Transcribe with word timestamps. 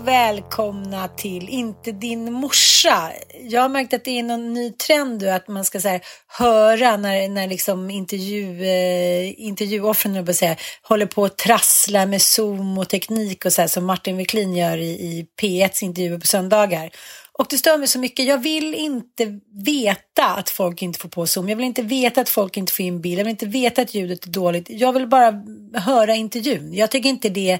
Och 0.00 0.08
välkomna 0.08 1.08
till 1.08 1.48
Inte 1.48 1.92
din 1.92 2.32
morsa. 2.32 3.12
Jag 3.42 3.60
har 3.62 3.68
märkt 3.68 3.94
att 3.94 4.04
det 4.04 4.18
är 4.18 4.22
någon 4.22 4.54
ny 4.54 4.72
trend 4.72 5.22
nu 5.22 5.30
att 5.30 5.48
man 5.48 5.64
ska 5.64 5.80
så 5.80 5.88
här, 5.88 6.00
höra 6.38 6.96
när, 6.96 7.28
när 7.28 7.48
liksom 7.48 7.90
intervju, 7.90 8.64
eh, 8.64 9.40
intervjuoffren 9.40 10.34
säga, 10.34 10.56
håller 10.82 11.06
på 11.06 11.24
att 11.24 11.38
trassla 11.38 12.06
med 12.06 12.22
Zoom 12.22 12.78
och 12.78 12.88
teknik 12.88 13.44
och 13.44 13.52
så 13.52 13.60
här, 13.60 13.68
som 13.68 13.84
Martin 13.84 14.16
Wiklin 14.16 14.56
gör 14.56 14.78
i, 14.78 14.90
i 14.90 15.26
P1s 15.42 15.84
intervjuer 15.84 16.18
på 16.18 16.26
söndagar. 16.26 16.90
Och 17.32 17.46
det 17.50 17.58
stör 17.58 17.78
mig 17.78 17.88
så 17.88 17.98
mycket. 17.98 18.26
Jag 18.26 18.38
vill 18.38 18.74
inte 18.74 19.40
veta 19.64 20.26
att 20.26 20.50
folk 20.50 20.82
inte 20.82 20.98
får 20.98 21.08
på 21.08 21.26
Zoom. 21.26 21.48
Jag 21.48 21.56
vill 21.56 21.66
inte 21.66 21.82
veta 21.82 22.20
att 22.20 22.28
folk 22.28 22.56
inte 22.56 22.72
får 22.72 22.84
in 22.84 23.00
bild. 23.00 23.18
Jag 23.18 23.24
vill 23.24 23.30
inte 23.30 23.46
veta 23.46 23.82
att 23.82 23.94
ljudet 23.94 24.26
är 24.26 24.30
dåligt. 24.30 24.66
Jag 24.68 24.92
vill 24.92 25.06
bara 25.06 25.42
höra 25.74 26.14
intervjun. 26.14 26.74
Jag 26.74 26.90
tycker 26.90 27.08
inte 27.08 27.28
det 27.28 27.58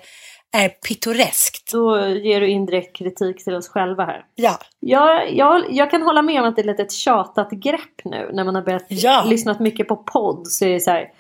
är 0.53 0.69
pittoreskt. 0.69 1.73
Då 1.73 2.07
ger 2.09 2.41
du 2.41 2.49
indirekt 2.49 2.97
kritik 2.97 3.45
till 3.45 3.55
oss 3.55 3.69
själva 3.69 4.05
här. 4.05 4.25
Ja. 4.35 4.59
Jag, 4.81 5.35
jag, 5.35 5.73
jag 5.73 5.91
kan 5.91 6.03
hålla 6.03 6.23
med 6.23 6.41
om 6.43 6.49
att 6.49 6.57
det 6.57 6.63
är 6.63 6.67
lite 6.67 6.83
ett 6.83 6.93
tjatat 6.93 7.51
grepp 7.51 8.05
nu 8.05 8.31
när 8.33 8.45
man 8.45 8.55
har 8.55 8.63
börjat 8.63 8.85
Ja. 8.89 9.25
lyssnat 9.27 9.61
mycket 9.61 9.89
på 9.89 9.97
podd 9.97 10.47
så 10.47 10.65
är 10.65 10.69
det 10.73 10.81
så 10.81 10.91
här. 10.91 11.11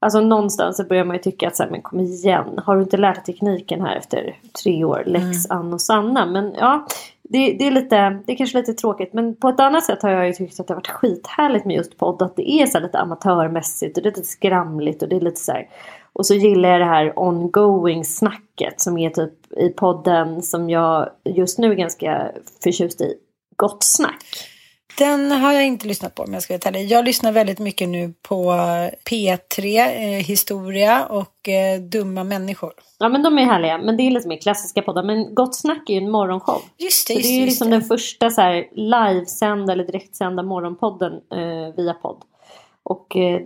Alltså 0.00 0.20
någonstans 0.20 0.76
så 0.76 0.84
börjar 0.84 1.04
man 1.04 1.16
ju 1.16 1.22
tycka 1.22 1.48
att 1.48 1.56
så 1.56 1.62
här, 1.62 1.70
men 1.70 1.82
kom 1.82 2.00
igen, 2.00 2.60
har 2.66 2.76
du 2.76 2.82
inte 2.82 2.96
lärt 2.96 3.14
dig 3.14 3.24
tekniken 3.34 3.80
här 3.80 3.96
efter 3.96 4.36
tre 4.62 4.84
år, 4.84 5.02
lex 5.06 5.50
Ann 5.50 5.72
och 5.72 5.80
Sanna. 5.80 6.26
Men 6.26 6.54
ja, 6.58 6.86
det, 7.28 7.52
det 7.52 7.66
är 7.66 7.70
lite, 7.70 8.20
det 8.26 8.32
är 8.32 8.36
kanske 8.36 8.58
lite 8.58 8.74
tråkigt. 8.74 9.12
Men 9.12 9.36
på 9.36 9.48
ett 9.48 9.60
annat 9.60 9.84
sätt 9.84 10.02
har 10.02 10.10
jag 10.10 10.26
ju 10.26 10.32
tyckt 10.32 10.60
att 10.60 10.66
det 10.66 10.74
har 10.74 10.76
varit 10.76 10.86
skithärligt 10.86 11.64
med 11.64 11.76
just 11.76 11.98
podd. 11.98 12.22
Att 12.22 12.36
det 12.36 12.50
är 12.50 12.66
så 12.66 12.80
lite 12.80 12.98
amatörmässigt 12.98 13.96
och 13.96 14.02
det 14.02 14.08
är 14.08 14.10
lite 14.10 14.28
skramligt 14.28 15.02
och 15.02 15.08
det 15.08 15.16
är 15.16 15.20
lite 15.20 15.40
så 15.40 15.52
här. 15.52 15.68
Och 16.12 16.26
så 16.26 16.34
gillar 16.34 16.68
jag 16.68 16.80
det 16.80 16.84
här 16.84 17.18
ongoing 17.18 18.04
snacket 18.04 18.80
som 18.80 18.98
är 18.98 19.10
typ 19.10 19.52
i 19.56 19.68
podden 19.68 20.42
som 20.42 20.70
jag 20.70 21.10
just 21.24 21.58
nu 21.58 21.70
är 21.70 21.74
ganska 21.74 22.30
förtjust 22.62 23.00
i. 23.00 23.14
Gott 23.56 23.82
snack. 23.82 24.24
Den 24.98 25.32
har 25.32 25.52
jag 25.52 25.66
inte 25.66 25.86
lyssnat 25.88 26.14
på 26.14 26.22
om 26.22 26.32
jag 26.34 26.42
ska 26.42 26.54
vara 26.54 26.60
ärlig. 26.64 26.86
Jag 26.86 27.04
lyssnar 27.04 27.32
väldigt 27.32 27.58
mycket 27.58 27.88
nu 27.88 28.12
på 28.22 28.52
P3, 29.10 29.76
eh, 29.78 30.24
Historia 30.24 31.06
och 31.06 31.48
eh, 31.48 31.80
Dumma 31.80 32.24
människor. 32.24 32.72
Ja 32.98 33.08
men 33.08 33.22
de 33.22 33.38
är 33.38 33.44
härliga. 33.44 33.78
Men 33.78 33.96
det 33.96 34.02
är 34.02 34.10
lite 34.10 34.28
mer 34.28 34.36
klassiska 34.36 34.82
poddar. 34.82 35.02
Men 35.02 35.34
Gott 35.34 35.54
Snack 35.56 35.90
är 35.90 35.94
ju 35.94 36.00
en 36.00 36.10
morgonshow. 36.10 36.62
Just 36.78 37.08
det, 37.08 37.12
Så 37.14 37.18
just 37.18 37.28
det 37.28 37.34
är 37.36 37.40
ju 37.40 37.46
liksom 37.46 37.70
den 37.70 37.82
första 37.82 38.30
så 38.30 38.40
här 38.40 38.66
livesända 38.72 39.72
eller 39.72 39.84
direktsända 39.84 40.42
morgonpodden 40.42 41.12
eh, 41.12 41.74
via 41.76 41.94
podd. 41.94 42.22
Och 42.82 43.16
eh, 43.16 43.40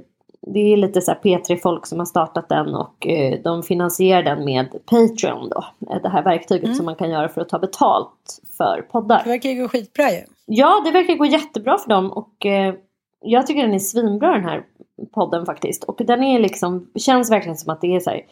det 0.46 0.72
är 0.72 0.76
lite 0.76 1.00
så 1.00 1.10
här 1.10 1.18
P3-folk 1.22 1.86
som 1.86 1.98
har 1.98 2.06
startat 2.06 2.48
den 2.48 2.74
och 2.74 3.06
eh, 3.06 3.38
de 3.44 3.62
finansierar 3.62 4.22
den 4.22 4.44
med 4.44 4.68
Patreon 4.86 5.48
då. 5.48 5.64
Eh, 5.90 6.02
Det 6.02 6.08
här 6.08 6.22
verktyget 6.24 6.64
Mm. 6.64 6.76
som 6.76 6.86
man 6.86 6.96
kan 6.96 7.10
göra 7.10 7.28
för 7.28 7.40
att 7.40 7.48
ta 7.48 7.58
betalt 7.58 8.40
för 8.56 8.86
poddar. 8.92 9.20
Det 9.24 9.30
verkar 9.30 9.50
ju 9.50 9.62
gå 9.62 9.68
skitbra 9.68 10.10
ju. 10.12 10.20
Ja, 10.52 10.82
det 10.84 10.90
verkar 10.90 11.14
gå 11.14 11.26
jättebra 11.26 11.78
för 11.78 11.88
dem 11.88 12.12
och 12.12 12.46
eh, 12.46 12.74
jag 13.20 13.46
tycker 13.46 13.62
den 13.62 13.74
är 13.74 13.78
svinbra 13.78 14.32
den 14.32 14.44
här 14.44 14.64
podden 15.14 15.46
faktiskt. 15.46 15.84
Och 15.84 16.00
den 16.06 16.22
är 16.22 16.38
liksom, 16.38 16.90
känns 16.94 17.30
verkligen 17.30 17.56
som 17.56 17.72
att 17.72 17.80
det 17.80 17.96
är 17.96 18.00
så 18.00 18.10
här 18.10 18.22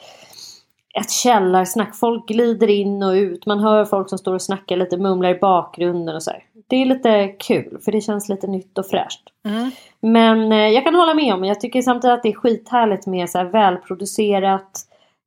ett 1.01 1.11
källarsnack. 1.11 1.97
Folk 1.97 2.29
glider 2.29 2.71
in 2.71 3.03
och 3.03 3.13
ut. 3.13 3.47
Man 3.47 3.61
hör 3.61 3.85
folk 3.85 4.09
som 4.09 4.19
står 4.19 4.35
och 4.35 4.43
snackar 4.43 4.77
lite, 4.77 4.97
mumlar 4.97 5.31
i 5.31 5.39
bakgrunden 5.39 6.15
och 6.17 6.23
så 6.23 6.31
här. 6.31 6.45
Det 6.67 6.77
är 6.77 6.87
lite 6.87 7.29
kul 7.29 7.79
för 7.85 7.93
det 7.93 8.01
känns 8.01 8.29
lite 8.29 8.47
nytt 8.47 8.79
och 8.79 8.87
fräscht. 8.87 9.23
Mm. 9.45 9.71
Men 10.01 10.53
eh, 10.53 10.69
jag 10.69 10.85
kan 10.85 10.95
hålla 10.95 11.15
med 11.15 11.35
om, 11.35 11.45
jag 11.45 11.61
tycker 11.61 11.83
samtidigt 11.83 12.15
att 12.15 12.23
det 12.23 12.29
är 12.29 12.35
skithärligt 12.35 13.07
med 13.07 13.31
så 13.31 13.39
här 13.39 13.45
välproducerat, 13.45 14.81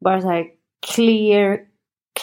bara 0.03 0.21
så 0.21 0.27
här 0.27 0.45
clear 0.95 1.57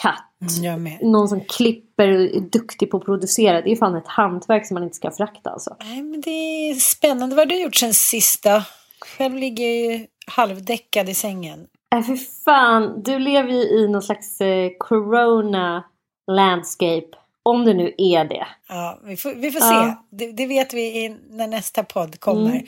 cut. 0.01 0.28
Mm. 0.63 0.97
Någon 1.01 1.29
som 1.29 1.41
klipper 1.41 2.07
och 2.07 2.21
är 2.21 2.39
duktig 2.51 2.91
på 2.91 2.97
att 2.97 3.05
producera. 3.05 3.61
Det 3.61 3.71
är 3.71 3.75
fan 3.75 3.95
ett 3.95 4.07
hantverk 4.07 4.67
som 4.67 4.73
man 4.75 4.83
inte 4.83 4.95
ska 4.95 5.11
förakta 5.11 5.49
alltså. 5.49 5.75
Nej, 5.79 6.01
men 6.01 6.21
det 6.21 6.29
är 6.69 6.73
spännande. 6.75 7.35
Vad 7.35 7.47
har 7.47 7.55
du 7.55 7.61
gjort 7.61 7.75
sen 7.75 7.93
sista? 7.93 8.63
Själv 8.99 9.35
ligger 9.35 9.65
jag 9.65 9.75
ju 9.93 10.07
halvdäckad 10.27 11.09
i 11.09 11.13
sängen. 11.13 11.67
Äh, 11.95 12.01
för 12.01 12.15
fan, 12.45 13.03
du 13.03 13.19
lever 13.19 13.49
ju 13.49 13.61
i 13.61 13.87
någon 13.87 14.01
slags 14.01 14.41
eh, 14.41 14.69
corona 14.79 15.83
landscape. 16.31 17.07
Om 17.43 17.65
det 17.65 17.73
nu 17.73 17.93
är 17.97 18.25
det. 18.25 18.47
Ja, 18.69 18.99
vi 19.03 19.17
får, 19.17 19.33
vi 19.33 19.51
får 19.51 19.61
Ja. 19.61 19.99
se. 20.09 20.17
Det, 20.17 20.31
det 20.31 20.45
vet 20.47 20.73
vi 20.73 20.81
i, 21.05 21.15
när 21.29 21.47
nästa 21.47 21.83
podd 21.83 22.19
kommer. 22.19 22.51
Mm. 22.51 22.65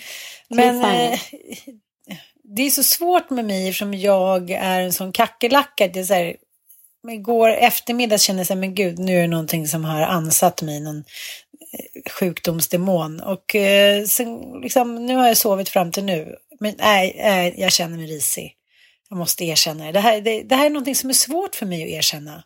Men 0.49 0.81
eh, 0.81 1.19
det 2.43 2.61
är 2.61 2.69
så 2.69 2.83
svårt 2.83 3.29
med 3.29 3.45
mig 3.45 3.67
eftersom 3.69 3.93
jag 3.93 4.49
är 4.51 4.81
en 4.81 4.93
sån 4.93 5.11
kackerlacka. 5.11 5.85
att 5.85 5.95
jag 5.95 6.05
så 6.05 6.13
här, 6.13 6.35
men 7.03 7.15
igår 7.15 7.49
eftermiddag 7.49 8.17
kände 8.17 8.45
jag 8.49 8.57
men 8.57 8.75
gud, 8.75 8.99
nu 8.99 9.17
är 9.17 9.21
det 9.21 9.27
någonting 9.27 9.67
som 9.67 9.85
har 9.85 10.01
ansatt 10.01 10.61
mig, 10.61 10.79
någon 10.79 10.97
eh, 10.97 12.11
sjukdomsdemon. 12.11 13.19
Och 13.19 13.55
eh, 13.55 14.03
sen, 14.03 14.59
liksom, 14.61 15.05
nu 15.05 15.15
har 15.15 15.27
jag 15.27 15.37
sovit 15.37 15.69
fram 15.69 15.91
till 15.91 16.03
nu. 16.03 16.35
Men 16.59 16.75
nej, 16.77 17.15
nej, 17.17 17.55
jag 17.57 17.71
känner 17.71 17.97
mig 17.97 18.05
risig. 18.05 18.55
Jag 19.09 19.17
måste 19.17 19.45
erkänna 19.45 19.85
det. 19.85 19.91
Det 19.91 19.99
här, 19.99 20.21
det, 20.21 20.43
det 20.43 20.55
här 20.55 20.65
är 20.65 20.69
någonting 20.69 20.95
som 20.95 21.09
är 21.09 21.13
svårt 21.13 21.55
för 21.55 21.65
mig 21.65 21.83
att 21.83 21.89
erkänna. 21.89 22.43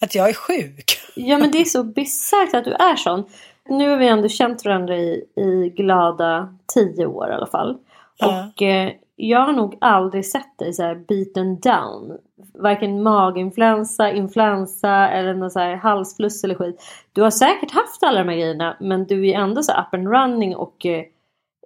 att 0.00 0.14
jag 0.14 0.28
är 0.28 0.34
sjuk. 0.34 1.00
Ja 1.16 1.38
men 1.38 1.50
det 1.50 1.58
är 1.58 1.64
så 1.64 1.84
bisarrt 1.84 2.54
att 2.54 2.64
du 2.64 2.72
är 2.72 2.96
sån. 2.96 3.24
Nu 3.68 3.88
har 3.88 3.96
vi 3.96 4.08
ändå 4.08 4.28
känt 4.28 4.64
varandra 4.64 4.96
i, 4.96 5.24
i 5.36 5.72
glada 5.76 6.58
tio 6.74 7.06
år 7.06 7.30
i 7.30 7.32
alla 7.32 7.46
fall. 7.46 7.78
Ja. 8.18 8.50
Och 8.56 8.62
eh, 8.62 8.92
jag 9.16 9.40
har 9.40 9.52
nog 9.52 9.76
aldrig 9.80 10.26
sett 10.26 10.58
dig 10.58 10.72
så 10.72 10.82
här 10.82 10.94
beaten 10.94 11.60
down. 11.60 12.18
Varken 12.54 13.02
maginfluensa, 13.02 14.10
influensa 14.10 15.08
eller 15.08 15.34
någon 15.34 15.50
så 15.50 15.58
här 15.58 15.76
halsfluss 15.76 16.44
eller 16.44 16.54
skit. 16.54 16.82
Du 17.12 17.22
har 17.22 17.30
säkert 17.30 17.70
haft 17.70 18.02
alla 18.02 18.18
de 18.18 18.28
här 18.28 18.36
grejerna 18.36 18.76
men 18.80 19.04
du 19.06 19.28
är 19.28 19.34
ändå 19.34 19.62
så 19.62 19.72
up 19.72 19.94
and 19.94 20.08
running 20.08 20.56
och 20.56 20.86
eh, 20.86 21.04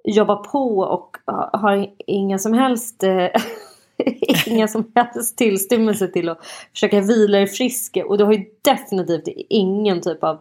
jobbar 0.05 0.37
på 0.37 0.79
och 0.79 1.17
ha- 1.27 1.50
har 1.53 1.87
inga 2.06 2.39
som 2.39 2.53
helst 2.55 3.03
eh, 3.03 3.29
Inga 4.47 4.69
som 4.69 4.93
helst 4.95 5.39
tillstymmelse 5.39 6.09
till 6.09 6.29
att 6.29 6.47
försöka 6.73 7.00
vila 7.00 7.39
dig 7.39 7.47
frisk. 7.47 7.99
Och 8.06 8.19
du 8.19 8.25
har 8.25 8.33
ju 8.33 8.45
definitivt 8.62 9.29
ingen 9.49 10.00
typ 10.00 10.25
av 10.25 10.39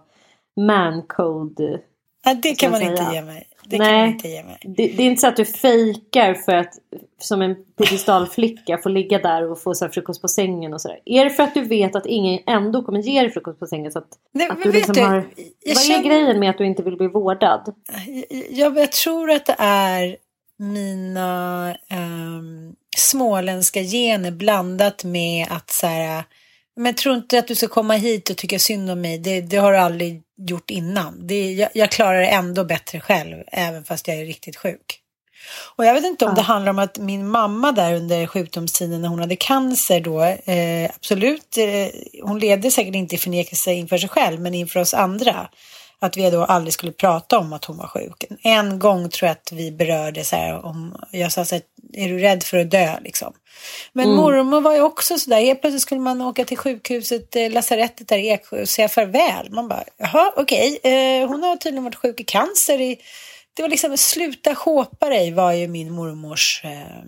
man-code. 0.57 1.79
Ja, 2.25 2.33
det 2.33 2.55
kan 2.55 2.71
man 2.71 2.81
jag 2.81 2.91
inte 2.91 3.03
säga. 3.05 3.13
ge 3.13 3.25
mig. 3.25 3.47
Det 3.69 3.77
kan 3.77 3.85
Nej. 3.87 4.01
man 4.01 4.09
inte 4.09 4.27
ge 4.27 4.43
mig. 4.43 4.57
Det, 4.63 4.87
det 4.87 5.03
är 5.03 5.07
inte 5.07 5.21
så 5.21 5.27
att 5.27 5.35
du 5.35 5.45
fejkar 5.45 6.33
för 6.33 6.55
att 6.55 6.73
som 7.19 7.41
en 7.41 7.55
piedestalflicka 7.77 8.77
få 8.77 8.89
ligga 8.89 9.19
där 9.19 9.51
och 9.51 9.61
få 9.61 9.73
så 9.75 9.89
frukost 9.89 10.21
på 10.21 10.27
sängen 10.27 10.73
och 10.73 10.81
sådär. 10.81 10.99
Är 11.05 11.23
det 11.23 11.29
för 11.29 11.43
att 11.43 11.53
du 11.53 11.61
vet 11.61 11.95
att 11.95 12.05
ingen 12.05 12.39
ändå 12.47 12.83
kommer 12.83 12.99
ge 12.99 13.21
dig 13.21 13.31
frukost 13.31 13.59
på 13.59 13.65
sängen? 13.67 13.91
Så 13.91 13.99
att, 13.99 14.07
Nej, 14.33 14.47
att 14.49 14.63
du 14.63 14.71
liksom 14.71 14.93
du, 14.95 15.01
har... 15.01 15.15
jag 15.15 15.75
Vad 15.75 15.83
är 15.83 15.87
känner- 15.87 16.03
grejen 16.03 16.39
med 16.39 16.49
att 16.49 16.57
du 16.57 16.65
inte 16.65 16.83
vill 16.83 16.97
bli 16.97 17.07
vårdad? 17.07 17.73
Jag, 18.49 18.77
jag 18.77 18.91
tror 18.91 19.31
att 19.31 19.45
det 19.45 19.55
är 19.59 20.17
mina 20.59 21.75
ehm, 21.89 22.73
småländska 22.97 23.81
gener 23.81 24.31
blandat 24.31 25.03
med 25.03 25.47
att 25.49 25.69
så 25.69 25.87
här, 25.87 26.23
men 26.75 26.85
jag 26.85 26.97
tror 26.97 27.15
inte 27.15 27.39
att 27.39 27.47
du 27.47 27.55
ska 27.55 27.67
komma 27.67 27.93
hit 27.93 28.29
och 28.29 28.37
tycka 28.37 28.59
synd 28.59 28.91
om 28.91 29.01
mig. 29.01 29.17
Det, 29.17 29.41
det 29.41 29.57
har 29.57 29.71
du 29.71 29.77
aldrig 29.77 30.21
gjort 30.37 30.69
innan. 30.69 31.27
Det, 31.27 31.51
jag, 31.51 31.69
jag 31.73 31.91
klarar 31.91 32.19
det 32.19 32.27
ändå 32.27 32.63
bättre 32.63 32.99
själv, 32.99 33.43
även 33.47 33.83
fast 33.83 34.07
jag 34.07 34.17
är 34.17 34.25
riktigt 34.25 34.55
sjuk. 34.55 35.01
Och 35.75 35.85
jag 35.85 35.93
vet 35.93 36.05
inte 36.05 36.25
om 36.25 36.35
det 36.35 36.41
handlar 36.41 36.69
om 36.69 36.79
att 36.79 36.97
min 36.97 37.27
mamma 37.27 37.71
där 37.71 37.93
under 37.93 38.27
sjukdomstiden 38.27 39.01
när 39.01 39.09
hon 39.09 39.19
hade 39.19 39.35
cancer 39.35 39.99
då, 39.99 40.23
eh, 40.23 40.91
absolut, 40.95 41.57
eh, 41.57 41.87
hon 42.23 42.39
levde 42.39 42.71
säkert 42.71 42.95
inte 42.95 43.15
i 43.15 43.17
förnekelse 43.17 43.73
inför 43.73 43.97
sig 43.97 44.09
själv, 44.09 44.41
men 44.41 44.53
inför 44.53 44.79
oss 44.79 44.93
andra. 44.93 45.49
Att 45.99 46.17
vi 46.17 46.29
då 46.29 46.43
aldrig 46.43 46.73
skulle 46.73 46.91
prata 46.91 47.39
om 47.39 47.53
att 47.53 47.65
hon 47.65 47.77
var 47.77 47.87
sjuk. 47.87 48.25
En 48.43 48.79
gång 48.79 49.09
tror 49.09 49.27
jag 49.27 49.31
att 49.31 49.51
vi 49.51 49.71
berörde 49.71 50.23
så 50.23 50.35
här 50.35 50.65
om, 50.65 50.95
jag 51.11 51.31
sa 51.31 51.45
så 51.45 51.55
här, 51.55 51.61
är 51.93 52.09
du 52.09 52.19
rädd 52.19 52.43
för 52.43 52.57
att 52.57 52.71
dö 52.71 52.99
liksom? 53.01 53.33
Men 53.93 54.09
mormor 54.09 54.61
var 54.61 54.73
ju 54.73 54.81
också 54.81 55.17
sådär, 55.17 55.41
helt 55.41 55.61
plötsligt 55.61 55.81
skulle 55.81 56.01
man 56.01 56.21
åka 56.21 56.45
till 56.45 56.57
sjukhuset, 56.57 57.35
eh, 57.35 57.51
lasarettet 57.51 58.07
där 58.07 58.17
i 58.17 58.29
Eksjö 58.29 58.61
och 58.61 58.69
säga 58.69 58.89
farväl. 58.89 59.51
Man 59.51 59.67
bara, 59.67 59.83
jaha 59.97 60.33
okej, 60.35 60.79
eh, 60.83 61.27
hon 61.27 61.43
har 61.43 61.55
tydligen 61.55 61.83
varit 61.83 61.95
sjuk 61.95 62.19
i 62.19 62.23
cancer 62.23 62.81
i 62.81 62.97
det 63.57 63.63
var 63.63 63.69
liksom 63.69 63.97
sluta 63.97 64.53
håpa 64.53 65.09
dig 65.09 65.31
var 65.31 65.51
ju 65.51 65.67
min 65.67 65.93
mormors 65.93 66.61
eh, 66.63 67.03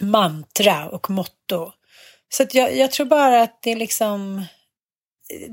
mantra 0.00 0.88
och 0.88 1.10
motto. 1.10 1.72
Så 2.28 2.46
jag, 2.52 2.76
jag 2.76 2.90
tror 2.90 3.06
bara 3.06 3.42
att 3.42 3.62
det 3.62 3.72
är 3.72 3.76
liksom 3.76 4.44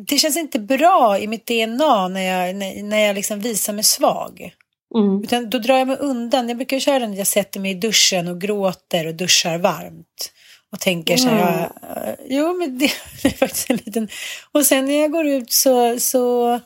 det 0.08 0.18
känns 0.18 0.38
inte 0.38 0.60
bra 0.60 1.20
i 1.20 1.28
mitt 1.28 1.46
DNA 1.48 2.08
när 2.08 2.22
jag, 2.22 2.56
när, 2.56 2.84
när 2.84 3.00
jag 3.00 3.16
liksom 3.16 3.40
visar 3.40 3.74
mig 3.74 3.84
svag. 3.84 4.54
Mm. 4.96 5.24
Utan 5.24 5.50
då 5.50 5.60
drar 5.60 5.78
jag 5.78 5.88
mig 5.88 5.98
undan. 5.98 6.48
Jag 6.48 6.58
brukar 6.58 6.80
köra 6.80 7.00
den 7.00 7.14
jag 7.14 7.28
sätter 7.28 7.60
mig 7.60 7.72
i 7.72 7.76
duschen 7.76 8.28
och 8.28 8.42
gråter 8.42 9.08
och 9.08 9.16
duschar 9.16 9.58
varmt. 9.58 10.32
Och 10.72 10.80
tänker 10.80 11.18
så 11.18 11.30
här, 11.30 11.72
mm. 11.96 12.16
jo 12.30 12.54
men 12.54 12.78
det, 12.78 12.92
det 13.24 13.28
är 13.28 13.38
faktiskt 13.38 13.70
en 13.70 13.76
liten... 13.76 14.08
Och 14.52 14.66
sen 14.66 14.86
när 14.86 15.02
jag 15.02 15.12
går 15.12 15.28
ut 15.28 15.52
så, 15.52 16.00
så, 16.00 16.60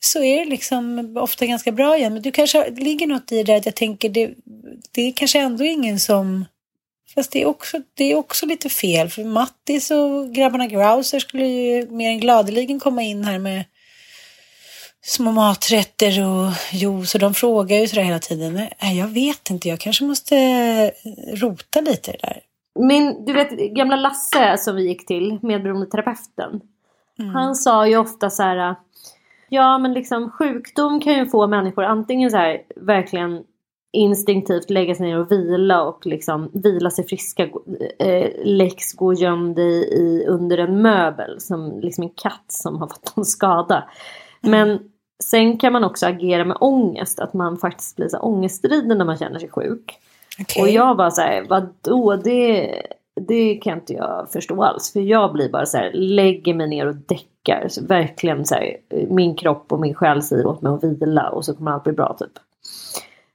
så 0.00 0.22
är 0.22 0.38
det 0.38 0.50
liksom 0.50 1.16
ofta 1.16 1.46
ganska 1.46 1.72
bra 1.72 1.96
igen. 1.96 2.12
Men 2.12 2.22
du 2.22 2.32
kanske, 2.32 2.70
ligger 2.70 3.06
något 3.06 3.32
i 3.32 3.36
det 3.36 3.42
där 3.42 3.56
att 3.56 3.66
jag 3.66 3.74
tänker, 3.74 4.08
det, 4.08 4.30
det 4.92 5.02
är 5.02 5.12
kanske 5.12 5.38
ändå 5.38 5.64
ingen 5.64 6.00
som... 6.00 6.44
Fast 7.14 7.32
det 7.32 7.42
är, 7.42 7.46
också, 7.46 7.78
det 7.94 8.12
är 8.12 8.14
också 8.14 8.46
lite 8.46 8.68
fel. 8.68 9.08
För 9.08 9.24
Mattis 9.24 9.90
och 9.90 10.32
grabbarna 10.34 10.66
Grouser 10.66 11.18
skulle 11.18 11.46
ju 11.46 11.90
mer 11.90 12.10
än 12.10 12.20
gladeligen 12.20 12.80
komma 12.80 13.02
in 13.02 13.24
här 13.24 13.38
med 13.38 13.64
små 15.02 15.32
maträtter 15.32 16.26
och 16.26 16.52
juice. 16.72 17.14
Och 17.14 17.20
de 17.20 17.34
frågar 17.34 17.76
ju 17.76 17.88
sådär 17.88 18.02
hela 18.02 18.18
tiden. 18.18 18.54
Nej, 18.54 18.98
jag 18.98 19.08
vet 19.08 19.50
inte, 19.50 19.68
jag 19.68 19.80
kanske 19.80 20.04
måste 20.04 20.36
rota 21.32 21.80
lite 21.80 22.10
i 22.10 22.16
det 22.20 22.26
där. 22.26 22.40
Min, 22.86 23.24
du 23.24 23.32
vet 23.32 23.50
gamla 23.50 23.96
Lasse 23.96 24.58
som 24.58 24.76
vi 24.76 24.88
gick 24.88 25.06
till, 25.06 25.38
medberoendeterapeuten. 25.42 26.60
Han 27.32 27.54
sa 27.54 27.86
ju 27.86 27.96
ofta 27.96 28.30
så 28.30 28.42
här. 28.42 28.76
Ja 29.48 29.78
men 29.78 29.92
liksom 29.92 30.30
sjukdom 30.30 31.00
kan 31.00 31.12
ju 31.12 31.26
få 31.26 31.46
människor 31.46 31.84
antingen 31.84 32.30
så 32.30 32.36
här 32.36 32.58
verkligen 32.76 33.44
instinktivt 33.92 34.70
lägga 34.70 34.94
sig 34.94 35.06
ner 35.06 35.18
och 35.18 35.32
vila 35.32 35.82
och 35.82 36.06
liksom 36.06 36.50
vila 36.52 36.90
sig 36.90 37.06
friska. 37.06 37.48
Eh, 37.98 38.30
Lex 38.44 38.92
gå 38.92 39.14
gömd 39.14 39.58
i, 39.58 39.62
i 39.92 40.24
under 40.28 40.58
en 40.58 40.82
möbel 40.82 41.40
som 41.40 41.80
liksom 41.80 42.04
en 42.04 42.10
katt 42.10 42.44
som 42.48 42.76
har 42.76 42.86
fått 42.86 43.12
en 43.16 43.24
skada. 43.24 43.84
Men 44.40 44.78
sen 45.24 45.58
kan 45.58 45.72
man 45.72 45.84
också 45.84 46.06
agera 46.06 46.44
med 46.44 46.56
ångest. 46.60 47.20
Att 47.20 47.34
man 47.34 47.56
faktiskt 47.56 47.96
blir 47.96 48.08
så 48.08 48.18
ångestriden 48.18 48.98
när 48.98 49.04
man 49.04 49.18
känner 49.18 49.38
sig 49.38 49.48
sjuk. 49.48 49.98
Okej. 50.40 50.62
Och 50.62 50.68
jag 50.68 50.96
bara 50.96 51.10
så 51.10 51.20
här, 51.20 51.46
vadå 51.48 52.16
det, 52.16 52.82
det 53.28 53.54
kan 53.54 53.78
inte 53.78 53.92
jag 53.92 54.28
förstå 54.32 54.62
alls. 54.64 54.92
För 54.92 55.00
jag 55.00 55.32
blir 55.32 55.48
bara 55.48 55.66
så 55.66 55.76
här, 55.76 55.92
lägger 55.92 56.54
mig 56.54 56.68
ner 56.68 56.86
och 56.86 56.96
däckar. 56.96 57.68
Så 57.68 57.84
verkligen 57.84 58.44
så 58.44 58.54
här, 58.54 58.76
min 59.08 59.36
kropp 59.36 59.72
och 59.72 59.80
min 59.80 59.94
själ 59.94 60.22
säger 60.22 60.46
åt 60.46 60.62
mig 60.62 60.72
att 60.72 60.84
vila 60.84 61.30
och 61.30 61.44
så 61.44 61.54
kommer 61.54 61.70
allt 61.70 61.84
bli 61.84 61.92
bra 61.92 62.16
typ. 62.18 62.32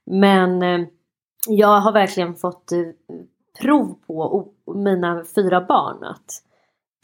Men 0.06 0.62
eh, 0.62 0.86
jag 1.48 1.80
har 1.80 1.92
verkligen 1.92 2.34
fått 2.34 2.72
eh, 2.72 2.78
prov 3.60 3.98
på, 4.06 4.48
mina 4.74 5.24
fyra 5.34 5.60
barn, 5.60 6.04
att 6.04 6.42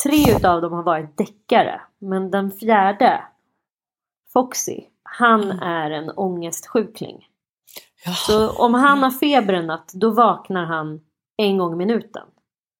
tre 0.04 0.36
utav 0.36 0.62
dem 0.62 0.72
har 0.72 0.82
varit 0.82 1.16
deckare. 1.16 1.80
Men 1.98 2.30
den 2.30 2.50
fjärde, 2.50 3.22
Foxy, 4.32 4.80
han 5.02 5.50
är 5.50 5.90
en 5.90 6.10
ångestsjukling. 6.10 7.26
Så 8.26 8.50
om 8.50 8.74
han 8.74 9.02
har 9.02 9.10
feber 9.10 9.54
en 9.54 9.66
natt, 9.66 9.92
då 9.94 10.10
vaknar 10.10 10.64
han 10.64 11.00
en 11.36 11.58
gång 11.58 11.72
i 11.72 11.76
minuten. 11.76 12.26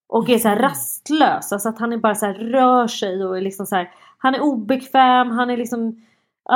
Och 0.09 0.29
är 0.29 0.39
så 0.39 0.49
här 0.49 0.59
rastlös, 0.59 1.53
alltså 1.53 1.69
att 1.69 1.79
han 1.79 1.93
är 1.93 1.97
bara 1.97 2.15
så 2.15 2.27
rör 2.27 2.87
sig 2.87 3.25
och 3.25 3.37
är 3.37 3.41
liksom 3.41 3.67
så 3.67 3.77
här, 3.77 3.91
han 4.19 4.35
är 4.35 4.41
obekväm, 4.41 5.31
han 5.31 5.51
är 5.51 5.57
liksom 5.57 6.07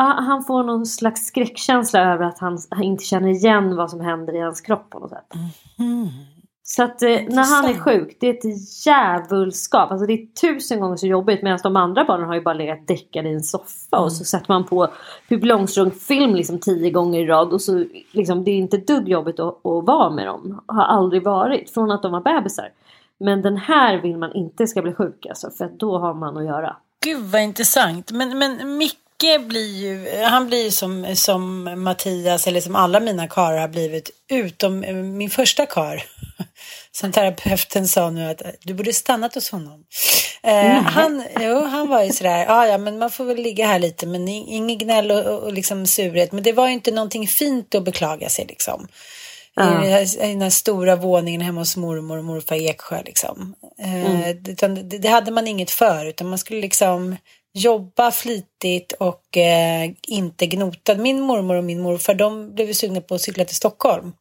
han 0.01 0.45
får 0.45 0.63
någon 0.63 0.87
slags 0.87 1.27
skräckkänsla 1.27 2.01
över 2.13 2.25
att 2.25 2.39
han, 2.39 2.59
han 2.71 2.83
inte 2.83 3.05
känner 3.05 3.29
igen 3.29 3.77
vad 3.77 3.91
som 3.91 4.01
händer 4.01 4.37
i 4.37 4.41
hans 4.41 4.61
kropp 4.61 4.91
på 4.91 4.99
något 4.99 5.11
sätt. 5.11 5.33
Så 6.67 6.83
att 6.83 7.03
eh, 7.03 7.09
när 7.09 7.45
han 7.55 7.65
är 7.65 7.81
sjuk, 7.81 8.17
det 8.21 8.27
är 8.27 8.35
ett 8.35 8.87
djävulskap. 8.87 9.91
Alltså 9.91 10.07
det 10.07 10.13
är 10.13 10.27
tusen 10.41 10.81
gånger 10.81 10.97
så 10.97 11.07
jobbigt 11.07 11.43
medan 11.43 11.59
de 11.63 11.77
andra 11.77 12.05
barnen 12.05 12.27
har 12.27 12.35
ju 12.35 12.41
bara 12.41 12.55
legat 12.55 12.87
däckade 12.87 13.29
i 13.29 13.33
en 13.33 13.43
soffa 13.43 13.99
och 13.99 14.13
så 14.13 14.25
sätter 14.25 14.53
man 14.53 14.67
på 14.67 14.89
Pippi 15.29 15.47
Långstrump-film 15.47 16.35
liksom 16.35 16.59
tio 16.59 16.91
gånger 16.91 17.21
i 17.21 17.27
rad 17.27 17.53
och 17.53 17.61
så 17.61 17.85
liksom 18.13 18.45
det 18.45 18.51
är 18.51 18.57
inte 18.57 18.77
dugg 18.77 19.09
jobbigt 19.09 19.41
att, 19.41 19.67
att 19.67 19.85
vara 19.85 20.11
med 20.11 20.27
dem. 20.27 20.61
Har 20.67 20.85
aldrig 20.85 21.23
varit 21.23 21.71
från 21.71 21.91
att 21.91 22.03
de 22.03 22.13
var 22.13 22.21
bebisar. 22.21 22.69
Men 23.19 23.43
den 23.43 23.57
här 23.57 23.97
vill 23.97 24.17
man 24.17 24.33
inte 24.33 24.67
ska 24.67 24.83
bli 24.83 24.95
sjuk 24.95 25.27
alltså 25.27 25.51
för 25.51 25.65
att 25.65 25.79
då 25.79 25.99
har 25.99 26.15
man 26.15 26.37
att 26.37 26.45
göra. 26.45 26.77
Gud 27.05 27.23
vad 27.25 27.43
intressant. 27.43 28.13
Men, 28.13 28.39
men 28.39 28.79
Micke 28.79 29.04
blir 29.39 29.77
ju, 29.77 30.23
han 30.25 30.47
blir 30.47 30.65
ju 30.65 30.71
som, 30.71 31.17
som 31.17 31.63
Mattias 31.83 32.47
eller 32.47 32.61
som 32.61 32.77
alla 32.77 33.01
mina 33.01 33.29
karlar 33.29 33.59
har 33.61 33.69
blivit. 33.69 34.11
Utom 34.31 34.85
eh, 34.85 34.95
min 34.95 35.31
första 35.31 35.67
kar. 35.67 36.03
Som 36.93 37.13
terapeuten 37.13 37.89
sa 37.89 38.11
nu 38.11 38.31
att 38.31 38.43
du 38.63 38.75
borde 38.75 38.93
stannat 38.93 39.35
hos 39.35 39.51
honom. 39.51 39.85
Eh, 40.43 40.83
han, 40.83 41.25
jo, 41.41 41.65
han 41.65 41.89
var 41.89 42.03
ju 42.03 42.13
sådär, 42.13 42.45
ja 42.49 42.67
ja 42.67 42.79
men 42.79 42.99
man 42.99 43.11
får 43.11 43.25
väl 43.25 43.37
ligga 43.37 43.67
här 43.67 43.79
lite 43.79 44.07
men 44.07 44.29
i- 44.29 44.55
inget 44.57 44.79
gnäll 44.79 45.11
och, 45.11 45.25
och, 45.27 45.43
och 45.43 45.53
liksom 45.53 45.87
surhet. 45.87 46.33
Men 46.33 46.43
det 46.43 46.53
var 46.53 46.67
ju 46.67 46.73
inte 46.73 46.91
någonting 46.91 47.29
fint 47.29 47.75
att 47.75 47.85
beklaga 47.85 48.29
sig 48.29 48.45
liksom. 48.49 48.89
I, 49.61 49.61
den 49.61 49.83
här, 49.93 50.25
I 50.25 50.29
den 50.33 50.43
här 50.43 50.51
stora 50.51 50.97
våningen 50.97 51.41
hemma 51.41 51.61
hos 51.61 51.77
mormor 51.77 52.19
och 52.19 52.25
morfar 52.25 52.57
i 52.57 52.69
Eksjö 52.69 53.03
liksom. 53.03 53.55
Eh, 53.79 54.31
utan 54.31 54.75
det, 54.89 54.99
det 54.99 55.09
hade 55.09 55.31
man 55.31 55.47
inget 55.47 55.71
för 55.71 56.07
utan 56.07 56.29
man 56.29 56.39
skulle 56.39 56.61
liksom 56.61 57.17
jobba 57.55 58.11
flitigt 58.11 58.93
och 58.93 59.37
eh, 59.37 59.91
inte 60.09 60.47
gnota. 60.47 60.95
Min 60.95 61.21
mormor 61.21 61.57
och 61.57 61.65
min 61.65 61.81
morfar 61.81 62.15
de 62.15 62.55
blev 62.55 62.73
sugna 62.73 63.01
på 63.01 63.15
att 63.15 63.21
cykla 63.21 63.45
till 63.45 63.57
Stockholm. 63.57 64.13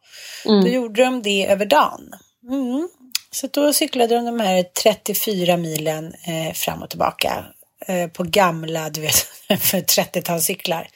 Då 0.63 0.67
gjorde 0.67 1.03
de 1.03 1.21
det 1.21 1.45
över 1.45 1.65
dagen. 1.65 2.13
Mm. 2.49 2.89
Så 3.31 3.47
då 3.47 3.73
cyklade 3.73 4.15
de 4.15 4.25
de 4.25 4.39
här 4.39 4.63
34 4.63 5.57
milen 5.57 6.13
eh, 6.27 6.53
fram 6.53 6.83
och 6.83 6.89
tillbaka 6.89 7.45
eh, 7.87 8.07
på 8.07 8.23
gamla, 8.23 8.89
du 8.89 9.01
vet, 9.01 9.15
för 9.59 9.77
30-talscyklar. 9.77 10.87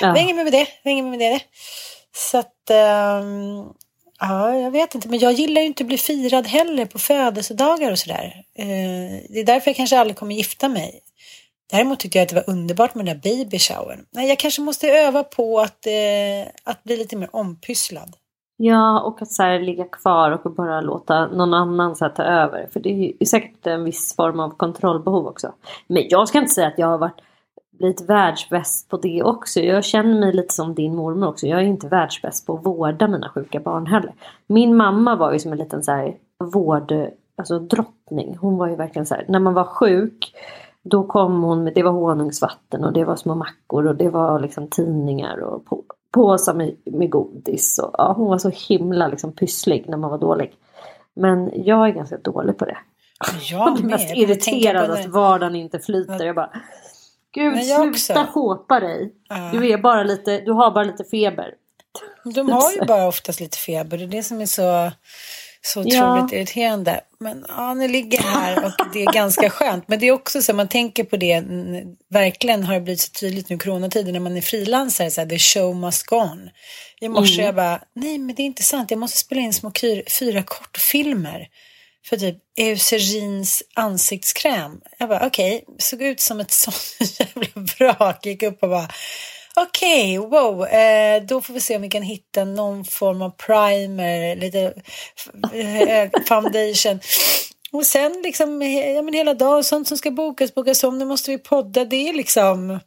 Ja. 0.00 0.06
Ja. 0.06 0.14
Hänger 0.14 0.34
med 0.34 0.44
med 0.44 0.52
det, 0.52 0.66
hänger 0.84 1.02
med 1.02 1.10
med 1.10 1.20
det. 1.20 1.40
Så 2.14 2.38
att, 2.38 2.70
ehm, 2.70 3.64
ja, 4.20 4.56
jag 4.58 4.70
vet 4.70 4.94
inte, 4.94 5.08
men 5.08 5.18
jag 5.18 5.32
gillar 5.32 5.60
ju 5.60 5.66
inte 5.66 5.82
att 5.82 5.88
bli 5.88 5.98
firad 5.98 6.46
heller 6.46 6.86
på 6.86 6.98
födelsedagar 6.98 7.90
och 7.90 7.98
sådär. 7.98 8.44
Eh, 8.58 8.66
det 9.28 9.40
är 9.40 9.44
därför 9.44 9.70
jag 9.70 9.76
kanske 9.76 9.98
aldrig 9.98 10.16
kommer 10.16 10.34
gifta 10.34 10.68
mig. 10.68 11.00
Däremot 11.72 12.00
tyckte 12.00 12.18
jag 12.18 12.22
att 12.22 12.28
det 12.28 12.34
var 12.46 12.54
underbart 12.54 12.94
med 12.94 13.06
den 13.06 13.20
där 13.20 13.36
baby 13.36 13.58
showern. 13.58 14.06
Nej, 14.10 14.28
jag 14.28 14.38
kanske 14.38 14.62
måste 14.62 14.88
öva 14.88 15.22
på 15.22 15.60
att, 15.60 15.86
eh, 15.86 16.52
att 16.64 16.84
bli 16.84 16.96
lite 16.96 17.16
mer 17.16 17.28
ompysslad. 17.32 18.16
Ja, 18.56 19.00
och 19.00 19.22
att 19.22 19.32
så 19.32 19.42
här, 19.42 19.60
ligga 19.60 19.84
kvar 19.84 20.30
och 20.30 20.54
bara 20.54 20.80
låta 20.80 21.26
någon 21.26 21.54
annan 21.54 21.96
så 21.96 22.04
här, 22.04 22.12
ta 22.12 22.22
över. 22.22 22.68
För 22.72 22.80
det 22.80 22.88
är 22.88 23.12
ju 23.20 23.26
säkert 23.26 23.66
en 23.66 23.84
viss 23.84 24.16
form 24.16 24.40
av 24.40 24.50
kontrollbehov 24.50 25.26
också. 25.26 25.52
Men 25.86 26.02
jag 26.08 26.28
ska 26.28 26.38
inte 26.38 26.54
säga 26.54 26.66
att 26.66 26.78
jag 26.78 26.86
har 26.86 26.98
varit 26.98 27.20
blivit 27.78 28.08
världsbäst 28.08 28.88
på 28.88 28.96
det 28.96 29.22
också. 29.22 29.60
Jag 29.60 29.84
känner 29.84 30.20
mig 30.20 30.32
lite 30.32 30.54
som 30.54 30.74
din 30.74 30.96
mormor 30.96 31.28
också. 31.28 31.46
Jag 31.46 31.60
är 31.60 31.64
inte 31.64 31.88
världsbäst 31.88 32.46
på 32.46 32.54
att 32.54 32.66
vårda 32.66 33.08
mina 33.08 33.28
sjuka 33.28 33.60
barn 33.60 33.86
heller. 33.86 34.12
Min 34.46 34.76
mamma 34.76 35.16
var 35.16 35.32
ju 35.32 35.38
som 35.38 35.52
en 35.52 35.58
liten 35.58 35.82
så 35.82 35.92
här 35.92 36.14
vård, 36.38 36.92
alltså 37.36 37.58
drottning. 37.58 38.36
Hon 38.40 38.56
var 38.56 38.68
ju 38.68 38.76
verkligen 38.76 39.06
så 39.06 39.14
här, 39.14 39.24
när 39.28 39.38
man 39.38 39.54
var 39.54 39.64
sjuk 39.64 40.34
då 40.84 41.06
kom 41.06 41.42
hon 41.42 41.64
med, 41.64 41.74
det 41.74 41.82
var 41.82 41.92
honungsvatten 41.92 42.84
och 42.84 42.92
det 42.92 43.04
var 43.04 43.16
små 43.16 43.34
mackor 43.34 43.86
och 43.86 43.96
det 43.96 44.08
var 44.08 44.40
liksom 44.40 44.68
tidningar 44.68 45.38
och 45.38 45.64
på, 45.64 45.84
påsar 46.10 46.54
med, 46.54 46.76
med 46.84 47.10
godis. 47.10 47.78
Och, 47.78 47.94
ja, 47.98 48.12
hon 48.16 48.28
var 48.28 48.38
så 48.38 48.50
himla 48.68 49.08
liksom 49.08 49.32
pysslig 49.32 49.84
när 49.88 49.96
man 49.96 50.10
var 50.10 50.18
dålig. 50.18 50.52
Men 51.14 51.64
jag 51.64 51.88
är 51.88 51.92
ganska 51.92 52.18
dålig 52.18 52.58
på 52.58 52.64
det. 52.64 52.78
Jag 53.50 53.74
blir 53.74 53.84
mest 53.90 54.16
irriterad 54.16 54.90
att 54.90 55.06
vardagen 55.06 55.56
inte 55.56 55.78
flyter. 55.78 56.24
Jag 56.24 56.34
bara, 56.34 56.50
Gud 57.32 57.64
sluta 57.64 58.20
håpa 58.22 58.80
dig. 58.80 59.12
Uh. 59.32 59.52
Du, 59.52 59.70
är 59.70 59.78
bara 59.78 60.02
lite, 60.02 60.40
du 60.40 60.52
har 60.52 60.70
bara 60.70 60.84
lite 60.84 61.04
feber. 61.04 61.54
De 62.24 62.48
har 62.50 62.72
ju 62.72 62.84
bara 62.86 63.08
oftast 63.08 63.40
lite 63.40 63.58
feber. 63.58 63.98
Det 63.98 64.04
är 64.04 64.08
det 64.08 64.22
som 64.22 64.40
är 64.40 64.46
så, 64.46 64.90
så 65.64 65.80
otroligt 65.80 66.32
ja. 66.32 66.38
irriterande. 66.38 67.00
Men 67.18 67.44
ja, 67.48 67.74
nu 67.74 67.88
ligger 67.88 68.18
jag 68.18 68.28
här 68.28 68.64
och 68.64 68.72
det 68.92 69.02
är 69.02 69.12
ganska 69.12 69.50
skönt. 69.56 69.88
Men 69.88 69.98
det 69.98 70.06
är 70.06 70.12
också 70.12 70.42
så, 70.42 70.52
man 70.52 70.68
tänker 70.68 71.04
på 71.04 71.16
det, 71.16 71.44
verkligen 72.10 72.64
har 72.64 72.74
det 72.74 72.80
blivit 72.80 73.00
så 73.00 73.10
tydligt 73.10 73.48
nu 73.48 73.58
coronatider 73.58 74.12
när 74.12 74.20
man 74.20 74.36
är 74.36 74.40
frilansare, 74.40 75.10
så 75.10 75.20
här, 75.20 75.28
the 75.28 75.38
show 75.38 75.76
must 75.76 76.06
go 76.06 76.16
on. 76.16 76.50
I 77.00 77.08
morse 77.08 77.34
mm. 77.34 77.46
jag 77.46 77.54
bara, 77.54 77.80
nej 77.94 78.18
men 78.18 78.34
det 78.34 78.42
är 78.42 78.46
inte 78.46 78.62
sant, 78.62 78.90
jag 78.90 79.00
måste 79.00 79.18
spela 79.18 79.40
in 79.40 79.52
små 79.52 79.72
fyra 80.18 80.42
kortfilmer 80.42 81.48
för 82.04 82.16
typ 82.16 82.36
Eucerins 82.56 83.62
ansiktskräm. 83.74 84.80
Jag 84.98 85.08
bara 85.08 85.26
okej, 85.26 85.62
okay. 85.66 85.74
såg 85.78 86.02
ut 86.02 86.20
som 86.20 86.40
ett 86.40 86.50
sånt 86.50 86.96
jävla 87.20 87.48
vrak. 87.54 88.26
Gick 88.26 88.42
upp 88.42 88.62
och 88.62 88.68
bara 88.68 88.88
okej, 89.56 90.18
okay, 90.18 90.30
wow, 90.30 90.66
eh, 90.66 91.22
då 91.22 91.40
får 91.40 91.54
vi 91.54 91.60
se 91.60 91.76
om 91.76 91.82
vi 91.82 91.88
kan 91.88 92.02
hitta 92.02 92.44
någon 92.44 92.84
form 92.84 93.22
av 93.22 93.30
primer, 93.30 94.36
lite 94.36 94.74
eh, 95.52 96.10
foundation. 96.28 97.00
Och 97.72 97.86
sen 97.86 98.22
liksom 98.24 98.62
ja, 98.62 99.02
men 99.02 99.14
hela 99.14 99.34
dagen, 99.34 99.64
sånt 99.64 99.88
som 99.88 99.98
ska 99.98 100.10
bokas, 100.10 100.54
bokas 100.54 100.84
om, 100.84 100.98
nu 100.98 101.04
måste 101.04 101.30
vi 101.30 101.38
podda, 101.38 101.84
det 101.84 102.08
är 102.08 102.12
liksom... 102.12 102.80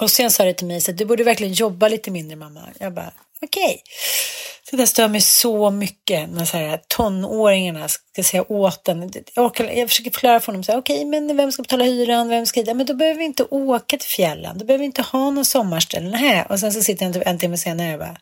Och 0.00 0.10
sen 0.10 0.30
sa 0.30 0.44
det 0.44 0.54
till 0.54 0.66
mig 0.66 0.80
så 0.80 0.90
att 0.90 0.98
du 0.98 1.04
borde 1.04 1.24
verkligen 1.24 1.52
jobba 1.52 1.88
lite 1.88 2.10
mindre 2.10 2.36
mamma. 2.36 2.60
Jag 2.78 2.94
bara 2.94 3.12
okej. 3.42 3.64
Okay. 3.64 3.78
Det 4.70 4.76
där 4.76 4.86
stör 4.86 5.08
mig 5.08 5.20
så 5.20 5.70
mycket 5.70 6.30
när 6.30 6.44
så 6.44 6.56
här, 6.56 6.80
tonåringarna 6.88 7.88
ska 7.88 8.22
säga 8.22 8.44
åt 8.52 8.88
en. 8.88 9.10
Jag, 9.34 9.44
orkar, 9.44 9.64
jag 9.64 9.88
försöker 9.88 10.10
förklara 10.10 10.40
för 10.40 10.46
honom, 10.52 10.62
okej, 10.68 10.78
okay, 10.78 11.04
men 11.04 11.36
vem 11.36 11.52
ska 11.52 11.62
betala 11.62 11.84
hyran, 11.84 12.28
vem 12.28 12.46
ska... 12.46 12.74
Men 12.74 12.86
då 12.86 12.94
behöver 12.94 13.18
vi 13.18 13.24
inte 13.24 13.44
åka 13.50 13.96
till 13.96 14.08
fjällen, 14.08 14.58
då 14.58 14.64
behöver 14.64 14.78
vi 14.78 14.86
inte 14.86 15.02
ha 15.02 15.30
någon 15.30 15.44
sommarställe. 15.44 16.10
Nej. 16.10 16.46
Och 16.48 16.60
sen 16.60 16.72
så 16.72 16.82
sitter 16.82 17.04
jag 17.04 17.14
typ 17.14 17.26
en 17.26 17.38
timme 17.38 17.56
senare 17.56 17.92
och 17.92 17.98
bara, 17.98 18.16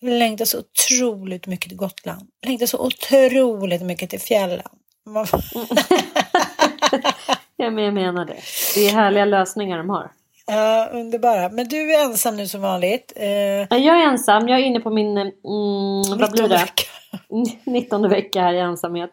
jag 0.00 0.10
längtar 0.10 0.44
så 0.44 0.58
otroligt 0.58 1.46
mycket 1.46 1.68
till 1.68 1.78
Gotland. 1.78 2.28
Jag 2.40 2.48
längtar 2.48 2.66
så 2.66 2.78
otroligt 2.78 3.82
mycket 3.82 4.10
till 4.10 4.20
fjällen. 4.20 4.68
ja, 7.56 7.70
men 7.70 7.84
jag 7.84 7.94
menar 7.94 8.24
det. 8.24 8.36
Det 8.74 8.88
är 8.88 8.92
härliga 8.92 9.24
lösningar 9.24 9.78
de 9.78 9.90
har. 9.90 10.10
Ja, 10.46 10.88
underbara. 10.92 11.48
Men 11.48 11.68
du 11.68 11.94
är 11.94 12.04
ensam 12.04 12.36
nu 12.36 12.46
som 12.46 12.60
vanligt. 12.60 13.12
Eh... 13.16 13.26
Jag 13.78 14.00
är 14.00 14.06
ensam. 14.06 14.48
Jag 14.48 14.60
är 14.60 14.64
inne 14.64 14.80
på 14.80 14.90
min... 14.90 15.18
Mm, 15.18 15.32
vad 16.18 16.32
blir 16.32 16.48
det? 16.48 16.48
Vecka. 16.48 16.84
19 17.70 18.08
vecka 18.08 18.42
här 18.42 18.54
i 18.54 18.58
ensamhet. 18.58 19.10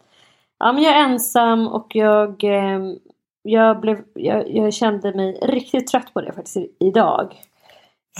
Ja, 0.59 0.71
men 0.71 0.83
jag 0.83 0.93
är 0.93 1.03
ensam 1.03 1.67
och 1.67 1.95
jag... 1.95 2.43
Eh, 2.43 2.79
jag, 3.45 3.79
blev, 3.79 3.97
jag, 4.13 4.55
jag, 4.55 4.73
kände 4.73 5.13
mig 5.13 5.39
riktigt 5.41 5.87
trött 5.87 6.13
på 6.13 6.21
det 6.21 6.33
faktiskt 6.33 6.57
idag. 6.79 7.33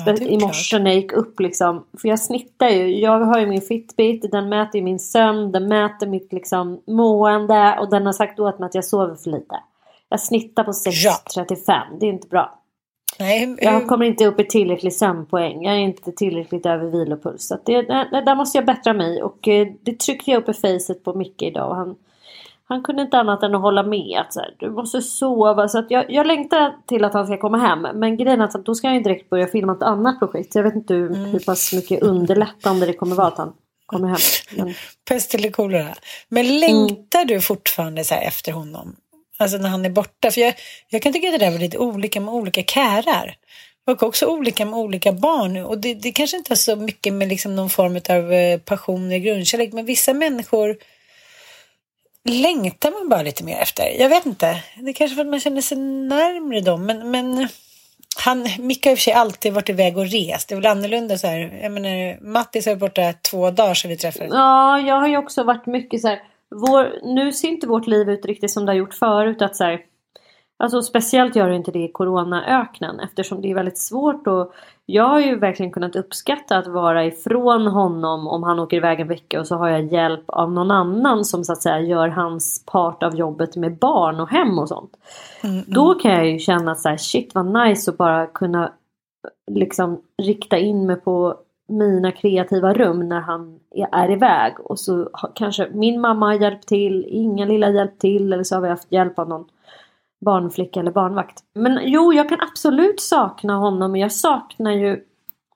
Ja, 0.05 0.13
I 0.13 0.37
morse 0.37 0.79
när 0.79 0.91
jag 0.91 1.01
gick 1.01 1.13
upp 1.13 1.39
liksom. 1.39 1.85
För 2.01 2.09
jag 2.09 2.19
snittar 2.19 2.69
ju. 2.69 2.99
Jag 2.99 3.19
har 3.19 3.39
ju 3.39 3.45
min 3.45 3.61
Fitbit. 3.61 4.31
Den 4.31 4.49
mäter 4.49 4.75
ju 4.75 4.81
min 4.81 4.99
sömn. 4.99 5.51
Den 5.51 5.67
mäter 5.67 6.07
mitt 6.07 6.33
liksom 6.33 6.81
mående. 6.87 7.77
Och 7.79 7.89
den 7.89 8.05
har 8.05 8.13
sagt 8.13 8.39
åt 8.39 8.59
mig 8.59 8.65
att 8.65 8.75
jag 8.75 8.85
sover 8.85 9.15
för 9.15 9.29
lite. 9.29 9.55
Jag 10.09 10.19
snittar 10.19 10.63
på 10.63 10.71
6.35. 10.71 11.55
Ja. 11.67 11.83
Det 11.99 12.05
är 12.05 12.09
inte 12.09 12.27
bra. 12.27 12.62
Nej, 13.19 13.55
jag 13.61 13.87
kommer 13.87 14.05
inte 14.05 14.25
upp 14.25 14.39
i 14.39 14.43
tillräcklig 14.43 14.93
sömnpoäng. 14.93 15.63
Jag 15.63 15.73
är 15.73 15.79
inte 15.79 16.11
tillräckligt 16.11 16.65
över 16.65 16.85
vilopuls. 16.85 17.47
Så 17.47 17.57
det, 17.65 17.81
där, 17.81 18.35
måste 18.35 18.57
jag 18.57 18.65
bättra 18.65 18.93
mig. 18.93 19.23
Och 19.23 19.47
eh, 19.47 19.67
det 19.81 19.99
tryckte 19.99 20.31
jag 20.31 20.41
upp 20.41 20.49
i 20.49 20.53
facet 20.53 21.03
på 21.03 21.13
Micke 21.13 21.41
idag. 21.41 21.75
Han, 21.75 21.95
han 22.65 22.83
kunde 22.83 23.01
inte 23.01 23.17
annat 23.17 23.43
än 23.43 23.55
att 23.55 23.61
hålla 23.61 23.83
med. 23.83 24.19
Att 24.19 24.33
så 24.33 24.39
här, 24.39 24.55
du 24.57 24.71
måste 24.71 25.01
sova. 25.01 25.67
Så 25.67 25.79
att 25.79 25.91
jag, 25.91 26.11
jag 26.11 26.27
längtar 26.27 26.75
till 26.85 27.03
att 27.03 27.13
han 27.13 27.27
ska 27.27 27.37
komma 27.37 27.57
hem. 27.57 27.87
Men 27.93 28.17
grejen 28.17 28.41
är 28.41 28.45
att 28.45 28.65
då 28.65 28.75
ska 28.75 28.87
han 28.87 28.95
ju 28.95 29.03
direkt 29.03 29.29
börja 29.29 29.47
filma 29.47 29.73
ett 29.73 29.83
annat 29.83 30.19
projekt. 30.19 30.55
Jag 30.55 30.63
vet 30.63 30.75
inte 30.75 30.93
hur, 30.93 31.11
mm. 31.11 31.25
hur 31.25 31.39
pass 31.39 31.73
mycket 31.73 32.03
underlättande 32.03 32.85
det 32.85 32.93
kommer 32.93 33.15
vara 33.15 33.27
att 33.27 33.37
han 33.37 33.53
kommer 33.85 34.07
hem. 34.07 34.17
Men... 34.57 34.73
Pest 35.09 35.35
eller 35.35 35.51
kolera. 35.51 35.93
Men 36.29 36.59
längtar 36.59 37.19
mm. 37.19 37.27
du 37.27 37.41
fortfarande 37.41 38.03
så 38.03 38.15
efter 38.15 38.51
honom? 38.51 38.95
Alltså 39.43 39.57
när 39.57 39.69
han 39.69 39.85
är 39.85 39.89
borta. 39.89 40.31
För 40.31 40.41
jag, 40.41 40.53
jag 40.89 41.01
kan 41.01 41.13
tycka 41.13 41.27
att 41.27 41.39
det 41.39 41.45
där 41.45 41.51
var 41.51 41.59
lite 41.59 41.77
olika 41.77 42.19
med 42.19 42.33
olika 42.33 42.63
kärar. 42.63 43.37
Och 43.87 44.03
också 44.03 44.25
olika 44.25 44.65
med 44.65 44.79
olika 44.79 45.11
barn. 45.11 45.57
Och 45.57 45.77
det, 45.77 45.93
det 45.93 46.11
kanske 46.11 46.37
inte 46.37 46.51
har 46.51 46.55
så 46.55 46.75
mycket 46.75 47.13
med 47.13 47.27
liksom 47.27 47.55
någon 47.55 47.69
form 47.69 47.99
av 48.09 48.33
eh, 48.33 48.59
passion 48.59 49.05
eller 49.05 49.17
grundkärlek. 49.17 49.73
Men 49.73 49.85
vissa 49.85 50.13
människor 50.13 50.77
längtar 52.29 52.91
man 52.91 53.09
bara 53.09 53.21
lite 53.21 53.43
mer 53.43 53.57
efter. 53.57 53.95
Jag 53.99 54.09
vet 54.09 54.25
inte. 54.25 54.63
Det 54.75 54.89
är 54.89 54.93
kanske 54.93 55.15
för 55.15 55.21
att 55.21 55.29
man 55.29 55.39
känner 55.39 55.61
sig 55.61 55.77
närmre 55.77 56.61
dem. 56.61 56.85
Men, 56.85 57.11
men 57.11 57.47
han, 58.17 58.47
Micke 58.59 58.85
har 58.85 58.91
i 58.91 58.95
och 58.95 58.97
för 58.97 59.03
sig 59.03 59.13
alltid 59.13 59.53
varit 59.53 59.69
iväg 59.69 59.97
och 59.97 60.07
rest. 60.07 60.49
Det 60.49 60.53
är 60.53 60.55
väl 60.55 60.65
annorlunda 60.65 61.17
så 61.17 61.27
här. 61.27 61.59
Jag 61.63 61.71
menar, 61.71 62.21
Mattis 62.21 62.65
har 62.65 62.75
varit 62.75 62.79
borta 62.79 63.13
två 63.21 63.51
dagar 63.51 63.73
sedan 63.73 63.89
vi 63.89 63.97
träffades. 63.97 64.29
Ja, 64.33 64.79
jag 64.79 64.95
har 64.95 65.07
ju 65.07 65.17
också 65.17 65.43
varit 65.43 65.65
mycket 65.65 66.01
så 66.01 66.07
här 66.07 66.19
vår, 66.53 66.99
nu 67.03 67.31
ser 67.31 67.47
inte 67.47 67.67
vårt 67.67 67.87
liv 67.87 68.09
ut 68.09 68.25
riktigt 68.25 68.51
som 68.51 68.65
det 68.65 68.71
har 68.71 68.77
gjort 68.77 68.93
förut. 68.93 69.41
Att 69.41 69.55
så 69.55 69.63
här, 69.63 69.81
alltså 70.59 70.81
speciellt 70.81 71.35
gör 71.35 71.49
det 71.49 71.55
inte 71.55 71.71
det 71.71 71.83
i 71.83 71.91
coronaöknen 71.91 72.99
eftersom 72.99 73.41
det 73.41 73.51
är 73.51 73.55
väldigt 73.55 73.77
svårt. 73.77 74.27
Och 74.27 74.53
jag 74.85 75.03
har 75.03 75.19
ju 75.19 75.39
verkligen 75.39 75.71
kunnat 75.71 75.95
uppskatta 75.95 76.57
att 76.57 76.67
vara 76.67 77.05
ifrån 77.05 77.67
honom 77.67 78.27
om 78.27 78.43
han 78.43 78.59
åker 78.59 78.77
iväg 78.77 78.99
en 78.99 79.07
vecka 79.07 79.39
och 79.39 79.47
så 79.47 79.55
har 79.55 79.69
jag 79.69 79.93
hjälp 79.93 80.23
av 80.27 80.51
någon 80.51 80.71
annan 80.71 81.25
som 81.25 81.43
så 81.43 81.53
att 81.53 81.61
säga 81.61 81.79
gör 81.79 82.07
hans 82.07 82.65
part 82.65 83.03
av 83.03 83.15
jobbet 83.15 83.55
med 83.55 83.77
barn 83.77 84.19
och 84.19 84.29
hem 84.29 84.59
och 84.59 84.69
sånt. 84.69 84.91
Mm, 85.43 85.55
mm. 85.55 85.65
Då 85.67 85.93
kan 85.93 86.11
jag 86.11 86.29
ju 86.29 86.39
känna 86.39 86.71
att 86.71 86.79
så 86.79 86.89
här, 86.89 86.97
shit 86.97 87.35
vad 87.35 87.45
nice 87.45 87.91
att 87.91 87.97
bara 87.97 88.27
kunna 88.27 88.71
liksom 89.51 90.01
rikta 90.21 90.57
in 90.57 90.85
mig 90.85 90.95
på 90.95 91.37
mina 91.77 92.11
kreativa 92.11 92.73
rum 92.73 93.09
när 93.09 93.19
han 93.19 93.59
är 93.91 94.11
iväg. 94.11 94.59
Och 94.59 94.79
så 94.79 95.09
kanske 95.35 95.69
min 95.73 96.01
mamma 96.01 96.25
har 96.25 96.33
hjälpt 96.33 96.67
till, 96.67 97.05
ingen 97.07 97.47
lilla 97.47 97.69
hjälpt 97.69 98.01
till 98.01 98.33
eller 98.33 98.43
så 98.43 98.55
har 98.55 98.61
vi 98.61 98.69
haft 98.69 98.91
hjälp 98.91 99.19
av 99.19 99.29
någon 99.29 99.45
barnflicka 100.25 100.79
eller 100.79 100.91
barnvakt. 100.91 101.43
Men 101.53 101.79
jo, 101.83 102.13
jag 102.13 102.29
kan 102.29 102.41
absolut 102.41 103.01
sakna 103.01 103.55
honom. 103.55 103.91
Men 103.91 104.01
jag 104.01 104.11
saknar 104.11 104.71
ju, 104.71 105.03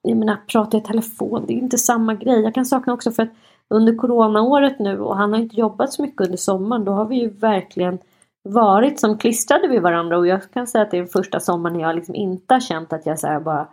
jag 0.02 0.18
menar 0.18 0.38
prata 0.48 0.78
i 0.78 0.82
telefon, 0.82 1.44
det 1.48 1.54
är 1.54 1.58
inte 1.58 1.78
samma 1.78 2.14
grej. 2.14 2.42
Jag 2.42 2.54
kan 2.54 2.66
sakna 2.66 2.94
också 2.94 3.12
för 3.12 3.24
att 3.24 3.32
under 3.70 3.96
coronaåret 3.96 4.80
nu 4.80 5.00
och 5.00 5.18
han 5.18 5.34
har 5.34 5.40
inte 5.40 5.56
jobbat 5.56 5.94
så 5.94 6.02
mycket 6.02 6.22
under 6.22 6.38
sommaren. 6.38 6.86
Då 6.86 6.92
har 6.92 7.06
vi 7.06 7.16
ju 7.16 7.30
verkligen 7.30 8.00
varit 8.44 9.00
som 9.00 9.18
klistrade 9.18 9.68
vid 9.68 9.82
varandra 9.82 10.18
och 10.18 10.28
jag 10.28 10.52
kan 10.52 10.68
säga 10.68 10.82
att 10.82 10.92
det 10.92 10.98
är 10.98 11.02
den 11.02 11.10
första 11.10 11.40
sommaren 11.40 11.80
jag 11.80 11.96
liksom 11.96 12.16
inte 12.16 12.54
har 12.54 12.62
känt 12.62 12.94
att 12.94 13.06
jag 13.06 13.20
så 13.20 13.42
bara 13.46 13.68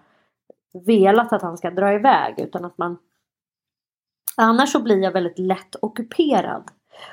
velat 0.87 1.33
att 1.33 1.43
han 1.43 1.59
ska 1.59 1.71
dra 1.71 1.93
iväg 1.93 2.35
utan 2.39 2.65
att 2.65 2.79
man 2.79 2.99
Annars 4.37 4.73
så 4.73 4.83
blir 4.83 5.03
jag 5.03 5.13
väldigt 5.13 5.39
lätt 5.39 5.77
ockuperad. 5.83 6.63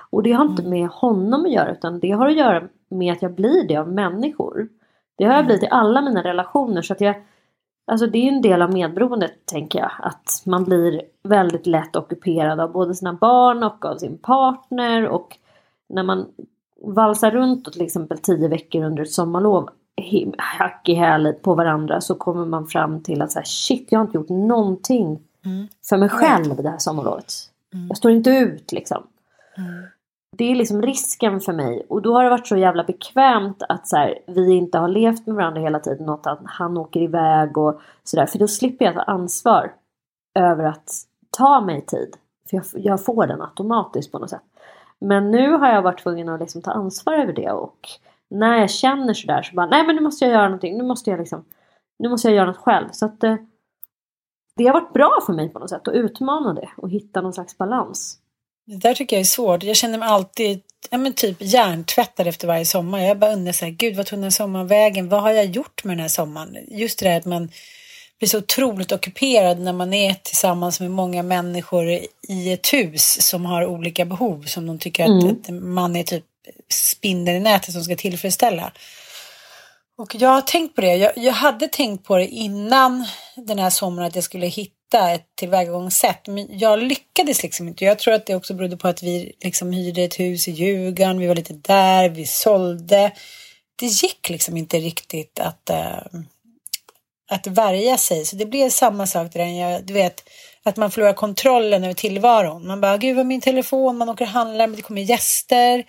Och 0.09 0.23
det 0.23 0.31
har 0.31 0.45
inte 0.45 0.61
mm. 0.61 0.69
med 0.69 0.89
honom 0.89 1.45
att 1.45 1.51
göra 1.51 1.71
utan 1.71 1.99
det 1.99 2.11
har 2.11 2.27
att 2.27 2.35
göra 2.35 2.67
med 2.89 3.13
att 3.13 3.21
jag 3.21 3.33
blir 3.33 3.67
det 3.67 3.77
av 3.77 3.91
människor. 3.91 4.69
Det 5.17 5.23
har 5.23 5.31
jag 5.31 5.39
mm. 5.39 5.45
blivit 5.45 5.63
i 5.63 5.67
alla 5.71 6.01
mina 6.01 6.23
relationer 6.23 6.81
så 6.81 6.93
att 6.93 7.01
jag 7.01 7.15
Alltså 7.85 8.07
det 8.07 8.17
är 8.17 8.31
en 8.31 8.41
del 8.41 8.61
av 8.61 8.73
medberoendet 8.73 9.45
tänker 9.45 9.79
jag. 9.79 9.91
Att 9.99 10.43
man 10.45 10.63
blir 10.63 11.01
väldigt 11.23 11.67
lätt 11.67 11.95
ockuperad 11.95 12.59
av 12.59 12.71
både 12.71 12.95
sina 12.95 13.13
barn 13.13 13.63
och 13.63 13.85
av 13.85 13.97
sin 13.97 14.17
partner. 14.17 15.07
Och 15.07 15.37
när 15.89 16.03
man 16.03 16.27
valsar 16.81 17.31
runt 17.31 17.73
till 17.73 17.81
exempel 17.81 18.17
tio 18.17 18.47
veckor 18.47 18.83
under 18.83 19.03
ett 19.03 19.11
sommarlov 19.11 19.69
hack 20.38 20.89
i 20.89 20.93
häl 20.93 21.34
på 21.41 21.55
varandra 21.55 22.01
så 22.01 22.15
kommer 22.15 22.46
man 22.46 22.67
fram 22.67 23.03
till 23.03 23.22
att 23.22 23.31
så 23.31 23.39
här, 23.39 23.46
shit 23.46 23.88
jag 23.89 24.00
har 24.00 24.05
inte 24.05 24.17
gjort 24.17 24.29
någonting 24.29 25.20
mm. 25.46 25.67
för 25.89 25.98
mig 25.98 26.10
själv 26.10 26.55
det 26.55 26.70
här 26.70 26.77
sommarlovet. 26.77 27.34
Mm. 27.74 27.88
Jag 27.88 27.98
står 27.98 28.12
inte 28.12 28.29
ut 28.29 28.72
liksom. 28.72 29.03
Mm. 29.58 29.84
det 30.38 30.51
är 30.51 30.55
liksom 30.55 30.81
risken 30.81 31.41
för 31.41 31.53
mig. 31.53 31.86
Och 31.89 32.01
då 32.01 32.13
har 32.13 32.24
det 32.24 32.29
varit 32.29 32.48
så 32.48 32.58
jävla 32.58 32.84
bekvämt 32.84 33.63
att 33.70 33.88
så 33.88 33.98
här, 33.98 34.20
vi 34.27 34.53
inte 34.53 34.77
har 34.77 34.88
levt 34.88 35.27
med 35.27 35.36
varandra 35.36 35.62
hela 35.62 35.79
tiden. 35.79 36.05
Något 36.05 36.27
att 36.27 36.39
han 36.46 36.77
åker 36.77 37.01
iväg 37.01 37.58
och 37.58 37.81
sådär. 38.03 38.25
För 38.25 38.39
då 38.39 38.48
slipper 38.48 38.86
jag 38.86 38.93
ta 38.93 39.01
ansvar 39.01 39.74
över 40.36 40.63
att 40.63 40.91
ta 41.29 41.62
mig 41.62 41.81
tid. 41.81 42.15
För 42.50 42.58
jag, 42.58 42.65
jag 42.74 43.05
får 43.05 43.27
den 43.27 43.41
automatiskt 43.41 44.12
på 44.12 44.20
något 44.20 44.29
sätt. 44.29 44.41
Men 45.00 45.31
nu 45.31 45.51
har 45.51 45.67
jag 45.67 45.81
varit 45.81 46.03
tvungen 46.03 46.29
att 46.29 46.39
liksom 46.39 46.62
ta 46.62 46.72
ansvar 46.72 47.13
över 47.13 47.34
det. 47.34 47.51
Och 47.51 47.89
när 48.31 48.59
jag 48.59 48.71
känner 48.71 49.13
sådär 49.13 49.41
så 49.41 49.55
bara, 49.55 49.65
nej 49.65 49.85
men 49.85 49.95
nu 49.95 50.01
måste 50.01 50.25
jag 50.25 50.31
göra 50.33 50.45
någonting. 50.45 50.77
Nu 50.77 50.83
måste 50.83 51.09
jag 51.09 51.19
liksom, 51.19 51.45
nu 52.00 52.09
måste 52.09 52.27
jag 52.27 52.35
göra 52.35 52.45
något 52.45 52.57
själv. 52.57 52.88
Så 52.91 53.05
att 53.05 53.23
eh, 53.23 53.35
det 54.57 54.65
har 54.65 54.73
varit 54.73 54.93
bra 54.93 55.19
för 55.25 55.33
mig 55.33 55.50
på 55.50 55.59
något 55.59 55.69
sätt 55.69 55.88
att 55.88 55.93
utmana 55.93 56.53
det 56.53 56.69
och 56.77 56.89
hitta 56.89 57.21
någon 57.21 57.33
slags 57.33 57.57
balans. 57.57 58.17
Det 58.65 58.77
där 58.77 58.93
tycker 58.93 59.15
jag 59.15 59.21
är 59.21 59.25
svårt. 59.25 59.63
Jag 59.63 59.75
känner 59.75 59.97
mig 59.97 60.07
alltid 60.07 60.61
ja, 60.89 60.97
men 60.97 61.13
typ 61.13 61.38
hjärntvättad 61.39 62.27
efter 62.27 62.47
varje 62.47 62.65
sommar. 62.65 63.00
Jag 63.00 63.19
bara 63.19 63.33
undrar 63.33 63.51
så 63.51 63.65
här, 63.65 63.71
gud 63.71 63.95
vad 63.95 64.05
tog 64.05 64.17
den 64.17 64.23
här 64.23 64.29
sommaren 64.29 64.67
vägen? 64.67 65.09
Vad 65.09 65.21
har 65.21 65.31
jag 65.31 65.45
gjort 65.45 65.83
med 65.83 65.97
den 65.97 66.01
här 66.01 66.07
sommaren? 66.07 66.57
Just 66.67 67.00
det 67.00 67.09
där 67.09 67.17
att 67.17 67.25
man 67.25 67.50
blir 68.19 68.29
så 68.29 68.38
otroligt 68.38 68.91
ockuperad 68.91 69.59
när 69.59 69.73
man 69.73 69.93
är 69.93 70.13
tillsammans 70.13 70.79
med 70.79 70.91
många 70.91 71.23
människor 71.23 71.89
i 72.27 72.53
ett 72.53 72.73
hus 72.73 73.27
som 73.27 73.45
har 73.45 73.65
olika 73.65 74.05
behov 74.05 74.43
som 74.43 74.67
de 74.67 74.79
tycker 74.79 75.05
mm. 75.05 75.17
att, 75.17 75.50
att 75.50 75.55
man 75.55 75.95
är 75.95 76.03
typ 76.03 76.25
spindeln 76.69 77.38
i 77.38 77.39
nätet 77.39 77.74
som 77.74 77.83
ska 77.83 77.95
tillfredsställa. 77.95 78.71
Och 79.98 80.15
jag 80.15 80.29
har 80.29 80.41
tänkt 80.41 80.75
på 80.75 80.81
det. 80.81 80.95
Jag, 80.95 81.12
jag, 81.15 81.33
hade 81.33 81.67
tänkt 81.67 82.05
på 82.05 82.17
det 82.17 82.27
innan 82.27 83.05
den 83.36 83.60
här 83.60 83.69
sommaren 83.69 84.07
att 84.07 84.15
jag 84.15 84.24
skulle 84.24 84.48
hitta 84.48 85.12
ett 85.12 85.36
tillvägagångssätt. 85.36 86.27
Men 86.27 86.60
jag 86.60 86.83
lyckades 86.83 87.43
liksom 87.43 87.67
inte. 87.67 87.86
Jag 87.86 88.00
tror 88.00 88.13
att 88.13 88.25
det 88.25 88.36
också 88.36 88.53
berodde 88.53 88.77
på 88.77 88.88
att 88.88 89.03
vi 89.03 89.33
liksom 89.43 89.71
hyrde 89.71 90.03
ett 90.03 90.19
hus 90.19 90.48
i 90.48 90.51
Ljugarn. 90.51 91.19
Vi 91.19 91.27
var 91.27 91.36
lite 91.36 91.53
där, 91.53 92.10
vi 92.10 92.25
sålde. 92.25 93.12
Det 93.75 93.86
gick 93.86 94.29
liksom 94.29 94.57
inte 94.57 94.79
riktigt 94.79 95.39
att, 95.39 95.69
äh, 95.69 95.98
att 97.31 97.48
värja 97.48 97.98
sig. 97.98 98.25
Så 98.25 98.36
det 98.36 98.45
blev 98.45 98.69
samma 98.69 99.07
sak 99.07 99.33
där. 99.33 99.45
Jag, 99.45 99.86
du 99.86 99.93
vet, 99.93 100.24
att 100.63 100.77
man 100.77 100.91
förlorar 100.91 101.13
kontrollen 101.13 101.83
över 101.83 101.93
tillvaron. 101.93 102.67
Man 102.67 102.81
bara, 102.81 102.98
gud 102.98 103.15
vad 103.15 103.25
min 103.25 103.41
telefon, 103.41 103.98
man 103.98 104.10
åker 104.10 104.25
och 104.25 104.31
handlar, 104.31 104.67
men 104.67 104.75
det 104.75 104.81
kommer 104.81 105.01
gäster. 105.01 105.83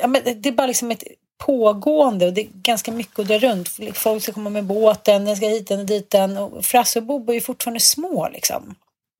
Ja, 0.00 0.06
men 0.06 0.22
det 0.24 0.48
är 0.48 0.52
bara 0.52 0.66
liksom 0.66 0.90
ett 0.90 1.04
pågående 1.38 2.26
och 2.26 2.32
det 2.32 2.40
är 2.40 2.48
ganska 2.52 2.92
mycket 2.92 3.18
att 3.18 3.26
dra 3.28 3.38
runt. 3.38 3.68
Folk 3.94 4.22
ska 4.22 4.32
komma 4.32 4.50
med 4.50 4.64
båten, 4.64 5.24
den 5.24 5.36
ska 5.36 5.48
hit 5.48 5.70
och 5.70 5.86
dit. 5.86 6.14
Och 6.38 6.64
Frasse 6.64 6.98
och 6.98 7.06
Bobo 7.06 7.32
är 7.32 7.40
fortfarande 7.40 7.80
små 7.80 8.28
liksom. 8.28 8.74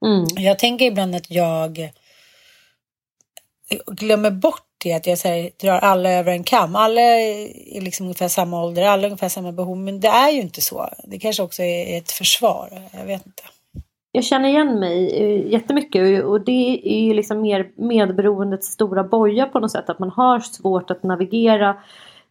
Mm. 0.06 0.44
Jag 0.44 0.58
tänker 0.58 0.84
ibland 0.84 1.14
att 1.14 1.30
jag 1.30 1.90
glömmer 3.86 4.30
bort 4.30 4.66
det, 4.78 4.92
att 4.92 5.06
jag 5.06 5.16
här, 5.16 5.50
drar 5.56 5.78
alla 5.78 6.10
över 6.10 6.32
en 6.32 6.44
kam. 6.44 6.76
Alla 6.76 7.00
är 7.00 7.80
liksom 7.80 8.06
ungefär 8.06 8.28
samma 8.28 8.64
ålder, 8.64 8.82
alla 8.82 9.02
har 9.02 9.06
ungefär 9.06 9.28
samma 9.28 9.52
behov, 9.52 9.76
men 9.76 10.00
det 10.00 10.08
är 10.08 10.30
ju 10.30 10.40
inte 10.40 10.60
så. 10.60 10.90
Det 11.04 11.18
kanske 11.18 11.42
också 11.42 11.62
är 11.62 11.98
ett 11.98 12.12
försvar, 12.12 12.88
jag 12.92 13.04
vet 13.04 13.26
inte. 13.26 13.42
Jag 14.16 14.24
känner 14.24 14.48
igen 14.48 14.80
mig 14.80 15.22
eh, 15.22 15.52
jättemycket 15.52 16.24
och 16.24 16.40
det 16.40 16.80
är 16.84 17.04
ju 17.04 17.14
liksom 17.14 17.40
mer 17.40 17.70
medberoendets 17.76 18.66
stora 18.66 19.04
boja 19.04 19.46
på 19.46 19.60
något 19.60 19.70
sätt. 19.70 19.90
Att 19.90 19.98
man 19.98 20.10
har 20.10 20.40
svårt 20.40 20.90
att 20.90 21.02
navigera 21.02 21.76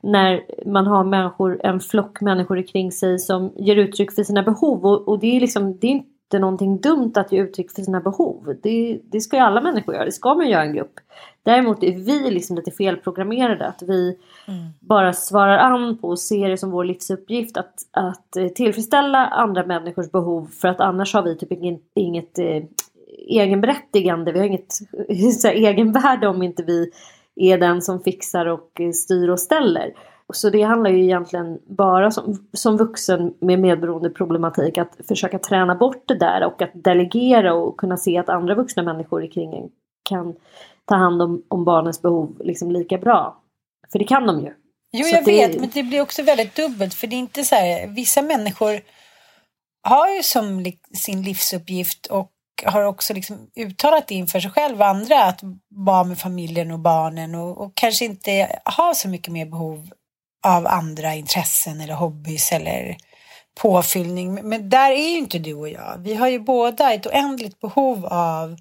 när 0.02 0.42
man 0.66 0.88
har 0.88 1.04
människor, 1.04 1.62
en 1.64 1.80
flock 1.80 2.22
människor 2.22 2.68
kring 2.68 2.92
sig 2.92 3.20
som 3.20 3.54
ger 3.56 3.76
uttryck 3.76 4.12
för 4.12 4.24
sina 4.24 4.44
behov. 4.44 4.86
Och, 4.86 5.08
och 5.08 5.20
det 5.20 5.36
är 5.36 5.40
liksom, 5.40 5.78
det 5.78 5.88
är 5.88 5.92
inte 5.92 6.40
någonting 6.40 6.82
dumt 6.82 7.12
att 7.16 7.32
ge 7.32 7.42
uttryck 7.42 7.72
för 7.72 7.82
sina 7.82 8.00
behov. 8.00 8.56
Det, 8.64 9.00
det 9.04 9.22
ska 9.22 9.36
ju 9.38 9.44
alla 9.44 9.62
människor 9.62 9.96
göra, 9.96 10.06
det 10.06 10.12
ska 10.12 10.34
man 10.34 10.50
göra 10.50 10.66
i 10.66 10.68
en 10.68 10.76
grupp. 10.76 11.00
Däremot 11.44 11.84
är 11.84 11.92
vi 11.92 12.32
liksom 12.32 12.56
lite 12.56 12.72
felprogrammerade. 12.72 13.68
Att 13.68 13.82
vi 13.82 14.18
mm. 14.48 14.64
bara 14.80 15.14
svarar 15.14 15.58
an 15.58 15.98
på 15.98 16.08
och 16.08 16.20
ser 16.20 16.50
det 16.50 16.58
som 16.58 16.72
vår 16.72 16.84
livsuppgift 16.84 17.58
att, 17.58 17.74
att 17.92 18.36
eh, 18.36 18.48
tillfredsställa 18.48 19.28
andra 19.28 19.66
människors 19.66 20.12
behov. 20.12 20.48
För 20.48 20.68
att 20.68 20.80
annars 20.80 21.14
har 21.14 21.24
vi 21.24 21.38
typ 21.38 21.52
inget, 21.52 21.82
inget 21.96 22.40
eh, 22.40 22.64
egenberättigande. 23.28 24.32
Vi 24.32 24.40
har 24.40 24.46
inget 24.46 24.74
så 25.42 25.48
här, 25.48 25.56
egenvärde 25.56 26.28
om 26.28 26.44
inte 26.44 26.64
vi 26.64 26.92
är 27.36 27.58
den 27.58 27.82
som 27.82 28.00
fixar 28.00 28.46
och 28.46 28.82
eh, 28.82 28.92
styr 28.92 29.30
och 29.30 29.40
ställer. 29.40 29.94
Så 30.34 30.50
det 30.50 30.62
handlar 30.62 30.92
ju 30.92 31.04
egentligen 31.04 31.60
bara 31.66 32.12
som, 32.12 32.48
som 32.54 32.78
vuxen 32.78 33.34
med 33.40 33.60
medberoende 33.60 34.10
problematik 34.10 34.78
att 34.78 34.98
försöka 35.08 35.40
träna 35.40 35.76
bort 35.76 36.04
det 36.08 36.16
där 36.16 36.46
och 36.46 36.62
att 36.62 36.72
delegera 36.74 37.54
och 37.54 37.78
kunna 37.78 37.98
se 37.98 38.18
att 38.18 38.30
andra 38.30 38.56
vuxna 38.56 38.84
människor 38.84 39.32
kring 39.32 39.54
en 39.54 39.70
kan 40.04 40.36
ta 40.88 40.96
hand 40.96 41.22
om, 41.22 41.44
om 41.48 41.66
barnens 41.66 42.02
behov 42.02 42.42
liksom 42.44 42.72
lika 42.72 42.98
bra. 42.98 43.42
För 43.92 44.00
det 44.00 44.06
kan 44.06 44.28
de 44.28 44.42
ju. 44.42 44.54
Jo, 44.92 45.08
jag 45.08 45.26
det... 45.26 45.32
vet, 45.32 45.60
men 45.60 45.70
det 45.74 45.84
blir 45.84 46.02
också 46.02 46.24
väldigt 46.24 46.56
dubbelt 46.56 46.94
för 46.94 47.08
det 47.08 47.16
är 47.16 47.18
inte 47.18 47.44
så 47.44 47.56
här, 47.56 47.88
vissa 47.88 48.22
människor 48.22 48.82
har 49.84 50.10
ju 50.10 50.24
som 50.24 50.72
sin 50.94 51.22
livsuppgift 51.22 52.06
och 52.06 52.32
har 52.66 52.84
också 52.84 53.14
liksom 53.14 53.50
uttalat 53.56 54.08
det 54.08 54.16
inför 54.16 54.40
sig 54.40 54.52
själv 54.52 54.80
och 54.80 54.88
andra 54.88 55.24
att 55.24 55.42
vara 55.70 56.04
med 56.04 56.18
familjen 56.20 56.72
och 56.72 56.80
barnen 56.80 57.36
och, 57.36 57.62
och 57.62 57.72
kanske 57.76 58.06
inte 58.06 58.60
har 58.66 58.94
så 58.94 59.10
mycket 59.10 59.34
mer 59.34 59.46
behov 59.46 59.90
av 60.48 60.68
andra 60.68 61.16
intressen 61.16 61.82
eller 61.82 61.94
hobbys 61.94 62.52
eller 62.52 62.98
påfyllning. 63.62 64.34
Men 64.34 64.70
där 64.70 64.92
är 64.92 65.10
ju 65.10 65.18
inte 65.18 65.40
du 65.40 65.54
och 65.54 65.70
jag. 65.70 65.98
Vi 66.00 66.14
har 66.14 66.28
ju 66.28 66.40
båda 66.40 66.94
ett 66.94 67.06
oändligt 67.06 67.60
behov 67.60 68.06
av 68.06 68.58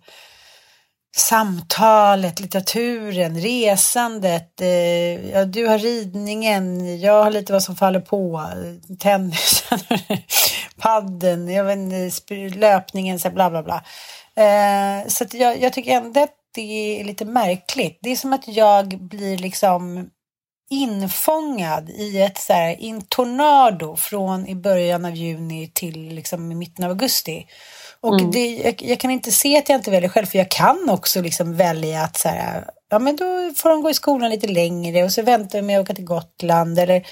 samtalet, 1.16 2.40
litteraturen, 2.40 3.40
resandet. 3.40 4.60
Eh, 4.60 5.30
ja, 5.30 5.44
du 5.44 5.66
har 5.66 5.78
ridningen, 5.78 7.00
jag 7.00 7.24
har 7.24 7.30
lite 7.30 7.52
vad 7.52 7.62
som 7.62 7.76
faller 7.76 8.00
på. 8.00 8.48
Tennisen, 8.98 9.78
padden, 10.76 11.48
jag 11.48 11.64
vet 11.64 11.78
inte, 11.78 12.34
löpningen, 12.58 13.18
så 13.18 13.30
bla 13.30 13.50
bla 13.50 13.62
bla. 13.62 13.84
Eh, 14.36 15.08
så 15.08 15.24
jag, 15.32 15.60
jag 15.62 15.72
tycker 15.72 15.92
ändå 15.96 16.22
att 16.22 16.36
det 16.54 17.00
är 17.00 17.04
lite 17.04 17.24
märkligt. 17.24 17.98
Det 18.02 18.10
är 18.10 18.16
som 18.16 18.32
att 18.32 18.48
jag 18.48 18.88
blir 18.88 19.38
liksom 19.38 20.10
infångad 20.70 21.90
i 21.90 22.22
ett 22.22 22.38
så 22.38 22.52
här, 22.52 22.80
in 22.80 23.02
tornado 23.08 23.96
från 23.96 24.46
i 24.46 24.54
början 24.54 25.04
av 25.04 25.14
juni 25.14 25.70
till 25.74 26.08
liksom 26.08 26.52
i 26.52 26.54
mitten 26.54 26.84
av 26.84 26.90
augusti. 26.90 27.46
Och 28.02 28.20
mm. 28.20 28.30
det, 28.30 28.56
jag, 28.56 28.82
jag, 28.82 29.00
kan 29.00 29.10
inte 29.10 29.32
se 29.32 29.58
att 29.58 29.68
jag 29.68 29.78
inte 29.78 29.90
väljer 29.90 30.08
själv, 30.10 30.26
för 30.26 30.38
jag 30.38 30.50
kan 30.50 30.90
också 30.90 31.22
liksom 31.22 31.56
välja 31.56 32.02
att 32.02 32.16
så 32.16 32.28
här, 32.28 32.64
ja 32.90 32.98
men 32.98 33.16
då 33.16 33.52
får 33.56 33.68
de 33.68 33.82
gå 33.82 33.90
i 33.90 33.94
skolan 33.94 34.30
lite 34.30 34.46
längre 34.46 35.04
och 35.04 35.12
så 35.12 35.22
väntar 35.22 35.58
jag 35.58 35.64
med 35.64 35.78
att 35.78 35.84
åka 35.84 35.94
till 35.94 36.04
Gotland 36.04 36.78
eller 36.78 37.06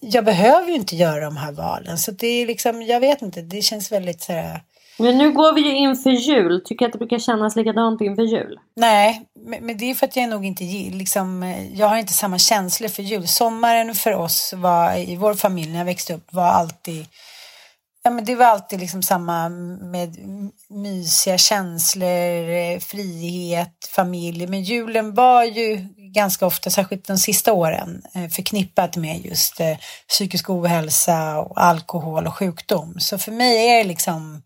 jag 0.00 0.24
behöver 0.24 0.68
ju 0.68 0.74
inte 0.74 0.96
göra 0.96 1.24
de 1.24 1.36
här 1.36 1.52
valen. 1.52 1.98
Så 1.98 2.10
det 2.10 2.26
är 2.26 2.46
liksom, 2.46 2.82
jag 2.82 3.00
vet 3.00 3.22
inte, 3.22 3.42
det 3.42 3.62
känns 3.62 3.92
väldigt 3.92 4.22
så 4.22 4.32
här, 4.32 4.60
men 4.98 5.18
nu 5.18 5.32
går 5.32 5.52
vi 5.52 5.60
ju 5.60 5.76
inför 5.76 6.10
jul. 6.10 6.62
Tycker 6.64 6.84
jag 6.84 6.88
att 6.88 6.92
det 6.92 6.98
brukar 6.98 7.18
kännas 7.18 7.56
likadant 7.56 8.00
inför 8.00 8.22
jul? 8.22 8.58
Nej, 8.76 9.22
men 9.60 9.78
det 9.78 9.90
är 9.90 9.94
för 9.94 10.06
att 10.06 10.16
jag 10.16 10.28
nog 10.28 10.44
inte 10.44 10.64
liksom, 10.92 11.54
jag 11.74 11.86
har 11.86 11.96
inte 11.96 12.12
samma 12.12 12.38
känslor 12.38 12.88
för 12.88 13.02
jul. 13.02 13.28
Sommaren 13.28 13.94
för 13.94 14.12
oss 14.12 14.54
var, 14.56 14.96
i 14.96 15.16
vår 15.16 15.34
familj 15.34 15.70
när 15.70 15.78
jag 15.78 15.84
växte 15.84 16.14
upp, 16.14 16.32
var 16.32 16.44
alltid 16.46 17.06
Ja, 18.06 18.10
men 18.10 18.24
det 18.24 18.34
var 18.34 18.46
alltid 18.46 18.80
liksom 18.80 19.02
samma 19.02 19.48
med 19.48 20.16
mysiga 20.68 21.38
känslor, 21.38 22.50
eh, 22.50 22.78
frihet, 22.78 23.88
familj. 23.90 24.46
Men 24.46 24.62
julen 24.62 25.14
var 25.14 25.44
ju 25.44 25.88
ganska 26.14 26.46
ofta, 26.46 26.70
särskilt 26.70 27.06
de 27.06 27.18
sista 27.18 27.52
åren, 27.52 28.02
eh, 28.14 28.28
förknippat 28.28 28.96
med 28.96 29.26
just 29.26 29.60
eh, 29.60 29.76
psykisk 30.08 30.50
ohälsa 30.50 31.38
och 31.38 31.62
alkohol 31.62 32.26
och 32.26 32.34
sjukdom. 32.34 33.00
Så 33.00 33.18
för 33.18 33.32
mig 33.32 33.68
är 33.68 33.78
det 33.78 33.84
liksom 33.84 34.42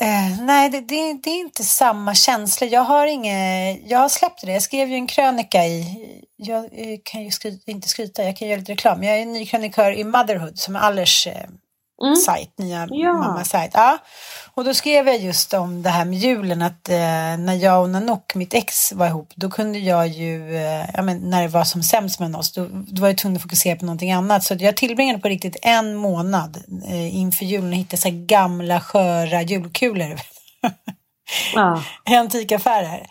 Eh, 0.00 0.44
nej, 0.44 0.70
det, 0.70 0.80
det, 0.80 1.12
det, 1.22 1.30
är 1.30 1.40
inte 1.40 1.64
samma 1.64 2.14
känsla. 2.14 2.66
Jag 2.66 2.80
har 2.80 3.06
inget, 3.06 3.90
jag 3.90 3.98
har 3.98 4.08
släppt 4.08 4.46
det. 4.46 4.52
Jag 4.52 4.62
skrev 4.62 4.88
ju 4.88 4.94
en 4.94 5.06
krönika 5.06 5.66
i, 5.66 5.84
jag 6.36 6.70
kan 7.04 7.22
ju 7.22 7.30
skryta, 7.30 7.70
inte 7.70 7.88
skryta, 7.88 8.24
jag 8.24 8.36
kan 8.36 8.48
göra 8.48 8.58
lite 8.58 8.72
reklam. 8.72 9.02
Jag 9.02 9.18
är 9.18 9.22
en 9.22 9.32
ny 9.32 9.46
krönikör 9.46 9.92
i 9.92 10.04
Motherhood 10.04 10.58
som 10.58 10.76
är 10.76 10.80
Allers 10.80 11.26
eh, 11.26 11.46
mm. 12.02 12.16
sajt, 12.16 12.58
nya 12.58 12.88
ja. 12.90 13.12
mamma-sajt. 13.12 13.70
Ja. 13.74 13.98
Och 14.54 14.64
då 14.64 14.74
skrev 14.74 15.06
jag 15.06 15.20
just 15.20 15.54
om 15.54 15.82
det 15.82 15.90
här 15.90 16.04
med 16.04 16.18
julen 16.18 16.62
att 16.62 16.88
eh, 16.88 16.96
när 17.38 17.54
jag 17.54 17.82
och 17.82 17.90
Nanook, 17.90 18.34
mitt 18.34 18.54
ex, 18.54 18.92
var 18.92 19.06
ihop 19.06 19.32
då 19.34 19.50
kunde 19.50 19.78
jag 19.78 20.08
ju, 20.08 20.56
eh, 20.56 20.86
ja, 20.94 21.02
men, 21.02 21.18
när 21.30 21.42
det 21.42 21.48
var 21.48 21.64
som 21.64 21.82
sämst 21.82 22.20
med 22.20 22.36
oss, 22.36 22.52
då, 22.52 22.68
då 22.70 23.02
var 23.02 23.08
jag 23.08 23.18
tvungen 23.18 23.36
att 23.36 23.42
fokusera 23.42 23.76
på 23.76 23.84
någonting 23.84 24.12
annat. 24.12 24.44
Så 24.44 24.54
jag 24.58 24.76
tillbringade 24.76 25.18
på 25.18 25.28
riktigt 25.28 25.56
en 25.62 25.94
månad 25.94 26.64
eh, 26.88 27.16
inför 27.16 27.44
julen 27.44 27.70
och 27.70 27.76
hittade 27.76 28.02
så 28.02 28.08
gamla 28.12 28.80
sköra 28.80 29.42
julkulor. 29.42 30.20
ja. 31.54 31.82
I 32.10 32.14
antikaffärer. 32.14 33.06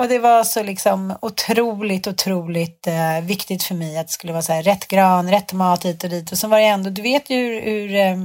Och 0.00 0.08
det 0.08 0.18
var 0.18 0.44
så 0.44 0.62
liksom 0.62 1.18
otroligt, 1.22 2.06
otroligt 2.06 2.86
eh, 2.86 3.20
viktigt 3.22 3.62
för 3.62 3.74
mig 3.74 3.98
att 3.98 4.06
det 4.06 4.12
skulle 4.12 4.32
vara 4.32 4.42
så 4.42 4.52
här 4.52 4.62
rätt 4.62 4.88
gran, 4.88 5.30
rätt 5.30 5.52
mat 5.52 5.84
hit 5.84 6.04
och 6.04 6.10
dit. 6.10 6.32
Och 6.32 6.38
så 6.38 6.48
var 6.48 6.58
det 6.58 6.64
ändå, 6.64 6.90
du 6.90 7.02
vet 7.02 7.30
ju 7.30 7.36
hur, 7.36 7.60
hur 7.60 7.94
eh, 7.94 8.16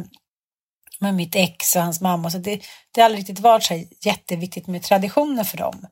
med 0.99 1.13
mitt 1.13 1.35
ex 1.35 1.75
och 1.75 1.81
hans 1.81 2.01
mamma, 2.01 2.29
så 2.29 2.37
det, 2.37 2.61
det 2.91 3.01
har 3.01 3.05
aldrig 3.05 3.19
riktigt 3.19 3.39
varit 3.39 3.63
så 3.63 3.73
här 3.73 3.85
jätteviktigt 4.01 4.67
med 4.67 4.83
traditioner 4.83 5.43
för 5.43 5.57
dem. 5.57 5.85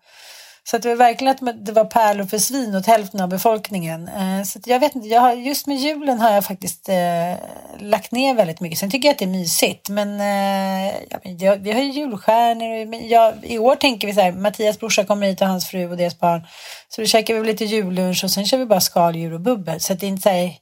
Så 0.66 0.76
att 0.76 0.82
det 0.82 0.90
var 0.90 0.96
verkligen 0.96 1.50
att 1.50 1.66
det 1.66 1.72
var 1.72 1.86
pärlor 1.86 2.26
för 2.26 2.38
svin 2.38 2.76
åt 2.76 2.86
hälften 2.86 3.22
av 3.22 3.30
befolkningen. 3.30 4.08
Eh, 4.08 4.44
så 4.44 4.60
att 4.60 4.68
jag 4.68 4.80
vet 4.80 4.96
inte, 4.96 5.08
jag 5.08 5.22
har, 5.22 5.34
just 5.34 5.68
med 5.68 5.78
julen 5.78 6.20
har 6.20 6.32
jag 6.32 6.46
faktiskt 6.46 6.90
eh, 6.90 7.36
lagt 7.80 8.12
ner 8.12 8.34
väldigt 8.34 8.60
mycket. 8.60 8.80
Sen 8.80 8.92
tycker 8.92 9.08
jag 9.08 9.14
att 9.14 9.20
det 9.20 9.26
är 9.26 9.30
mysigt. 9.30 9.90
Men 9.90 10.20
eh, 10.20 10.94
ja, 11.10 11.20
jag, 11.24 11.58
vi 11.58 11.72
har 11.72 11.82
ju 11.82 11.92
julstjärnor. 11.92 12.86
Men 12.86 13.08
jag, 13.08 13.34
I 13.44 13.60
år 13.60 13.76
tänker 13.76 14.08
vi 14.08 14.14
så 14.14 14.22
här, 14.22 14.32
Mattias 14.32 14.80
brorsa 14.80 15.04
kommer 15.06 15.28
hit 15.28 15.42
och 15.42 15.48
hans 15.48 15.68
fru 15.68 15.90
och 15.90 15.98
deras 15.98 16.20
barn. 16.20 16.48
Så 16.90 17.02
då 17.02 17.08
käkar 17.08 17.34
vi 17.34 17.48
lite 17.48 17.66
jullunch 17.66 18.24
och 18.24 18.32
sen 18.32 18.46
kör 18.46 18.58
vi 18.58 18.66
bara 18.66 18.82
skaldjur 18.82 19.34
och 19.34 19.42
bubbel. 19.42 19.80
Så 19.80 19.94
att 19.94 20.00
det 20.00 20.06
är 20.06 20.10
inte 20.10 20.24
så 20.24 20.30
här, 20.30 20.54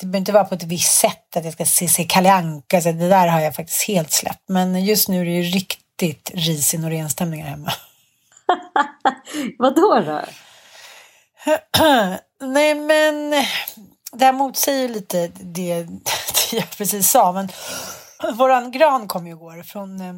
det 0.00 0.06
behöver 0.06 0.18
inte 0.18 0.32
vara 0.32 0.44
på 0.44 0.54
ett 0.54 0.62
visst 0.62 1.00
sätt 1.00 1.36
att 1.36 1.44
jag 1.44 1.52
ska 1.52 1.64
se, 1.64 1.88
se 1.88 2.04
Kalle 2.04 2.32
Anka. 2.32 2.80
Så 2.80 2.92
det 2.92 3.08
där 3.08 3.26
har 3.26 3.40
jag 3.40 3.54
faktiskt 3.54 3.88
helt 3.88 4.12
släppt. 4.12 4.48
Men 4.48 4.84
just 4.84 5.08
nu 5.08 5.20
är 5.20 5.24
det 5.24 5.30
ju 5.30 5.42
riktigt 5.42 6.30
risig 6.34 6.80
Norén-stämning 6.80 7.42
här 7.42 7.50
hemma. 7.50 7.72
Vad 9.58 9.76
då 9.76 10.00
då? 10.00 10.20
Nej 12.46 12.74
men 12.74 13.30
det 14.12 14.24
här 14.24 14.32
motsäger 14.32 14.88
lite 14.88 15.28
det, 15.28 15.82
det 16.50 16.52
jag 16.52 16.70
precis 16.70 17.10
sa. 17.10 17.32
Men 17.32 17.48
våran 18.36 18.70
gran 18.70 19.08
kom 19.08 19.26
ju 19.26 19.32
igår 19.32 19.62
från 19.62 20.00
eh, 20.00 20.14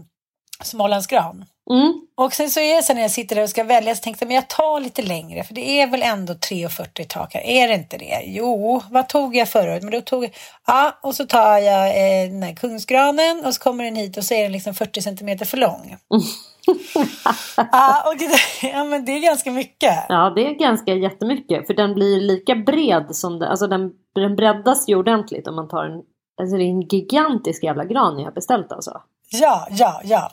Smålands 0.63 1.07
gran. 1.07 1.45
Mm. 1.71 1.93
Och 2.17 2.33
sen 2.33 2.51
så 2.51 2.61
är 2.61 2.77
det 2.77 2.83
så 2.83 2.95
när 2.95 3.03
jag 3.03 3.11
sitter 3.11 3.37
där 3.37 3.43
och 3.43 3.49
ska 3.49 3.65
välja 3.65 3.95
så 3.95 4.03
tänkte 4.03 4.25
jag 4.25 4.29
men 4.29 4.35
jag 4.35 4.49
tar 4.49 4.81
lite 4.81 5.03
längre 5.03 5.45
för 5.45 5.55
det 5.55 5.81
är 5.81 5.87
väl 5.87 6.03
ändå 6.03 6.33
3,40 6.33 7.07
tak 7.09 7.35
här. 7.35 7.41
Är 7.41 7.69
det 7.69 7.75
inte 7.75 7.99
det? 7.99 8.23
Jo, 8.27 8.83
vad 8.91 9.09
tog 9.09 9.37
jag 9.37 9.49
förra 9.49 9.73
året? 9.73 9.83
Men 9.83 9.93
då 9.93 10.01
tog 10.01 10.25
jag, 10.25 10.31
ja 10.67 10.99
och 11.03 11.15
så 11.15 11.27
tar 11.27 11.59
jag 11.59 11.87
eh, 11.89 12.31
den 12.31 12.43
här 12.43 12.55
kungsgranen 12.55 13.45
och 13.45 13.55
så 13.55 13.63
kommer 13.63 13.85
den 13.85 13.97
hit 13.97 14.17
och 14.17 14.25
så 14.25 14.35
är 14.35 14.43
den 14.43 14.53
liksom 14.53 14.75
40 14.75 15.03
centimeter 15.03 15.45
för 15.45 15.57
lång. 15.57 15.97
ja, 17.57 18.03
och 18.07 18.19
det, 18.19 18.31
ja, 18.69 18.85
men 18.85 19.05
det 19.05 19.13
är 19.13 19.21
ganska 19.21 19.51
mycket. 19.51 19.97
Ja, 20.09 20.33
det 20.37 20.47
är 20.47 20.55
ganska 20.55 20.95
jättemycket. 20.95 21.67
För 21.67 21.75
den 21.75 21.95
blir 21.95 22.21
lika 22.21 22.55
bred 22.55 23.07
som 23.11 23.39
den, 23.39 23.49
alltså 23.49 23.67
den, 23.67 23.91
den 24.15 24.37
breddas 24.37 24.89
ju 24.89 24.97
ordentligt 24.97 25.49
om 25.49 25.57
man 25.57 25.69
tar 25.69 25.85
en, 25.85 26.03
alltså 26.41 26.57
det 26.57 26.65
är 26.65 26.71
en 26.71 26.89
gigantisk 26.89 27.63
jävla 27.65 27.85
gran 27.85 28.19
jag 28.19 28.25
har 28.25 28.33
beställt 28.33 28.73
alltså. 28.73 29.03
Ja, 29.33 29.67
ja, 29.71 30.01
ja. 30.05 30.31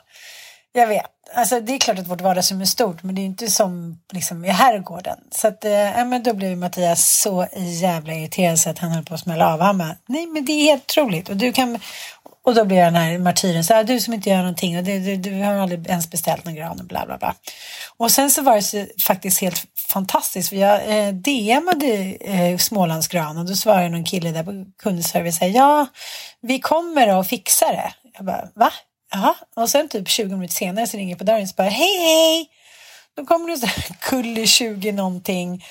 Jag 0.77 0.87
vet. 0.87 1.05
Alltså, 1.35 1.59
det 1.59 1.73
är 1.73 1.77
klart 1.77 1.99
att 1.99 2.07
vårt 2.07 2.21
vardagsrum 2.21 2.61
är 2.61 2.65
stort 2.65 3.03
men 3.03 3.15
det 3.15 3.21
är 3.21 3.25
inte 3.25 3.47
som 3.47 3.99
liksom, 4.13 4.45
i 4.45 4.49
herrgården. 4.49 5.17
Så 5.31 5.47
att, 5.47 5.65
eh, 5.65 6.05
men 6.05 6.23
då 6.23 6.33
blev 6.33 6.57
Mattias 6.57 7.19
så 7.21 7.47
jävla 7.81 8.13
irriterad 8.13 8.59
så 8.59 8.69
att 8.69 8.79
han 8.79 8.91
höll 8.91 9.03
på 9.03 9.13
att 9.13 9.19
smälla 9.19 9.53
av. 9.53 9.61
Han 9.61 9.77
bara, 9.77 9.95
nej 10.07 10.25
men 10.25 10.45
det 10.45 10.51
är 10.51 10.63
helt 10.63 10.83
otroligt. 10.83 11.29
Och, 11.29 11.37
du 11.37 11.51
kan, 11.51 11.79
och 12.43 12.55
då 12.55 12.65
blir 12.65 12.77
den 12.77 12.95
här 12.95 13.17
martyren 13.17 13.63
så 13.63 13.73
här, 13.73 13.83
du 13.83 13.99
som 13.99 14.13
inte 14.13 14.29
gör 14.29 14.37
någonting 14.37 14.77
och 14.77 14.83
du, 14.83 14.99
du, 14.99 15.15
du 15.15 15.43
har 15.43 15.53
aldrig 15.53 15.87
ens 15.87 16.11
beställt 16.11 16.45
någon 16.45 16.55
gran 16.55 16.79
och 16.79 16.85
bla 16.85 17.05
bla 17.05 17.17
bla. 17.17 17.35
Och 17.97 18.11
sen 18.11 18.31
så 18.31 18.41
var 18.41 18.55
det 18.55 18.61
så, 18.61 18.85
faktiskt 19.07 19.41
helt 19.41 19.65
fantastiskt 19.87 20.49
för 20.49 20.55
jag 20.55 20.75
eh, 20.75 21.13
DMade 21.13 22.17
eh, 22.21 22.57
Smålandsgran 22.57 23.37
och 23.37 23.45
då 23.45 23.55
svarade 23.55 23.89
någon 23.89 24.05
kille 24.05 24.31
där 24.31 24.43
på 24.43 24.65
kundservice 24.83 25.39
här, 25.39 25.47
ja 25.47 25.87
vi 26.41 26.59
kommer 26.59 27.17
och 27.17 27.27
fixar 27.27 27.71
det. 27.73 27.93
Jag 28.17 28.25
bara, 28.25 28.49
va? 28.55 28.71
Jaha, 29.21 29.35
och 29.55 29.69
sen 29.69 29.89
typ 29.89 30.07
20 30.07 30.35
minuter 30.35 30.53
senare 30.53 30.87
så 30.87 30.97
ringer 30.97 31.11
jag 31.11 31.17
på 31.17 31.23
dörren 31.23 31.41
och 31.41 31.55
bara 31.57 31.69
hej 31.69 31.97
hej. 31.97 32.49
Då 33.15 33.25
kommer 33.25 33.49
det 33.49 33.57
så 33.57 33.65
här 33.65 33.95
kullig 34.01 34.47
20 34.47 34.91
någonting 34.91 35.63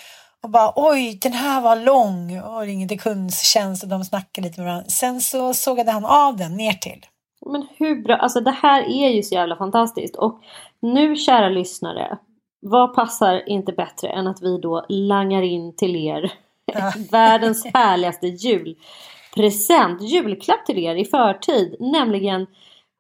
och 0.43 0.51
bara 0.51 0.73
oj 0.77 1.19
den 1.23 1.33
här 1.33 1.61
var 1.61 1.77
lång 1.77 2.41
och 2.41 2.61
ringer 2.61 2.89
till 2.89 3.01
kundtjänst 3.01 3.83
och 3.83 3.89
de 3.89 4.05
snackar 4.05 4.43
lite 4.43 4.61
med 4.61 4.69
varandra. 4.69 4.91
Sen 4.91 5.21
så 5.21 5.55
sågade 5.55 5.91
han 5.91 6.05
av 6.05 6.37
den 6.37 6.57
ner 6.57 6.73
till. 6.73 7.07
Men 7.47 7.67
hur 7.77 8.03
bra, 8.03 8.17
alltså 8.17 8.41
det 8.41 8.57
här 8.63 8.83
är 8.83 9.09
ju 9.09 9.23
så 9.23 9.35
jävla 9.35 9.57
fantastiskt 9.57 10.17
och 10.17 10.41
nu 10.83 11.17
kära 11.17 11.49
lyssnare, 11.49 12.19
vad 12.61 12.95
passar 12.95 13.49
inte 13.49 13.73
bättre 13.73 14.09
än 14.09 14.27
att 14.27 14.43
vi 14.43 14.61
då 14.61 14.87
langar 14.89 15.43
in 15.43 15.77
till 15.77 15.97
er 15.97 16.33
Ja. 16.73 16.93
världens 17.11 17.67
härligaste 17.75 18.27
julpresent, 18.27 20.03
julklapp 20.03 20.67
till 20.67 20.79
er 20.79 20.95
i 20.95 21.05
förtid, 21.05 21.77
nämligen 21.81 22.47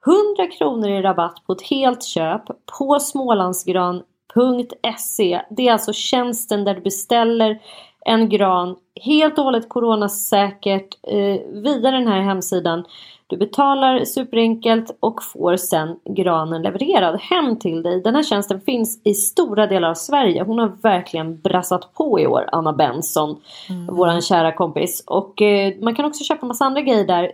100 0.07 0.47
kronor 0.59 0.89
i 0.89 1.03
rabatt 1.03 1.43
på 1.47 1.53
ett 1.53 1.63
helt 1.63 2.05
köp 2.05 2.43
på 2.79 2.99
smålandsgran.se. 3.01 5.41
Det 5.51 5.69
är 5.69 5.73
alltså 5.73 5.93
tjänsten 5.93 6.65
där 6.65 6.75
du 6.75 6.81
beställer 6.81 7.59
en 8.05 8.29
gran 8.29 8.77
helt 9.01 9.39
och 9.39 9.45
hållet 9.45 9.69
coronasäkert 9.69 10.99
eh, 11.03 11.41
via 11.51 11.91
den 11.91 12.09
här 12.09 12.21
hemsidan. 12.21 12.85
Du 13.27 13.37
betalar 13.37 14.05
superenkelt 14.05 14.97
och 15.01 15.23
får 15.23 15.57
sen 15.57 15.97
granen 16.05 16.63
levererad 16.63 17.21
hem 17.21 17.59
till 17.59 17.83
dig. 17.83 18.03
Den 18.03 18.15
här 18.15 18.23
tjänsten 18.23 18.61
finns 18.61 19.01
i 19.05 19.15
stora 19.15 19.67
delar 19.67 19.89
av 19.89 19.95
Sverige. 19.95 20.43
Hon 20.43 20.59
har 20.59 20.73
verkligen 20.83 21.41
brassat 21.41 21.95
på 21.95 22.21
i 22.21 22.27
år, 22.27 22.49
Anna 22.53 22.73
Benson, 22.73 23.41
våran 23.89 24.23
kära 24.23 24.53
kompis. 24.53 25.05
Och 25.07 25.43
eh, 25.43 25.75
man 25.81 25.95
kan 25.95 26.05
också 26.05 26.25
köpa 26.25 26.47
massa 26.47 26.65
andra 26.65 26.81
grejer 26.81 27.07
där. 27.07 27.33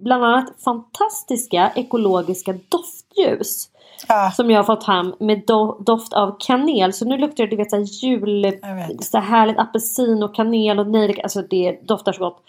Bland 0.00 0.24
annat 0.24 0.52
fantastiska 0.64 1.70
ekologiska 1.74 2.52
doftljus. 2.52 3.68
Ja, 4.08 4.30
Som 4.36 4.50
jag 4.50 4.58
har 4.58 4.64
fått 4.64 4.84
hem 4.84 5.14
med 5.18 5.42
do- 5.46 5.82
doft 5.84 6.12
av 6.12 6.36
kanel. 6.40 6.92
Så 6.92 7.04
nu 7.04 7.18
luktar 7.18 7.44
det 7.44 7.50
du 7.50 7.56
vet, 7.56 7.70
så 7.70 7.76
här 7.76 8.04
jul, 8.04 8.52
så 9.00 9.18
här 9.18 9.24
härligt 9.24 9.58
apelsin 9.58 10.22
och 10.22 10.34
kanel 10.34 10.78
och 10.78 10.86
nejlika. 10.86 11.22
Alltså 11.22 11.42
det 11.42 11.78
doftar 11.88 12.12
så 12.12 12.20
gott. 12.24 12.42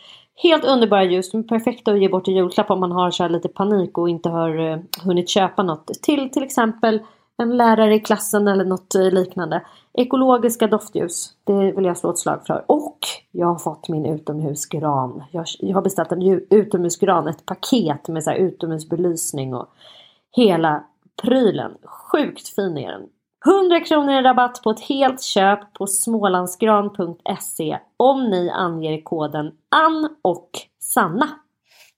Helt 0.43 0.63
underbara 0.65 1.03
ljus. 1.03 1.31
De 1.31 1.39
är 1.39 1.43
perfekta 1.43 1.91
att 1.91 2.01
ge 2.01 2.09
bort 2.09 2.27
i 2.27 2.31
julklapp 2.31 2.71
om 2.71 2.79
man 2.79 2.91
har 2.91 3.11
så 3.11 3.27
lite 3.27 3.47
panik 3.49 3.97
och 3.97 4.09
inte 4.09 4.29
har 4.29 4.71
eh, 4.71 4.77
hunnit 5.03 5.29
köpa 5.29 5.63
något. 5.63 5.87
Till 6.01 6.29
till 6.31 6.43
exempel 6.43 6.99
en 7.37 7.57
lärare 7.57 7.95
i 7.95 7.99
klassen 7.99 8.47
eller 8.47 8.65
något 8.65 8.95
eh, 8.95 9.11
liknande. 9.11 9.61
Ekologiska 9.93 10.67
doftljus. 10.67 11.33
Det 11.43 11.71
vill 11.71 11.85
jag 11.85 11.97
slå 11.97 12.09
ett 12.09 12.19
slag 12.19 12.45
för. 12.47 12.65
Och 12.67 12.97
jag 13.31 13.47
har 13.47 13.59
fått 13.59 13.89
min 13.89 14.05
utomhusgran. 14.05 15.23
Jag, 15.31 15.45
jag 15.59 15.75
har 15.75 15.81
beställt 15.81 16.11
en 16.11 16.21
utomhusgran. 16.49 17.27
Ett 17.27 17.45
paket 17.45 18.07
med 18.07 18.23
så 18.23 18.29
här 18.29 18.37
utomhusbelysning 18.37 19.55
och 19.55 19.67
hela 20.35 20.83
prylen. 21.21 21.71
Sjukt 22.11 22.47
fin 22.47 22.77
är 22.77 22.91
den. 22.91 23.09
100 23.45 23.79
kronor 23.79 24.13
i 24.13 24.21
rabatt 24.21 24.61
på 24.63 24.69
ett 24.69 24.79
helt 24.79 25.21
köp 25.21 25.73
på 25.73 25.87
smålandsgran.se 25.87 27.79
om 27.97 28.29
ni 28.29 28.49
anger 28.49 29.01
koden 29.01 29.51
Ann 29.69 30.15
och 30.21 30.49
Sanna 30.79 31.29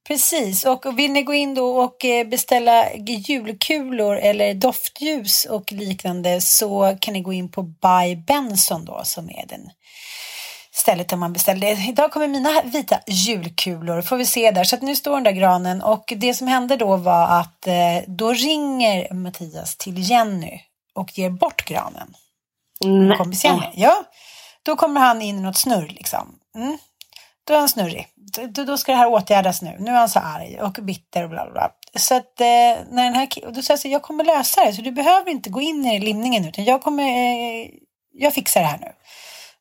precis. 0.08 0.65
Och 0.65 1.00
vill 1.00 1.12
ni 1.12 1.24
gå 1.24 1.34
in 1.34 1.56
då 1.56 1.78
och 1.78 2.06
eh, 2.06 2.28
beställa 2.28 2.94
julkulor 2.94 4.18
eller 4.18 4.54
doftljus 4.54 5.46
och 5.46 5.72
liknande 5.72 6.41
så 6.41 6.98
kan 7.02 7.13
ni 7.13 7.22
gå 7.22 7.34
in 7.34 7.52
på 7.52 7.62
By 7.62 8.15
Benson 8.28 8.86
då 8.86 9.02
som 9.04 9.30
är 9.30 9.46
den 9.48 9.70
stället 10.76 11.10
där 11.10 11.18
man 11.18 11.34
beställer. 11.34 11.89
Idag 11.89 12.12
kommer 12.12 12.28
mina 12.28 12.62
vita 12.62 13.00
julkulor, 13.08 14.02
får 14.02 14.18
vi 14.18 14.26
se 14.26 14.52
där. 14.52 14.63
Så 14.63 14.76
att 14.76 14.82
nu 14.82 14.96
står 14.96 15.13
den 15.15 15.24
där 15.24 15.32
granen 15.32 15.82
och 15.82 16.13
det 16.18 16.34
som 16.34 16.48
hände 16.48 16.78
då 16.78 16.98
var 16.98 17.39
att 17.39 17.68
eh, 17.68 17.74
då 18.08 18.34
ringer 18.34 19.13
Mattias 19.13 19.78
till 19.78 20.10
Jenny 20.10 20.62
och 20.96 21.18
ger 21.18 21.30
bort 21.30 21.65
granen. 21.65 22.13
Nej. 22.86 23.18
kompis 23.18 23.44
Jenny. 23.44 23.65
Ja, 23.74 24.04
då 24.63 24.76
kommer 24.76 25.02
han 25.02 25.22
in 25.22 25.38
i 25.38 25.41
något 25.41 25.58
snurr 25.58 25.88
liksom. 25.88 26.39
Mm. 26.56 26.78
Då 27.48 27.54
är 27.54 27.58
han 27.58 27.70
snurrig. 27.70 28.08
Då, 28.50 28.64
då 28.64 28.78
ska 28.78 28.92
det 28.92 28.98
här 28.98 29.08
åtgärdas 29.08 29.62
nu. 29.62 29.76
Nu 29.80 29.92
är 29.92 29.96
han 29.96 30.10
så 30.10 30.20
arg 30.20 30.60
och 30.62 30.74
bitter 30.82 31.24
och 31.24 31.30
bla 31.30 31.44
bla 31.44 31.52
bla. 31.52 31.72
Så 31.98 32.16
att 32.16 32.42
eh, 32.42 32.46
när 32.92 33.04
den 33.04 33.14
här 33.14 33.28
och 33.46 33.54
då 33.54 33.62
säger 33.62 33.72
jag 33.74 33.80
så 33.80 33.88
jag 33.88 34.02
kommer 34.02 34.24
lösa 34.24 34.66
det 34.66 34.74
så 34.74 34.82
du 34.82 34.92
behöver 34.92 35.32
inte 35.32 35.50
gå 35.50 35.62
in 35.62 35.86
i 35.86 36.00
limningen 36.00 36.46
utan 36.46 36.66
jag 36.66 36.82
kommer, 36.82 37.04
eh, 37.04 37.70
jag 38.14 38.34
fixar 38.34 38.62
det 38.62 38.68
här 38.68 38.78
nu. 38.78 38.92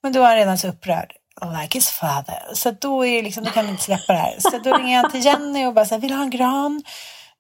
Men 0.03 0.12
då 0.12 0.23
är 0.23 0.27
han 0.27 0.37
redan 0.37 0.59
så 0.59 0.68
upprörd. 0.68 1.12
Like 1.61 1.79
his 1.79 1.90
father. 1.90 2.42
Så 2.55 2.70
då, 2.70 3.07
är 3.07 3.16
det 3.16 3.23
liksom, 3.23 3.44
då 3.44 3.51
kan 3.51 3.64
vi 3.64 3.70
inte 3.70 3.83
släppa 3.83 4.12
det 4.12 4.18
här. 4.18 4.37
Så 4.38 4.59
då 4.59 4.77
ringer 4.77 5.03
han 5.03 5.11
till 5.11 5.25
Jenny 5.25 5.66
och 5.66 5.75
bara 5.75 5.85
så 5.85 5.94
här, 5.94 6.01
vill 6.01 6.11
du 6.11 6.16
ha 6.16 6.23
en 6.23 6.31
gran? 6.31 6.83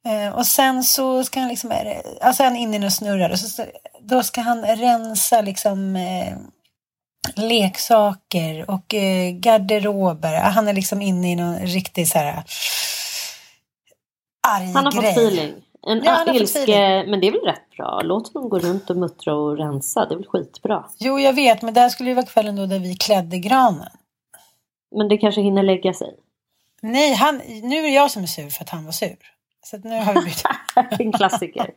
Eh, 0.06 0.34
och 0.34 0.46
sen 0.46 0.84
så 0.84 1.24
ska 1.24 1.40
han 1.40 1.48
liksom, 1.48 1.70
eh, 1.70 1.98
alltså 2.20 2.42
han 2.42 2.56
in 2.56 2.74
inne 2.74 2.86
och 2.86 2.92
snurrar 2.92 3.30
och 3.30 3.38
så, 3.38 3.48
så, 3.48 3.64
då 4.00 4.22
ska 4.22 4.40
han 4.40 4.64
rensa 4.64 5.40
liksom 5.40 5.96
eh, 5.96 6.36
leksaker 7.36 8.70
och 8.70 8.94
eh, 8.94 9.30
garderober. 9.30 10.34
Han 10.40 10.68
är 10.68 10.72
liksom 10.72 11.02
inne 11.02 11.32
i 11.32 11.36
någon 11.36 11.58
riktig 11.58 12.08
så 12.08 12.18
här 12.18 12.44
arg 14.48 14.72
Han 14.74 14.84
har 14.84 14.92
grej. 14.92 15.14
fått 15.14 15.22
feeling. 15.22 15.54
En 15.86 16.02
Ja, 16.04 16.10
han 16.10 16.28
har 16.28 16.34
fått 16.34 16.42
ilske, 16.42 17.04
men 17.06 17.20
det 17.20 17.26
är 17.26 17.32
väl 17.32 17.40
rätt 17.40 17.70
bra. 17.76 18.00
Låt 18.04 18.34
honom 18.34 18.48
gå 18.50 18.58
runt 18.58 18.90
och 18.90 18.96
muttra 18.96 19.34
och 19.34 19.58
rensa. 19.58 20.06
Det 20.06 20.14
är 20.14 20.16
väl 20.16 20.26
skitbra. 20.26 20.84
Jo, 20.98 21.18
jag 21.20 21.32
vet, 21.32 21.62
men 21.62 21.74
det 21.74 21.80
här 21.80 21.88
skulle 21.88 22.08
ju 22.10 22.14
vara 22.14 22.26
kvällen 22.26 22.56
då 22.56 22.66
där 22.66 22.78
vi 22.78 22.96
klädde 22.96 23.38
granen. 23.38 23.90
Men 24.96 25.08
det 25.08 25.18
kanske 25.18 25.40
hinner 25.40 25.62
lägga 25.62 25.92
sig. 25.94 26.14
Nej, 26.82 27.14
han, 27.14 27.36
nu 27.62 27.78
är 27.78 27.82
det 27.82 27.88
jag 27.88 28.10
som 28.10 28.22
är 28.22 28.26
sur 28.26 28.50
för 28.50 28.64
att 28.64 28.70
han 28.70 28.84
var 28.84 28.92
sur. 28.92 29.16
Så 29.64 29.76
nu 29.78 29.96
har 29.96 30.14
vi 30.14 30.20
bytt. 30.20 30.42
en 31.00 31.12
klassiker. 31.12 31.70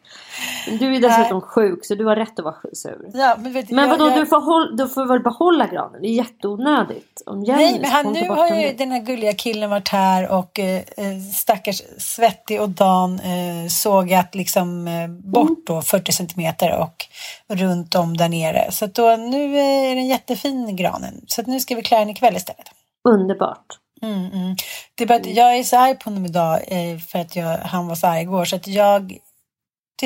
Du 0.80 0.96
är 0.96 1.00
dessutom 1.00 1.42
sjuk 1.42 1.86
så 1.86 1.96
du 1.96 2.06
har 2.06 2.16
rätt 2.16 2.40
att 2.40 2.46
vara 2.46 2.56
sur. 2.74 2.98
Ja, 3.14 3.36
men 3.40 3.54
vet, 3.54 3.70
Men 3.72 3.90
vadå, 3.90 4.08
jag- 4.08 4.18
du, 4.18 4.26
får 4.26 4.42
håll, 4.42 4.78
du 4.78 4.88
får 4.88 5.06
väl 5.06 5.20
behålla 5.20 5.68
granen? 5.68 6.02
Det 6.02 6.08
är 6.08 6.14
jätteonödigt. 6.14 7.22
Om 7.26 7.44
Jenny 7.44 7.64
Nej, 7.64 7.80
men 7.82 7.90
han, 7.92 8.14
nu 8.14 8.30
har 8.30 8.56
ju 8.56 8.74
den 8.74 8.92
här 8.92 9.00
gulliga 9.00 9.34
killen 9.34 9.70
varit 9.70 9.90
här 9.90 10.32
och 10.32 10.60
eh, 10.60 10.82
eh, 10.98 11.18
stackars 11.34 11.82
Svettig 11.98 12.62
och 12.62 12.70
Dan 12.70 13.20
eh, 13.20 13.68
sågat 13.70 14.36
liksom 14.36 14.88
eh, 14.88 15.08
bort 15.08 15.68
då 15.68 15.82
40 15.82 16.12
centimeter 16.12 16.80
och 16.80 17.06
runt 17.48 17.96
om 17.96 18.18
där 18.18 18.30
nere. 18.30 18.72
Så 18.72 18.86
då, 18.86 19.16
nu 19.16 19.58
är 19.60 19.96
den 19.96 20.08
jättefin 20.08 20.76
granen. 20.76 21.22
Så 21.28 21.42
nu 21.42 21.60
ska 21.60 21.76
vi 21.76 21.84
klä 21.84 22.00
den 22.00 22.10
ikväll 22.10 22.36
istället. 22.36 22.68
Underbart. 23.10 23.66
Mm, 24.02 24.26
mm. 24.26 24.56
Det 24.96 25.04
är 25.04 25.16
att 25.16 25.26
jag 25.26 25.58
är 25.58 25.64
så 25.64 25.78
arg 25.78 25.96
på 25.96 26.10
honom 26.10 26.26
idag 26.26 26.62
eh, 26.68 27.00
för 27.00 27.20
att 27.20 27.36
jag, 27.36 27.58
han 27.58 27.88
var 27.88 27.96
så 27.96 28.08
arg 28.08 28.22
igår. 28.22 28.46
Så 28.46 28.56
att 28.56 28.68
jag, 28.68 29.18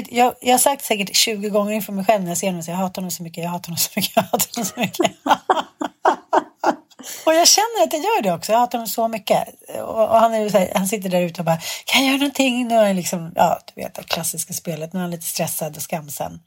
jag, 0.10 0.34
jag 0.42 0.54
har 0.54 0.58
sagt 0.58 0.86
säkert 0.86 1.16
20 1.16 1.50
gånger 1.50 1.72
inför 1.72 1.94
mig 1.94 2.06
själv 2.06 2.24
när 2.24 2.30
jag 2.30 2.38
ser 2.38 2.48
honom 2.48 2.64
så 2.64 2.72
jag 2.72 2.78
hatar 2.78 3.02
honom 3.02 3.12
så 3.12 3.24
mycket, 3.24 3.44
jag 3.44 3.52
hatar 3.52 3.68
honom 3.68 3.78
så 3.78 3.92
mycket, 3.96 4.16
jag 4.16 4.24
hatar 4.24 4.56
honom 4.56 4.66
så 4.66 4.80
mycket. 4.80 5.12
och 7.26 7.34
jag 7.34 7.48
känner 7.48 7.84
att 7.84 7.94
jag 7.94 8.02
gör 8.02 8.22
det 8.22 8.34
också, 8.34 8.52
jag 8.52 8.60
hatar 8.60 8.78
honom 8.78 8.88
så 8.88 9.08
mycket. 9.08 9.48
Och, 9.84 10.10
och 10.10 10.20
han, 10.20 10.34
är 10.34 10.50
så 10.50 10.58
här, 10.58 10.72
han 10.76 10.88
sitter 10.88 11.10
där 11.10 11.22
ute 11.22 11.42
och 11.42 11.46
bara, 11.46 11.58
kan 11.86 12.02
jag 12.02 12.08
göra 12.08 12.18
någonting? 12.18 12.68
Nu 12.68 12.76
är 12.76 12.86
han 12.86 12.96
liksom, 12.96 13.32
ja 13.36 13.60
du 13.66 13.82
vet 13.82 13.96
det 13.96 14.04
klassiska 14.04 14.54
spelet, 14.54 14.94
nu 14.94 15.00
är 15.00 15.02
han 15.02 15.12
lite 15.12 15.26
stressad 15.26 15.76
och 15.76 15.82
skamsen. 15.82 16.40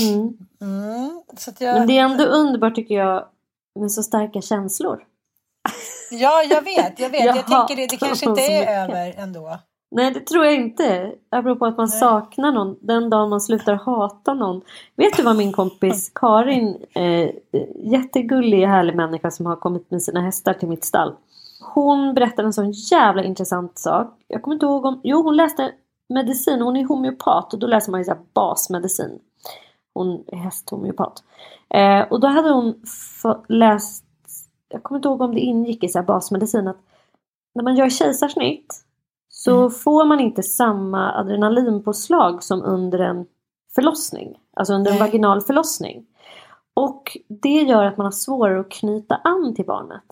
Mm. 0.00 0.36
Mm, 0.60 1.22
jag, 1.58 1.78
Men 1.78 1.86
det 1.86 1.98
är 1.98 2.02
ändå 2.02 2.24
underbart 2.24 2.74
tycker 2.74 2.94
jag 2.94 3.24
med 3.80 3.92
så 3.92 4.02
starka 4.02 4.40
känslor. 4.40 5.11
Ja, 6.12 6.42
jag 6.50 6.62
vet, 6.62 6.98
jag 6.98 7.10
vet. 7.10 7.24
Jag 7.24 7.46
tänker 7.46 7.76
det, 7.76 7.86
det 7.86 7.96
kanske 7.96 8.28
inte 8.28 8.40
är 8.52 8.82
över 8.84 9.14
ändå. 9.16 9.58
Nej 9.94 10.10
det 10.10 10.20
tror 10.20 10.44
jag 10.44 10.54
inte. 10.54 11.12
Apropå 11.30 11.66
att 11.66 11.76
man 11.76 11.88
saknar 11.88 12.52
någon. 12.52 12.76
Den 12.80 13.10
dagen 13.10 13.30
man 13.30 13.40
slutar 13.40 13.74
hata 13.74 14.34
någon. 14.34 14.60
Vet 14.96 15.16
du 15.16 15.22
vad 15.22 15.36
min 15.36 15.52
kompis 15.52 16.10
Karin, 16.14 16.84
eh, 16.94 17.30
jättegullig 17.76 18.66
härlig 18.66 18.96
människa 18.96 19.30
som 19.30 19.46
har 19.46 19.56
kommit 19.56 19.90
med 19.90 20.02
sina 20.02 20.20
hästar 20.20 20.54
till 20.54 20.68
mitt 20.68 20.84
stall. 20.84 21.14
Hon 21.74 22.14
berättade 22.14 22.48
en 22.48 22.52
sån 22.52 22.70
jävla 22.72 23.24
intressant 23.24 23.78
sak. 23.78 24.14
Jag 24.28 24.42
kommer 24.42 24.54
inte 24.54 24.66
ihåg 24.66 24.84
om, 24.84 25.00
jo 25.04 25.22
hon 25.22 25.36
läste 25.36 25.72
medicin, 26.14 26.60
hon 26.60 26.76
är 26.76 26.84
homeopat 26.84 27.52
och 27.52 27.58
då 27.58 27.66
läser 27.66 27.90
man 27.90 28.00
ju 28.00 28.04
så 28.04 28.16
basmedicin. 28.34 29.18
Hon 29.94 30.24
är 30.26 30.36
hästhomeopat. 30.36 31.22
Eh, 31.74 32.00
och 32.00 32.20
då 32.20 32.28
hade 32.28 32.50
hon 32.50 32.74
läst, 33.48 34.04
jag 34.72 34.82
kommer 34.82 34.98
inte 34.98 35.08
ihåg 35.08 35.20
om 35.20 35.34
det 35.34 35.40
ingick 35.40 35.84
i 35.84 35.88
så 35.88 35.98
här 35.98 36.06
basmedicin 36.06 36.68
att 36.68 36.80
när 37.54 37.64
man 37.64 37.76
gör 37.76 37.88
kejsarsnitt 37.88 38.84
så 39.28 39.70
får 39.70 40.04
man 40.04 40.20
inte 40.20 40.42
samma 40.42 41.12
adrenalinpåslag 41.12 42.42
som 42.42 42.62
under 42.62 42.98
en 42.98 43.26
förlossning. 43.74 44.38
Alltså 44.56 44.74
under 44.74 44.90
en 44.90 44.98
Nej. 44.98 45.06
vaginal 45.06 45.40
förlossning. 45.40 46.06
Och 46.74 47.18
det 47.28 47.62
gör 47.62 47.84
att 47.84 47.96
man 47.96 48.04
har 48.04 48.12
svårare 48.12 48.60
att 48.60 48.70
knyta 48.70 49.14
an 49.14 49.54
till 49.54 49.64
barnet. 49.64 50.04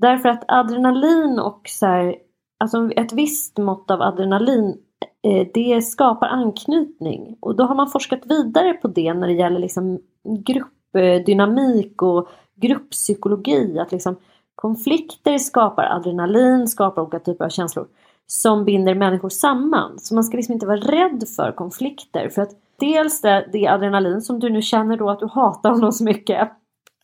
Därför 0.00 0.28
att 0.28 0.44
adrenalin 0.48 1.38
och 1.38 1.62
så 1.68 1.86
här, 1.86 2.16
alltså 2.58 2.90
ett 2.92 3.12
visst 3.12 3.58
mått 3.58 3.90
av 3.90 4.02
adrenalin 4.02 4.76
eh, 5.22 5.46
det 5.54 5.82
skapar 5.82 6.26
anknytning. 6.26 7.36
Och 7.40 7.56
då 7.56 7.64
har 7.64 7.74
man 7.74 7.90
forskat 7.90 8.26
vidare 8.26 8.72
på 8.72 8.88
det 8.88 9.14
när 9.14 9.26
det 9.26 9.32
gäller 9.32 9.60
liksom 9.60 10.00
gruppdynamik 10.24 12.02
och 12.02 12.28
grupppsykologi. 12.62 13.78
Att 13.78 13.92
liksom 13.92 14.16
konflikter 14.54 15.38
skapar 15.38 15.84
adrenalin, 15.84 16.68
skapar 16.68 17.02
olika 17.02 17.18
typer 17.18 17.44
av 17.44 17.48
känslor 17.48 17.86
som 18.26 18.64
binder 18.64 18.94
människor 18.94 19.28
samman. 19.28 19.98
Så 19.98 20.14
man 20.14 20.24
ska 20.24 20.36
liksom 20.36 20.52
inte 20.52 20.66
vara 20.66 20.80
rädd 20.80 21.24
för 21.36 21.52
konflikter. 21.52 22.28
För 22.28 22.42
att 22.42 22.50
dels 22.80 23.20
det, 23.20 23.48
det 23.52 23.66
adrenalin 23.66 24.22
som 24.22 24.40
du 24.40 24.50
nu 24.50 24.62
känner 24.62 24.96
då 24.96 25.10
att 25.10 25.18
du 25.18 25.26
hatar 25.26 25.70
honom 25.70 25.92
så 25.92 26.04
mycket. 26.04 26.50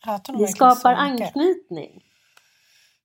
Hatar 0.01 0.37
Det 0.37 0.47
skapar 0.47 0.93
anknytning. 0.93 2.03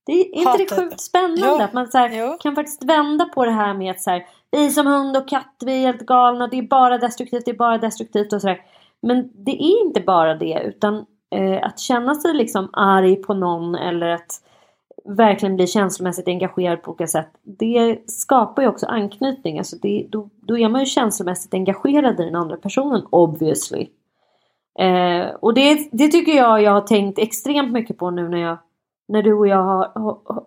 Det 0.06 0.12
är 0.12 0.34
inte 0.34 0.56
det 0.58 0.76
sjukt 0.76 1.00
spännande 1.00 1.46
Jo, 1.46 1.54
att 1.54 1.72
man 1.72 1.88
så 1.88 1.98
här, 1.98 2.40
kan 2.40 2.54
faktiskt 2.54 2.84
vända 2.84 3.24
på 3.24 3.44
det 3.44 3.50
här 3.50 3.74
med 3.74 3.90
att 3.90 4.00
så 4.00 4.10
här, 4.10 4.26
vi 4.50 4.70
som 4.70 4.86
hund 4.86 5.16
och 5.16 5.28
katt, 5.28 5.62
vi 5.64 5.72
är 5.72 5.80
helt 5.80 6.06
galna, 6.06 6.46
det 6.46 6.58
är 6.58 6.62
bara 6.62 6.98
destruktivt, 6.98 7.44
det 7.44 7.50
är 7.50 7.56
bara 7.56 7.78
destruktivt 7.78 8.32
och 8.32 8.40
sådär. 8.40 8.60
Men 9.02 9.30
det 9.44 9.50
är 9.50 9.86
inte 9.86 10.00
bara 10.00 10.34
det 10.34 10.62
utan 10.64 11.06
att 11.62 11.78
känna 11.78 12.14
sig 12.14 12.34
liksom 12.34 12.68
arg 12.72 13.16
på 13.16 13.34
någon 13.34 13.74
eller 13.74 14.08
att 14.08 14.40
verkligen 15.04 15.56
bli 15.56 15.66
känslomässigt 15.66 16.28
engagerad 16.28 16.82
på 16.82 16.90
olika 16.90 17.06
sätt. 17.06 17.28
Det 17.42 18.10
skapar 18.10 18.62
ju 18.62 18.68
också 18.68 18.86
anknytning. 18.86 19.58
Alltså 19.58 19.76
det, 19.82 20.06
då, 20.10 20.28
då 20.40 20.58
är 20.58 20.68
man 20.68 20.80
ju 20.80 20.86
känslomässigt 20.86 21.54
engagerad 21.54 22.20
i 22.20 22.24
den 22.24 22.36
andra 22.36 22.56
personen 22.56 23.06
obviously. 23.10 23.88
Eh, 24.78 25.34
och 25.40 25.54
det, 25.54 25.88
det 25.92 26.08
tycker 26.08 26.32
jag 26.32 26.62
jag 26.62 26.72
har 26.72 26.80
tänkt 26.80 27.18
extremt 27.18 27.72
mycket 27.72 27.98
på 27.98 28.10
nu 28.10 28.28
när, 28.28 28.38
jag, 28.38 28.58
när 29.08 29.22
du 29.22 29.34
och 29.34 29.48
jag 29.48 29.62
har, 29.62 29.92
har, 29.94 30.18
har, 30.24 30.44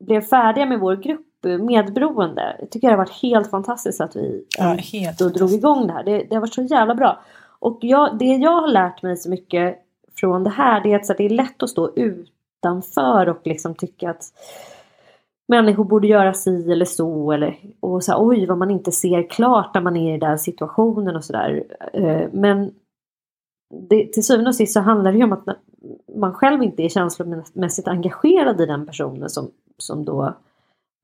blev 0.00 0.20
färdiga 0.20 0.66
med 0.66 0.80
vår 0.80 0.96
grupp 0.96 1.44
eh, 1.44 1.58
medberoende. 1.58 2.56
Jag 2.60 2.70
tycker 2.70 2.88
det 2.88 2.92
har 2.92 2.98
varit 2.98 3.22
helt 3.22 3.50
fantastiskt 3.50 4.00
att 4.00 4.16
vi 4.16 4.44
Ja, 4.58 4.74
eh, 4.74 5.14
då 5.18 5.28
drog 5.28 5.52
igång 5.52 5.86
det 5.86 5.92
här. 5.92 6.04
Det, 6.04 6.18
det 6.18 6.34
har 6.34 6.40
varit 6.40 6.54
så 6.54 6.62
jävla 6.62 6.94
bra. 6.94 7.20
Och 7.60 7.78
jag, 7.80 8.18
det 8.18 8.24
jag 8.24 8.60
har 8.60 8.68
lärt 8.68 9.02
mig 9.02 9.16
så 9.16 9.30
mycket 9.30 9.78
från 10.20 10.44
det 10.44 10.50
här 10.50 10.82
det 10.82 10.92
är 10.92 10.96
att 10.96 11.06
så 11.06 11.12
det 11.12 11.24
är 11.24 11.30
lätt 11.30 11.62
att 11.62 11.70
stå 11.70 11.90
utanför 11.96 13.28
och 13.28 13.40
liksom 13.44 13.74
tycka 13.74 14.10
att 14.10 14.22
människor 15.48 15.84
borde 15.84 16.06
göra 16.06 16.34
si 16.34 16.72
eller 16.72 16.84
så. 16.84 17.32
Eller, 17.32 17.58
och 17.80 18.04
så 18.04 18.12
här, 18.12 18.28
oj 18.28 18.46
vad 18.46 18.58
man 18.58 18.70
inte 18.70 18.92
ser 18.92 19.30
klart 19.30 19.74
när 19.74 19.80
man 19.80 19.96
är 19.96 20.14
i 20.14 20.18
den 20.18 20.38
situationen 20.38 21.16
och 21.16 21.24
sådär. 21.24 21.64
Eh, 21.92 22.28
men 22.32 22.74
det, 23.88 24.12
till 24.12 24.24
syvende 24.24 24.48
och 24.48 24.54
sist 24.54 24.72
så 24.72 24.80
handlar 24.80 25.12
det 25.12 25.18
ju 25.18 25.24
om 25.24 25.32
att 25.32 25.44
man 26.16 26.34
själv 26.34 26.62
inte 26.62 26.82
är 26.82 26.88
känslomässigt 26.88 27.88
engagerad 27.88 28.60
i 28.60 28.66
den 28.66 28.86
personen 28.86 29.28
som, 29.28 29.50
som 29.78 30.04
då 30.04 30.34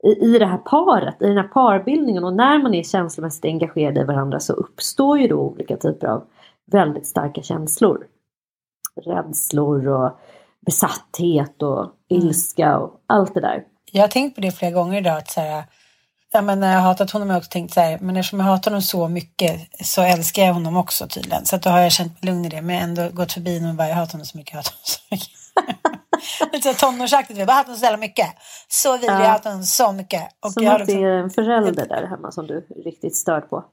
i, 0.05 0.09
i 0.09 0.39
det 0.39 0.47
här 0.47 0.59
paret, 0.59 1.23
i 1.23 1.27
den 1.27 1.37
här 1.37 1.49
parbildningen 1.49 2.25
och 2.25 2.35
när 2.35 2.63
man 2.63 2.75
är 2.75 2.83
känslomässigt 2.83 3.45
engagerad 3.45 3.99
i 3.99 4.05
varandra 4.05 4.41
så 4.41 4.53
uppstår 4.53 5.19
ju 5.19 5.29
då 5.29 5.37
olika 5.37 5.77
typer 5.77 6.07
av 6.07 6.25
väldigt 6.67 7.07
starka 7.07 7.43
känslor. 7.43 8.07
Rädslor 9.01 9.89
och 9.89 10.19
besatthet 10.67 11.63
och 11.63 11.93
ilska 12.09 12.79
och 12.79 13.01
allt 13.07 13.35
det 13.35 13.41
där. 13.41 13.63
Jag 13.93 14.03
har 14.03 14.09
tänkt 14.09 14.35
på 14.35 14.41
det 14.41 14.51
flera 14.53 14.73
gånger 14.73 14.99
idag. 14.99 15.17
Att 15.17 15.31
så 15.31 15.41
här, 15.41 15.65
ja, 16.33 16.43
men 16.43 16.61
när 16.61 16.73
jag 16.73 16.81
har 16.81 16.89
hatat 16.89 17.11
honom 17.11 17.29
har 17.29 17.35
jag 17.35 17.41
också 17.41 17.51
tänkt 17.51 17.75
så 17.75 17.81
här, 17.81 17.99
men 17.99 18.17
eftersom 18.17 18.41
jag 18.41 18.47
hatar 18.47 18.71
honom 18.71 18.83
så 18.83 19.09
mycket 19.09 19.61
så 19.87 20.03
älskar 20.03 20.43
jag 20.43 20.55
honom 20.55 20.77
också 20.77 21.07
tydligen. 21.09 21.47
Så 21.47 21.57
att 21.57 21.63
då 21.63 21.71
har 21.71 21.81
jag 21.81 21.93
känt 21.93 22.23
mig 22.23 22.33
lugn 22.33 22.45
i 22.45 22.49
det. 22.49 22.63
Men 22.63 22.77
har 22.77 22.83
ändå 22.83 23.09
gått 23.17 23.33
förbi 23.33 23.55
honom 23.59 23.71
och 23.71 23.77
bara, 23.77 23.89
jag 23.89 23.95
hatar 23.97 24.13
honom 24.13 24.27
så 24.27 24.39
mycket, 24.39 24.53
jag 24.53 24.59
hatar 24.59 24.73
honom 24.73 24.85
så 24.85 25.01
mycket. 25.11 25.29
Lite 26.53 26.75
tonårsaktigt, 26.75 27.39
jag 27.39 27.47
bara 27.47 27.53
hatar 27.53 27.67
honom 27.67 27.79
så 27.79 27.85
jävla 27.85 27.99
mycket. 27.99 28.27
Så 28.69 28.93
vidrig, 28.93 29.11
Ja. 29.11 29.21
jag 29.23 29.29
hatar 29.29 29.51
honom 29.51 29.65
så 29.65 29.93
mycket. 29.93 30.23
Och 30.41 30.53
Som 30.53 30.63
jag 30.63 30.71
har 30.71 30.81
att 30.81 30.87
det 30.87 30.93
liksom- 30.93 31.05
är 31.05 31.11
en 31.23 31.31
förälder 31.31 31.87
där 31.89 32.07
hemma 32.07 32.33
som 32.33 32.47
du 32.47 32.67
riktigt 32.85 33.17
störd 33.17 33.51
på. 33.51 33.65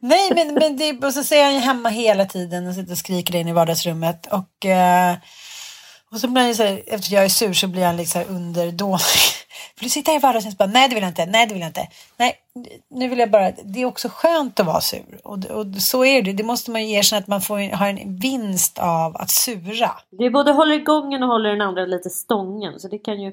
Nej, 0.00 0.30
men, 0.34 0.54
men 0.54 0.76
det, 0.76 1.06
och 1.06 1.14
så 1.14 1.24
säger 1.24 1.44
han 1.44 1.54
ju 1.54 1.60
hemma 1.60 1.88
hela 1.88 2.24
tiden 2.26 2.68
och 2.68 2.74
sitter 2.74 2.92
och 2.92 2.98
skriker 2.98 3.36
in 3.36 3.48
i 3.48 3.52
vardagsrummet. 3.52 4.26
Och, 4.26 4.66
eh, 4.66 5.16
och 6.12 6.20
så 6.20 6.28
blir 6.28 6.40
han 6.40 6.48
ju 6.48 6.54
så 6.54 6.62
här, 6.62 6.82
eftersom 6.86 7.16
jag 7.16 7.24
är 7.24 7.28
sur 7.28 7.52
så 7.52 7.68
blir 7.68 7.84
han 7.84 7.96
liksom 7.96 8.22
underdånig. 8.28 8.98
Vill 9.78 9.86
du 9.86 9.88
sitta 9.88 10.10
här 10.10 10.18
i 10.18 10.20
vardagsrummet? 10.20 10.58
Bara, 10.58 10.68
Nej, 10.68 10.88
det 10.88 10.94
vill 10.94 11.02
jag 11.02 11.10
inte. 11.10 11.26
Nej, 11.26 11.46
det 11.46 11.54
vill 11.54 11.60
jag 11.60 11.68
inte. 11.68 11.88
Nej, 12.16 12.34
nu 12.90 13.08
vill 13.08 13.18
jag 13.18 13.30
bara. 13.30 13.52
Det 13.64 13.82
är 13.82 13.86
också 13.86 14.08
skönt 14.08 14.60
att 14.60 14.66
vara 14.66 14.80
sur. 14.80 15.20
Och, 15.24 15.44
och 15.44 15.66
så 15.76 16.04
är 16.04 16.22
det. 16.22 16.32
Det 16.32 16.42
måste 16.42 16.70
man 16.70 16.88
ju 16.88 16.94
erkänna 16.94 17.20
att 17.20 17.26
man 17.26 17.40
får 17.40 17.76
ha 17.76 17.86
en 17.88 18.16
vinst 18.16 18.78
av 18.78 19.16
att 19.16 19.30
sura. 19.30 19.90
Det 20.10 20.30
både 20.30 20.52
håller 20.52 20.74
igången 20.74 21.22
och 21.22 21.28
håller 21.28 21.50
den 21.50 21.60
andra 21.60 21.86
lite 21.86 22.10
stången. 22.10 22.80
Så 22.80 22.88
det 22.88 22.98
kan 22.98 23.22
ju... 23.22 23.32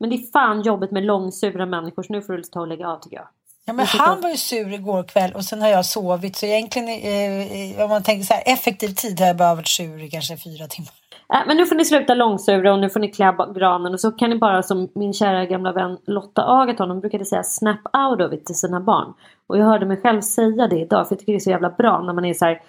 Men 0.00 0.10
det 0.10 0.16
är 0.16 0.32
fan 0.32 0.62
jobbigt 0.62 0.90
med 0.90 1.02
långsura 1.02 1.66
människor 1.66 2.02
så 2.02 2.12
nu 2.12 2.22
får 2.22 2.32
du 2.32 2.42
ta 2.42 2.60
och 2.60 2.68
lägga 2.68 2.88
av 2.88 3.00
tycker 3.00 3.16
jag. 3.16 3.28
Ja, 3.68 3.72
men 3.72 3.86
han 3.86 4.20
var 4.20 4.30
ju 4.30 4.36
sur 4.36 4.72
igår 4.72 5.02
kväll 5.02 5.32
och 5.34 5.44
sen 5.44 5.62
har 5.62 5.68
jag 5.68 5.86
sovit. 5.86 6.36
Så 6.36 6.46
egentligen, 6.46 6.88
eh, 6.88 7.84
om 7.84 7.90
man 7.90 8.02
tänker 8.02 8.24
så 8.24 8.34
här, 8.34 8.42
effektiv 8.46 8.88
tid 8.88 9.20
har 9.20 9.26
jag 9.26 9.36
bara 9.36 9.54
varit 9.54 9.68
sur 9.68 10.02
i 10.02 10.10
kanske 10.10 10.36
fyra 10.36 10.66
timmar. 10.66 10.92
Äh, 11.34 11.40
men 11.46 11.56
nu 11.56 11.66
får 11.66 11.76
ni 11.76 11.84
sluta 11.84 12.14
långsura 12.14 12.72
och 12.72 12.78
nu 12.78 12.90
får 12.90 13.00
ni 13.00 13.08
klä 13.08 13.34
granen 13.54 13.94
och 13.94 14.00
så 14.00 14.10
kan 14.10 14.30
ni 14.30 14.36
bara 14.36 14.62
som 14.62 14.88
min 14.94 15.12
kära 15.12 15.44
gamla 15.44 15.72
vän 15.72 15.98
Lotta 16.06 16.42
Agaton 16.62 16.90
hon 16.90 17.00
brukade 17.00 17.24
säga 17.24 17.42
snap 17.42 17.80
out 17.96 18.20
of 18.20 18.32
it 18.32 18.46
till 18.46 18.54
sina 18.54 18.80
barn. 18.80 19.14
Och 19.46 19.58
jag 19.58 19.64
hörde 19.64 19.86
mig 19.86 19.96
själv 19.96 20.20
säga 20.20 20.66
det 20.66 20.80
idag 20.80 21.08
för 21.08 21.14
jag 21.14 21.20
tycker 21.20 21.32
det 21.32 21.38
är 21.38 21.40
så 21.40 21.50
jävla 21.50 21.70
bra 21.70 22.02
när 22.02 22.12
man 22.12 22.24
är 22.24 22.34
så 22.34 22.44
här 22.44 22.62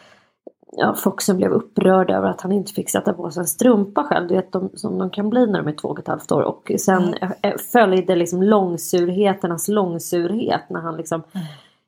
Ja, 0.71 0.95
som 1.19 1.37
blev 1.37 1.51
upprörda 1.51 2.15
över 2.15 2.29
att 2.29 2.41
han 2.41 2.51
inte 2.51 2.73
fick 2.73 2.89
sätta 2.89 3.13
på 3.13 3.31
sig 3.31 3.41
en 3.41 3.47
strumpa 3.47 4.03
själv. 4.03 4.27
Du 4.27 4.35
vet 4.35 4.51
de, 4.51 4.69
som 4.73 4.97
de 4.97 5.09
kan 5.09 5.29
bli 5.29 5.47
när 5.47 5.59
de 5.59 5.67
är 5.67 5.75
två 5.75 5.87
och 5.87 5.99
ett 5.99 6.07
halvt 6.07 6.31
år. 6.31 6.41
Och 6.41 6.71
sen 6.79 7.13
mm. 7.13 7.57
följde 7.71 8.15
liksom 8.15 8.43
långsurheternas 8.43 9.67
långsurhet 9.67 10.69
när 10.69 10.79
han 10.79 10.97
liksom 10.97 11.23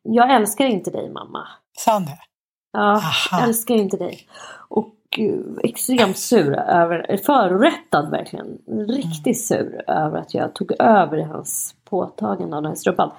Jag 0.03 0.35
älskar 0.35 0.65
inte 0.65 0.91
dig 0.91 1.09
mamma. 1.09 1.47
Sa 1.77 1.91
han 1.91 2.05
det? 2.05 2.17
Ja, 2.73 2.91
Aha. 2.91 3.45
älskar 3.45 3.75
inte 3.75 3.97
dig. 3.97 4.27
Och 4.69 4.95
uh, 5.19 5.57
extremt 5.63 6.17
sur 6.17 6.53
över, 6.53 7.17
förorättad 7.17 8.11
verkligen. 8.11 8.57
Riktigt 8.87 9.47
sur 9.47 9.83
över 9.87 10.17
att 10.17 10.33
jag 10.33 10.55
tog 10.55 10.71
över 10.79 11.23
hans 11.23 11.75
påtagande 11.89 12.55
av 12.55 12.63
den 12.63 12.71
här 12.71 12.75
strumpan. 12.75 13.11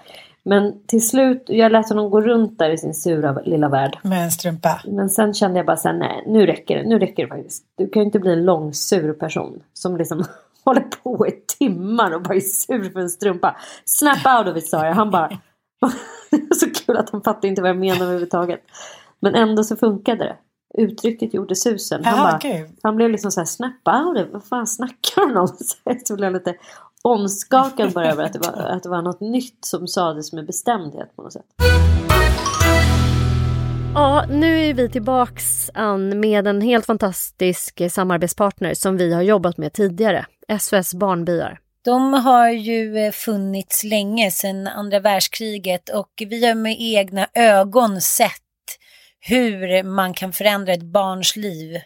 Men 0.44 0.86
till 0.86 1.08
slut, 1.08 1.44
jag 1.46 1.72
lät 1.72 1.88
honom 1.88 2.10
gå 2.10 2.20
runt 2.20 2.58
där 2.58 2.70
i 2.70 2.78
sin 2.78 2.94
sura 2.94 3.32
lilla 3.44 3.68
värld. 3.68 3.98
Med 4.02 4.24
en 4.24 4.30
strumpa. 4.30 4.80
Men 4.86 5.10
sen 5.10 5.34
kände 5.34 5.58
jag 5.58 5.66
bara 5.66 5.76
så 5.76 5.88
här, 5.88 5.96
nej 5.96 6.24
nu 6.26 6.46
räcker 6.46 6.76
det, 6.76 6.88
nu 6.88 6.98
räcker 6.98 7.22
det 7.22 7.28
faktiskt. 7.28 7.64
Du 7.78 7.88
kan 7.88 8.02
ju 8.02 8.06
inte 8.06 8.18
bli 8.18 8.32
en 8.32 8.44
långsur 8.44 9.12
person 9.12 9.62
som 9.72 9.96
liksom 9.96 10.24
håller 10.64 10.80
på 11.02 11.26
i 11.26 11.30
timmar 11.58 12.14
och 12.14 12.22
bara 12.22 12.34
är 12.34 12.40
sur 12.40 12.90
för 12.90 13.00
en 13.00 13.10
strumpa. 13.10 13.56
Snap 13.84 14.26
out 14.38 14.52
of 14.52 14.56
it 14.56 14.68
sa 14.68 14.86
jag. 14.86 14.94
Han 14.94 15.10
bara, 15.10 15.30
så 16.54 16.70
kul 16.70 16.96
att 16.96 17.10
han 17.10 17.22
fattade 17.22 17.48
inte 17.48 17.62
vad 17.62 17.68
jag 17.68 17.78
menade 17.78 18.04
överhuvudtaget. 18.04 18.60
Men 19.20 19.34
ändå 19.34 19.64
så 19.64 19.76
funkade 19.76 20.24
det. 20.24 20.36
Uttrycket 20.74 21.34
gjorde 21.34 21.56
susen. 21.56 22.04
Han, 22.04 22.18
Jaha, 22.18 22.40
bara, 22.42 22.68
han 22.82 22.96
blev 22.96 23.10
liksom 23.10 23.30
så 23.30 23.40
här 23.40 23.44
snap 23.44 23.72
out 23.86 24.18
of 24.18 24.26
it. 24.26 24.32
Vad 24.32 24.44
fan 24.44 24.66
snackar 24.66 25.26
han 25.26 25.36
om? 25.36 25.48
Så 26.04 26.16
jag 26.18 26.32
lite 26.32 26.54
omskakad 27.02 27.92
bara 27.92 28.12
över 28.12 28.24
att 28.24 28.32
det, 28.32 28.38
var, 28.38 28.52
att 28.52 28.82
det 28.82 28.88
var 28.88 29.02
något 29.02 29.20
nytt 29.20 29.64
som 29.64 29.88
sades 29.88 30.32
med 30.32 30.46
bestämdhet 30.46 31.16
på 31.16 31.22
något 31.22 31.32
sätt. 31.32 31.46
Ja, 33.94 34.24
nu 34.30 34.64
är 34.64 34.74
vi 34.74 34.88
tillbaks 34.88 35.70
Ann 35.74 36.20
med 36.20 36.46
en 36.46 36.60
helt 36.60 36.86
fantastisk 36.86 37.82
samarbetspartner 37.90 38.74
som 38.74 38.96
vi 38.96 39.14
har 39.14 39.22
jobbat 39.22 39.58
med 39.58 39.72
tidigare. 39.72 40.26
SOS 40.60 40.94
Barnbyar. 40.94 41.58
De 41.84 42.14
har 42.14 42.48
ju 42.48 42.98
eh, 42.98 43.12
funnits 43.12 43.84
länge, 43.84 44.30
sedan 44.30 44.66
andra 44.66 45.00
världskriget 45.00 45.88
och 45.88 46.10
vi 46.18 46.46
har 46.46 46.54
med 46.54 46.76
egna 46.78 47.26
ögon 47.34 48.00
sett 48.00 48.30
hur 49.20 49.82
man 49.82 50.14
kan 50.14 50.32
förändra 50.32 50.72
ett 50.72 50.82
barns 50.82 51.36
liv 51.36 51.76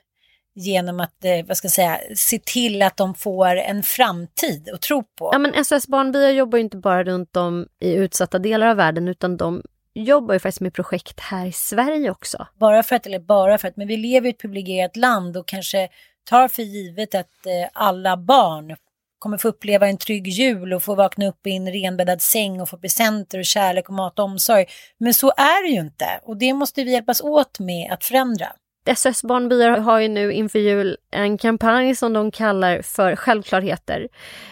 genom 0.57 1.01
att, 1.01 1.25
eh, 1.25 1.47
vad 1.47 1.57
ska 1.57 1.67
jag 1.67 1.73
säga, 1.73 2.01
se 2.17 2.39
till 2.39 2.83
att 2.83 2.97
de 2.97 3.15
får 3.15 3.57
en 3.57 3.83
framtid 3.83 4.69
att 4.75 4.83
tro 4.83 5.03
på. 5.03 5.31
Ja, 5.33 5.39
men 5.39 5.65
SOS 5.65 5.87
Barnbyar 5.87 6.31
jobbar 6.31 6.59
ju 6.59 6.65
inte 6.65 6.77
bara 6.77 7.05
runt 7.05 7.37
om 7.37 7.67
i 7.81 7.93
utsatta 7.93 8.39
delar 8.39 8.67
av 8.67 8.77
världen 8.77 9.09
utan 9.09 9.37
de 9.37 9.63
jobbar 9.95 10.35
ju 10.35 10.41
faktiskt 10.41 10.61
med 10.61 10.75
projekt 10.75 11.21
här 11.21 11.47
i 11.47 11.53
Sverige 11.53 12.11
också. 12.11 12.47
Bara 12.55 12.83
för 12.83 12.97
att, 12.97 13.07
eller 13.07 13.19
bara 13.19 13.59
för 13.59 13.69
att, 13.69 13.77
men 13.77 13.89
vi 13.89 13.97
lever 13.97 14.27
i 14.27 14.31
ett 14.31 14.39
privilegierat 14.39 14.97
land 14.97 15.37
och 15.37 15.49
kanske 15.49 15.89
tar 16.25 16.49
för 16.49 16.63
givet 16.63 17.15
att 17.15 17.47
eh, 17.47 17.69
alla 17.73 18.17
barn 18.17 18.77
kommer 19.19 19.39
få 19.39 19.49
uppleva 19.49 19.89
en 19.89 19.99
trygg 19.99 20.29
jul 20.29 20.73
och 20.73 20.83
få 20.83 20.95
vakna 20.95 21.29
upp 21.29 21.47
i 21.47 21.57
en 21.57 21.73
renbäddad 21.73 22.23
säng 22.23 22.61
och 22.61 22.69
få 22.69 22.79
presenter 22.79 23.39
och 23.39 23.45
kärlek 23.45 23.89
och 23.89 23.95
mat 23.95 24.19
och 24.19 24.25
omsorg. 24.25 24.67
Men 24.99 25.15
så 25.15 25.31
är 25.31 25.67
det 25.67 25.75
ju 25.75 25.81
inte 25.81 26.21
och 26.23 26.37
det 26.37 26.53
måste 26.53 26.85
vi 26.85 26.93
hjälpas 26.93 27.21
åt 27.21 27.59
med 27.59 27.93
att 27.93 28.05
förändra. 28.05 28.53
SOS 28.95 29.23
Barnbyar 29.23 29.79
har 29.79 30.01
ju 30.01 30.09
nu 30.09 30.33
inför 30.33 30.59
jul 30.59 30.97
en 31.11 31.39
kampanj 31.39 31.95
som 31.95 32.13
de 32.13 32.31
kallar 32.31 32.83
för 32.83 33.17
självklarheter. 33.17 34.09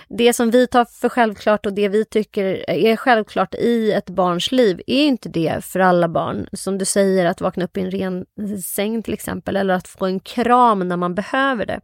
Det 0.09 0.33
som 0.33 0.51
vi 0.51 0.67
tar 0.67 0.85
för 0.85 1.09
självklart 1.09 1.67
och 1.67 1.73
det 1.73 1.89
vi 1.89 2.05
tycker 2.05 2.71
är 2.71 2.97
självklart 2.97 3.55
i 3.55 3.93
ett 3.93 4.11
barns 4.11 4.53
liv 4.53 4.81
är 4.87 5.05
inte 5.05 5.29
det 5.29 5.65
för 5.65 5.81
alla 5.81 6.09
barn. 6.09 6.47
Som 6.53 6.79
du 6.79 6.85
säger, 6.85 7.27
att 7.27 7.41
vakna 7.41 7.65
upp 7.65 7.77
i 7.77 7.81
en 7.81 7.91
ren 7.91 8.27
säng 8.65 9.03
till 9.03 9.15
exempel 9.15 9.57
eller 9.57 9.75
att 9.75 9.89
få 9.89 10.07
en 10.07 10.21
kram 10.21 10.89
när 10.89 10.97
man 10.97 11.15
behöver 11.15 11.67
det. 11.67 11.81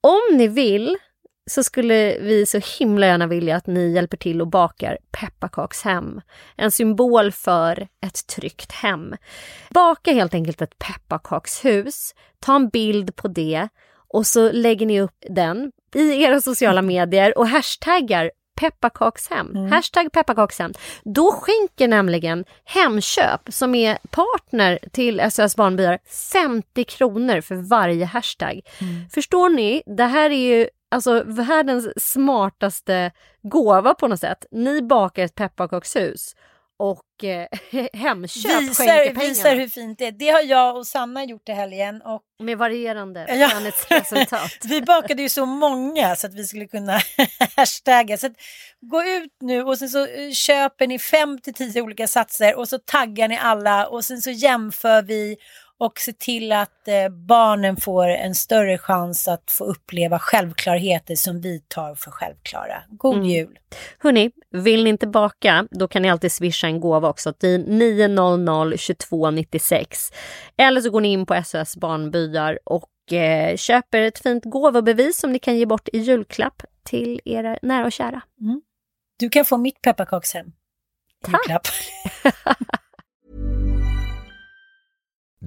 Om 0.00 0.36
ni 0.36 0.48
vill 0.48 0.96
så 1.50 1.62
skulle 1.62 2.18
vi 2.20 2.46
så 2.46 2.60
himla 2.78 3.06
gärna 3.06 3.26
vilja 3.26 3.56
att 3.56 3.66
ni 3.66 3.92
hjälper 3.92 4.16
till 4.16 4.40
och 4.40 4.46
bakar 4.46 4.98
pepparkakshem. 5.10 6.20
En 6.56 6.70
symbol 6.70 7.32
för 7.32 7.88
ett 8.06 8.26
tryggt 8.26 8.72
hem. 8.72 9.16
Baka 9.70 10.12
helt 10.12 10.34
enkelt 10.34 10.62
ett 10.62 10.78
pepparkakshus, 10.78 12.14
ta 12.40 12.56
en 12.56 12.68
bild 12.68 13.16
på 13.16 13.28
det 13.28 13.68
och 14.12 14.26
så 14.26 14.52
lägger 14.52 14.86
ni 14.86 15.00
upp 15.00 15.24
den 15.30 15.72
i 15.94 16.22
era 16.22 16.40
sociala 16.40 16.82
medier 16.82 17.38
och 17.38 17.48
hashtaggar 17.48 18.30
pepparkakshem. 18.60 19.50
Mm. 19.56 19.72
Hashtag 19.72 20.12
pepparkakshem. 20.12 20.72
Då 21.04 21.32
skänker 21.32 21.88
nämligen 21.88 22.44
Hemköp, 22.64 23.40
som 23.48 23.74
är 23.74 23.98
partner 24.10 24.78
till 24.92 25.30
SOS 25.30 25.56
Barnbyar, 25.56 25.98
50 26.32 26.84
kronor 26.84 27.40
för 27.40 27.54
varje 27.54 28.04
hashtag. 28.04 28.60
Mm. 28.80 29.08
Förstår 29.08 29.48
ni? 29.48 29.82
Det 29.86 30.04
här 30.04 30.30
är 30.30 30.58
ju 30.58 30.68
alltså 30.92 31.22
världens 31.26 31.88
smartaste 32.12 33.10
gåva 33.42 33.94
på 33.94 34.08
något 34.08 34.20
sätt. 34.20 34.46
Ni 34.50 34.82
bakar 34.82 35.22
ett 35.24 35.34
pepparkakshus 35.34 36.34
och 36.78 37.24
eh, 37.24 37.46
Hemköp 37.92 38.42
skänker 38.42 38.60
Visar, 38.60 38.86
pengarna. 38.86 39.20
visar 39.20 39.56
hur 39.56 39.68
fint 39.68 39.98
det 39.98 40.06
är. 40.06 40.12
Det 40.12 40.28
har 40.28 40.40
jag 40.42 40.76
och 40.76 40.86
Sanna 40.86 41.24
gjort 41.24 41.48
i 41.48 41.52
helgen 41.52 42.02
och 42.02 42.20
Med 42.38 42.58
varierande 42.58 43.26
Ja. 43.28 43.48
skönhetsresultat. 43.54 44.50
vi 44.64 44.82
bakade 44.82 45.22
ju 45.22 45.28
så 45.28 45.46
många 45.46 46.16
så 46.16 46.26
att 46.26 46.34
vi 46.34 46.44
skulle 46.44 46.66
kunna 46.66 47.00
hashtagga. 47.56 48.18
Så 48.18 48.26
att 48.26 48.32
gå 48.80 49.02
ut 49.04 49.32
nu 49.40 49.62
och 49.64 49.78
sen 49.78 49.88
så 49.88 50.06
eh, 50.06 50.30
köper 50.32 50.86
ni 50.86 50.98
5 50.98 51.38
till 51.38 51.54
10 51.54 51.82
olika 51.82 52.06
satser 52.06 52.58
och 52.58 52.68
så 52.68 52.78
taggar 52.78 53.28
ni 53.28 53.38
alla 53.38 53.86
och 53.86 54.04
sen 54.04 54.22
så 54.22 54.30
jämför 54.30 55.02
vi 55.02 55.36
och 55.84 55.98
ser 55.98 56.12
till 56.12 56.52
att 56.52 56.88
eh, 56.88 57.08
barnen 57.08 57.76
får 57.76 58.08
en 58.08 58.34
större 58.34 58.78
chans 58.78 59.28
att 59.28 59.50
få 59.50 59.64
uppleva 59.64 60.18
självklarheter 60.18 61.14
som 61.14 61.40
vi 61.40 61.60
tar 61.68 61.94
för 61.94 62.10
självklara. 62.10 62.82
God 62.88 63.14
Mm. 63.14 63.26
jul! 63.26 63.58
Hörni, 63.98 64.30
vill 64.50 64.84
ni 64.84 64.90
inte 64.90 65.06
baka, 65.06 65.66
då 65.70 65.88
kan 65.88 66.02
ni 66.02 66.10
alltid 66.10 66.32
swisha 66.32 66.66
en 66.66 66.80
gåva 66.80 67.08
också 67.08 67.32
till 67.32 67.60
900 67.68 68.64
2296. 68.64 70.12
Eller 70.56 70.80
så 70.80 70.90
går 70.90 71.00
ni 71.00 71.12
in 71.12 71.26
på 71.26 71.42
SOS 71.44 71.76
Barnbyar 71.76 72.58
och 72.64 73.12
eh, 73.12 73.56
köper 73.56 74.00
ett 74.00 74.18
fint 74.18 74.44
gåvobevis 74.44 75.18
som 75.18 75.32
ni 75.32 75.38
kan 75.38 75.56
ge 75.56 75.66
bort 75.66 75.88
i 75.92 75.98
julklapp 75.98 76.62
till 76.84 77.20
era 77.24 77.58
nära 77.62 77.84
och 77.84 77.92
kära. 77.92 78.22
Du 79.18 79.28
kan 79.28 79.44
få 79.44 79.56
mitt 79.56 79.82
pepparkakshem. 79.82 80.52
Tack. 81.24 81.68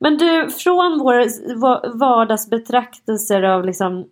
Men 0.00 0.18
du, 0.18 0.50
från 0.50 0.98
vår 0.98 1.54
va- 1.60 1.84
vardagsbetraktelser 1.94 3.42
av 3.42 3.64
liksom 3.64 4.04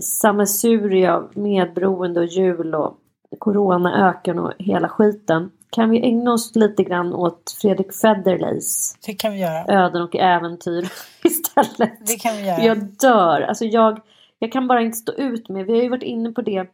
sammelsurium 0.00 1.14
av 1.14 1.30
medberoende 1.34 2.20
och 2.20 2.26
jul 2.26 2.74
och 2.74 2.96
coronaöken 3.38 4.38
och 4.38 4.52
hela 4.58 4.88
skiten. 4.88 5.50
Kan 5.70 5.90
vi 5.90 6.02
ägna 6.06 6.32
oss 6.32 6.56
lite 6.56 6.82
grann 6.82 7.14
åt 7.14 7.56
Fredrik 7.60 7.92
Federleys 7.94 8.96
Det 9.06 9.12
kan 9.14 9.32
vi 9.32 9.38
göra. 9.40 9.84
öden 9.84 10.02
och 10.02 10.16
äventyr 10.16 10.88
istället? 11.24 12.06
Det 12.06 12.16
kan 12.20 12.36
vi 12.36 12.46
göra. 12.46 12.62
Jag 12.64 12.78
dör. 12.82 13.40
Alltså 13.40 13.64
jag, 13.64 14.00
jag 14.38 14.52
kan 14.52 14.68
bara 14.68 14.82
inte 14.82 14.98
stå 14.98 15.12
ut 15.12 15.48
med. 15.48 15.66
Vi 15.66 15.72
har 15.72 15.82
ju 15.82 15.88
varit 15.88 16.02
inne 16.02 16.32
på 16.32 16.42
det 16.42 16.66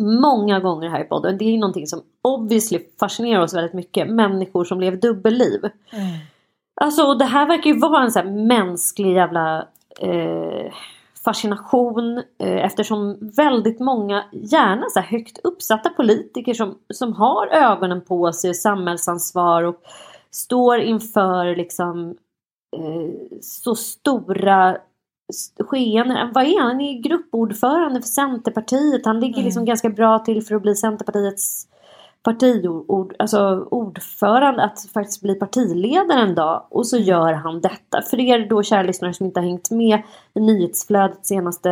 många 0.00 0.60
gånger 0.60 0.88
här 0.88 1.00
i 1.00 1.04
podden. 1.04 1.38
Det 1.38 1.44
är 1.44 1.50
ju 1.50 1.58
någonting 1.58 1.86
som 1.86 2.00
obviously 2.22 2.78
fascinerar 3.00 3.40
oss 3.42 3.54
väldigt 3.54 3.72
mycket. 3.74 4.08
Människor 4.10 4.64
som 4.64 4.80
lever 4.80 4.96
dubbelliv. 4.96 5.60
Mm. 5.92 6.06
Alltså 6.80 7.02
och 7.02 7.18
det 7.18 7.24
här 7.24 7.46
verkar 7.46 7.70
ju 7.70 7.78
vara 7.78 8.04
en 8.04 8.12
sån 8.12 8.26
här 8.26 8.32
mänsklig 8.32 9.14
jävla 9.14 9.66
eh, 10.00 10.72
fascination 11.24 12.18
eh, 12.18 12.64
eftersom 12.64 13.30
väldigt 13.36 13.80
många, 13.80 14.24
gärna 14.32 14.86
så 14.90 15.00
högt 15.00 15.38
uppsatta 15.44 15.90
politiker 15.90 16.54
som, 16.54 16.78
som 16.94 17.12
har 17.12 17.46
ögonen 17.46 18.00
på 18.00 18.32
sig, 18.32 18.54
samhällsansvar 18.54 19.62
och 19.62 19.82
står 20.30 20.78
inför 20.78 21.56
liksom 21.56 22.16
eh, 22.76 23.40
så 23.40 23.74
stora 23.74 24.76
skeenden. 25.58 26.32
Vad 26.34 26.44
är 26.44 26.60
han? 26.60 26.68
Han 26.68 26.80
är 26.80 27.02
gruppordförande 27.02 28.00
för 28.00 28.08
Centerpartiet. 28.08 29.06
Han 29.06 29.20
ligger 29.20 29.42
liksom 29.42 29.64
ganska 29.64 29.88
bra 29.88 30.18
till 30.18 30.42
för 30.42 30.54
att 30.54 30.62
bli 30.62 30.74
Centerpartiets 30.74 31.66
partiord, 32.28 33.14
alltså 33.18 33.68
ordförande 33.70 34.64
att 34.64 34.90
faktiskt 34.94 35.22
bli 35.22 35.34
partiledare 35.34 36.20
en 36.20 36.34
dag 36.34 36.66
och 36.70 36.86
så 36.86 36.96
gör 36.96 37.32
han 37.32 37.60
detta. 37.60 38.02
För 38.02 38.20
er 38.20 38.46
då 38.48 38.62
kära 38.62 38.82
lyssnare 38.82 39.14
som 39.14 39.26
inte 39.26 39.40
har 39.40 39.46
hängt 39.46 39.70
med 39.70 40.02
i 40.34 40.40
nyhetsflödet 40.40 41.26
senaste 41.26 41.70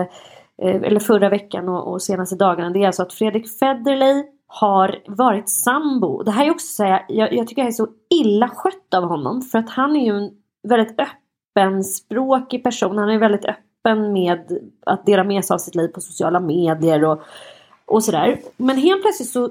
eh, 0.62 0.82
eller 0.82 1.00
förra 1.00 1.28
veckan 1.28 1.68
och, 1.68 1.92
och 1.92 2.02
senaste 2.02 2.36
dagarna. 2.36 2.70
Det 2.70 2.82
är 2.82 2.86
alltså 2.86 3.02
att 3.02 3.12
Fredrik 3.12 3.58
Federley 3.58 4.24
har 4.46 4.98
varit 5.06 5.48
sambo. 5.50 6.22
Det 6.22 6.30
här 6.30 6.46
är 6.46 6.50
också 6.50 6.66
så 6.66 6.84
här, 6.84 7.04
jag, 7.08 7.32
jag 7.32 7.48
tycker 7.48 7.62
det 7.62 7.68
är 7.68 7.72
så 7.72 7.88
illa 8.10 8.48
skött 8.48 8.94
av 8.94 9.04
honom 9.04 9.42
för 9.42 9.58
att 9.58 9.70
han 9.70 9.96
är 9.96 10.04
ju 10.04 10.16
en 10.16 10.30
väldigt 10.68 11.00
öppenspråkig 11.00 12.64
person. 12.64 12.98
Han 12.98 13.10
är 13.10 13.18
väldigt 13.18 13.44
öppen 13.44 14.12
med 14.12 14.58
att 14.86 15.06
dela 15.06 15.24
med 15.24 15.44
sig 15.44 15.54
av 15.54 15.58
sitt 15.58 15.74
liv 15.74 15.88
på 15.88 16.00
sociala 16.00 16.40
medier 16.40 17.04
och, 17.04 17.22
och 17.86 18.04
sådär. 18.04 18.40
Men 18.56 18.76
helt 18.76 19.02
plötsligt 19.02 19.28
så 19.28 19.50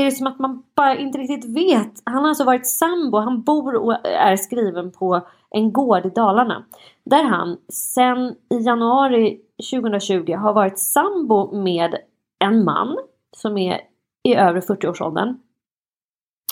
är 0.00 0.04
det 0.04 0.10
som 0.10 0.26
att 0.26 0.38
man 0.38 0.62
bara 0.76 0.96
inte 0.96 1.18
riktigt 1.18 1.56
vet. 1.56 2.02
Han 2.04 2.22
har 2.22 2.28
alltså 2.28 2.44
varit 2.44 2.66
sambo, 2.66 3.18
han 3.18 3.42
bor 3.42 3.74
och 3.74 4.06
är 4.06 4.36
skriven 4.36 4.92
på 4.92 5.20
en 5.50 5.72
gård 5.72 6.06
i 6.06 6.08
Dalarna. 6.08 6.64
Där 7.04 7.24
han 7.24 7.56
sen 7.68 8.34
i 8.50 8.58
januari 8.58 9.40
2020 9.72 10.32
har 10.32 10.52
varit 10.52 10.78
sambo 10.78 11.62
med 11.62 11.96
en 12.38 12.64
man 12.64 12.96
som 13.36 13.58
är 13.58 13.80
i 14.22 14.34
övre 14.34 14.60
40-årsåldern. 14.60 15.38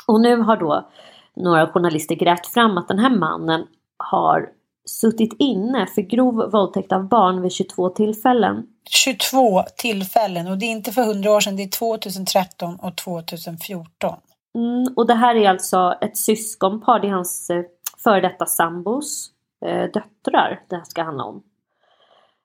Och 0.06 0.20
nu 0.20 0.36
har 0.36 0.56
då 0.56 0.90
några 1.36 1.66
journalister 1.66 2.14
grävt 2.14 2.46
fram 2.46 2.78
att 2.78 2.88
den 2.88 2.98
här 2.98 3.16
mannen 3.16 3.66
har 3.96 4.48
suttit 4.84 5.32
inne 5.38 5.86
för 5.86 6.02
grov 6.02 6.50
våldtäkt 6.52 6.92
av 6.92 7.08
barn 7.08 7.42
vid 7.42 7.52
22 7.52 7.88
tillfällen. 7.88 8.66
22 8.90 9.62
tillfällen 9.76 10.46
och 10.46 10.58
det 10.58 10.66
är 10.66 10.70
inte 10.70 10.92
för 10.92 11.02
100 11.02 11.30
år 11.30 11.40
sedan, 11.40 11.56
det 11.56 11.62
är 11.62 11.68
2013 11.68 12.78
och 12.82 12.96
2014. 12.96 14.16
Mm, 14.54 14.94
och 14.96 15.06
det 15.06 15.14
här 15.14 15.34
är 15.34 15.48
alltså 15.48 15.94
ett 16.00 16.16
syskonpar, 16.16 17.00
det 17.00 17.08
är 17.08 17.12
hans 17.12 17.50
eh, 17.50 17.62
före 18.04 18.20
detta 18.20 18.46
sambos 18.46 19.30
eh, 19.64 19.82
döttrar 19.82 20.62
det 20.68 20.76
här 20.76 20.84
ska 20.84 21.02
handla 21.02 21.24
om. 21.24 21.42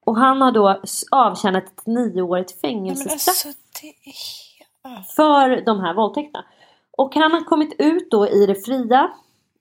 Och 0.06 0.18
han 0.18 0.42
har 0.42 0.52
då 0.52 0.82
avtjänat 1.12 1.64
ett 1.64 1.86
nioårigt 1.86 2.62
fängelsestraff 2.62 3.28
alltså, 3.28 3.48
är... 4.84 5.16
för 5.16 5.66
de 5.66 5.80
här 5.80 5.94
våldtäkterna. 5.94 6.46
Och 6.92 7.16
han 7.16 7.32
har 7.32 7.44
kommit 7.44 7.76
ut 7.80 8.12
då 8.12 8.28
i 8.28 8.46
det 8.46 8.56
fria 8.56 9.12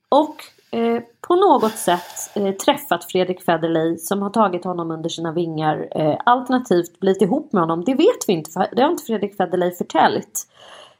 och 0.09 0.37
eh, 0.75 1.03
på 1.21 1.35
något 1.35 1.73
sätt 1.73 2.37
eh, 2.37 2.51
träffat 2.51 3.05
Fredrik 3.05 3.43
Federley 3.43 3.99
som 3.99 4.23
har 4.23 4.31
tagit 4.31 4.65
honom 4.65 4.91
under 4.91 5.09
sina 5.09 5.33
vingar. 5.33 5.89
Eh, 5.91 6.17
alternativt 6.25 7.01
blivit 7.01 7.23
ihop 7.23 7.53
med 7.53 7.63
honom. 7.63 7.85
Det 7.85 7.95
vet 7.95 8.29
vi 8.29 8.33
inte 8.33 8.51
för 8.51 8.67
det 8.77 8.83
har 8.83 8.91
inte 8.91 9.05
Fredrik 9.05 9.37
Federley 9.37 9.71
förtäljt. 9.71 10.47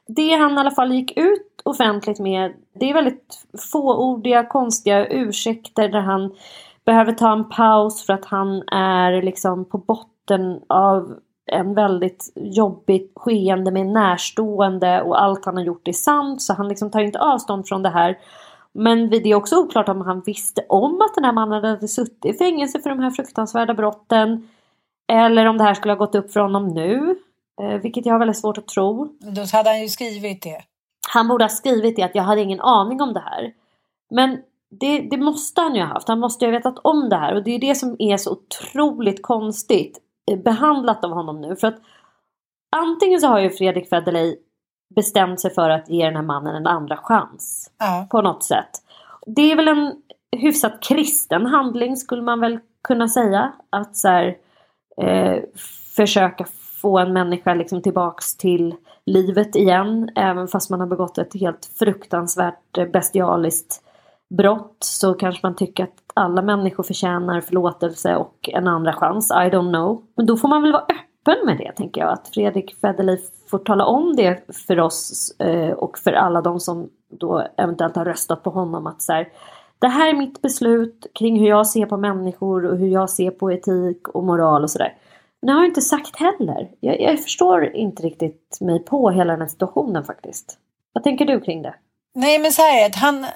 Det 0.07 0.35
han 0.35 0.55
i 0.55 0.61
alla 0.61 0.71
fall 0.71 0.93
gick 0.93 1.17
ut 1.17 1.63
offentligt 1.65 2.19
med 2.19 2.53
det 2.81 2.91
är 2.91 2.95
väldigt 2.95 3.45
fåordiga 3.73 4.45
konstiga 4.47 5.07
ursäkter 5.07 5.89
där 5.89 6.01
han 6.01 6.35
behöver 6.85 7.13
ta 7.13 7.33
en 7.33 7.49
paus 7.49 8.07
för 8.07 8.13
att 8.13 8.25
han 8.25 8.63
är 8.69 9.23
liksom 9.23 9.65
på 9.65 9.79
botten 9.79 10.61
av 10.69 11.19
en 11.47 11.75
väldigt 11.75 12.33
jobbigt 12.35 13.13
skeende 13.17 13.71
med 13.71 13.87
närstående 13.87 15.03
och 15.03 15.23
allt 15.23 15.45
han 15.45 15.57
har 15.57 15.65
gjort 15.65 15.89
är 15.89 15.93
sant 15.93 16.43
så 16.43 16.53
han 16.53 16.69
liksom 16.69 16.91
tar 16.91 17.01
inte 17.01 17.21
avstånd 17.21 17.69
från 17.69 17.83
det 17.83 17.91
här. 17.91 18.19
Men 18.75 19.11
det 19.11 19.17
är 19.17 19.35
också 19.35 19.57
oklart 19.57 19.89
om 19.89 20.01
han 20.01 20.21
visste 20.21 20.67
om 20.69 21.01
att 21.01 21.15
den 21.15 21.25
här 21.25 21.33
mannen 21.33 21.65
hade 21.65 21.89
suttit 21.89 22.25
i 22.25 22.33
fängelse 22.33 22.81
för 22.81 22.91
de 22.91 22.99
här 22.99 23.11
fruktansvärda 23.11 23.75
brotten. 23.75 24.49
Eller 25.13 25.47
om 25.47 25.59
det 25.59 25.65
här 25.65 25.75
skulle 25.75 25.93
ha 25.93 25.99
gått 25.99 26.15
upp 26.15 26.33
för 26.33 26.41
honom 26.41 26.69
nu. 26.69 27.17
Eh, 27.63 27.81
vilket 27.81 28.07
jag 28.07 28.15
har 28.15 28.19
väldigt 28.19 28.39
svårt 28.39 28.59
att 28.59 28.69
tro. 28.69 29.09
Då 29.21 29.43
hade 29.53 29.71
han 29.71 29.83
ju 29.83 29.89
skrivit 29.89 30.43
det. 30.43 30.59
Han 31.09 31.29
borde 31.29 31.45
ha 31.45 31.49
skrivit 31.49 31.97
det 31.97 32.03
att 32.03 32.15
jag 32.15 32.23
hade 32.23 32.41
ingen 32.41 32.61
aning 32.61 33.01
om 33.01 33.13
det 33.15 33.21
här. 33.21 33.53
Men 34.11 34.39
det, 34.81 34.99
det 34.99 35.17
måste 35.17 35.61
han 35.61 35.75
ju 35.75 35.81
ha 35.81 35.89
haft. 35.89 36.09
Han 36.09 36.21
måste 36.21 36.45
ju 36.45 36.51
ha 36.51 36.59
vetat 36.59 36.79
om 36.79 37.09
det 37.09 37.17
här. 37.17 37.35
Och 37.35 37.45
det 37.45 37.51
är 37.51 37.59
det 37.59 37.75
som 37.75 37.97
är 37.99 38.17
så 38.17 38.33
otroligt 38.33 39.23
konstigt 39.23 39.99
eh, 40.31 40.39
behandlat 40.39 41.05
av 41.05 41.11
honom 41.11 41.41
nu. 41.41 41.57
För 41.57 41.67
att 41.67 41.79
antingen 42.77 43.21
så 43.21 43.27
har 43.27 43.41
ju 43.41 43.51
Fredrik 43.51 43.89
Federley 43.89 44.37
bestämt 44.97 45.41
sig 45.41 45.55
för 45.55 45.71
att 45.71 45.89
ge 45.89 46.05
den 46.05 46.17
här 46.17 46.23
mannen 46.23 46.55
en 46.55 46.67
andra 46.67 46.97
chans. 46.97 47.71
Ja. 47.79 48.07
På 48.11 48.23
något 48.23 48.45
sätt. 48.45 48.71
Det 49.27 49.53
är 49.53 49.57
väl 49.57 49.69
en 49.69 49.93
hyfsat 50.37 50.83
kristen 50.83 51.47
handling 51.47 51.97
skulle 51.97 52.23
man 52.23 52.41
väl 52.41 52.59
kunna 52.89 53.09
säga. 53.09 53.53
Att 53.71 53.97
så 53.97 54.09
här, 54.09 54.37
eh, 54.97 55.43
försöka 55.97 56.47
få 56.81 56.99
en 56.99 57.13
människa 57.13 57.55
liksom 57.55 57.83
tillbaks 57.83 58.37
till 58.37 58.75
livet 59.07 59.57
igen. 59.57 60.11
Även 60.17 60.49
fast 60.49 60.71
man 60.71 60.81
har 60.81 60.87
begått 60.87 61.19
ett 61.19 61.41
helt 61.41 61.71
fruktansvärt 61.79 62.79
eh, 62.79 62.87
bestialiskt 62.87 63.83
brott 64.37 64.77
så 64.81 65.15
kanske 65.15 65.47
man 65.47 65.57
tycker 65.57 65.85
att 65.85 66.03
alla 66.15 66.43
människor 66.43 66.83
förtjänar 66.85 67.41
förlåtelse 67.41 68.17
och 68.17 68.49
en 68.53 68.69
andra 68.69 68.93
chans. 68.93 69.31
I 69.31 69.35
don't 69.35 69.73
know. 69.73 70.03
Men 70.17 70.27
då 70.27 70.37
får 70.37 70.49
man 70.49 70.63
väl 70.63 70.73
vara 70.73 70.83
öppen 70.83 70.99
med 71.45 71.59
det 71.59 71.73
tänker 71.73 72.01
jag. 72.01 72.13
Att 72.13 72.29
Fredrik 72.29 72.77
Federley 72.81 73.19
får 73.51 73.59
tala 73.59 73.85
om 73.85 74.17
det 74.17 74.45
för 74.67 74.81
oss 74.81 75.31
eh, 75.39 75.71
och 75.71 75.99
för 75.99 76.13
alla 76.13 76.41
de 76.41 76.61
som 76.61 76.91
då 77.11 77.47
eventuellt 77.57 77.97
har 77.97 78.05
röstat 78.05 78.43
på 78.43 78.51
honom. 78.51 78.87
Att 78.87 79.03
så 79.03 79.13
här, 79.13 79.29
det 79.79 79.89
här 79.89 80.09
är 80.09 80.15
mitt 80.15 80.43
beslut 80.43 81.07
kring 81.15 81.41
hur 81.41 81.49
jag 81.49 81.67
ser 81.67 81.87
på 81.87 81.97
människor 81.97 82.65
och 82.67 82.79
hur 82.79 82.89
jag 82.89 83.11
ser 83.11 83.31
på 83.31 83.53
etik 83.53 84.09
och 84.09 84.25
moral 84.25 84.63
och 84.63 84.71
sådär. 84.71 84.97
Men 85.41 85.47
det 85.47 85.53
har 85.53 85.61
jag 85.61 85.71
inte 85.71 85.81
sagt 85.81 86.17
heller. 86.17 86.71
Jag, 86.81 87.01
jag 87.01 87.23
förstår 87.23 87.77
inte 87.77 88.03
riktigt 88.03 88.59
mig 88.61 88.85
på 88.85 89.11
hela 89.11 89.33
den 89.33 89.41
här 89.41 89.49
situationen 89.49 90.05
faktiskt. 90.05 90.59
Vad 90.93 91.05
tänker 91.05 91.25
du 91.25 91.41
kring 91.41 91.63
det? 91.63 91.75
Nej 92.15 92.39
men 92.39 92.53
så 92.53 92.63
här 92.63 92.85
är 92.85 92.89
det, 92.89 92.97
han, 92.97 93.27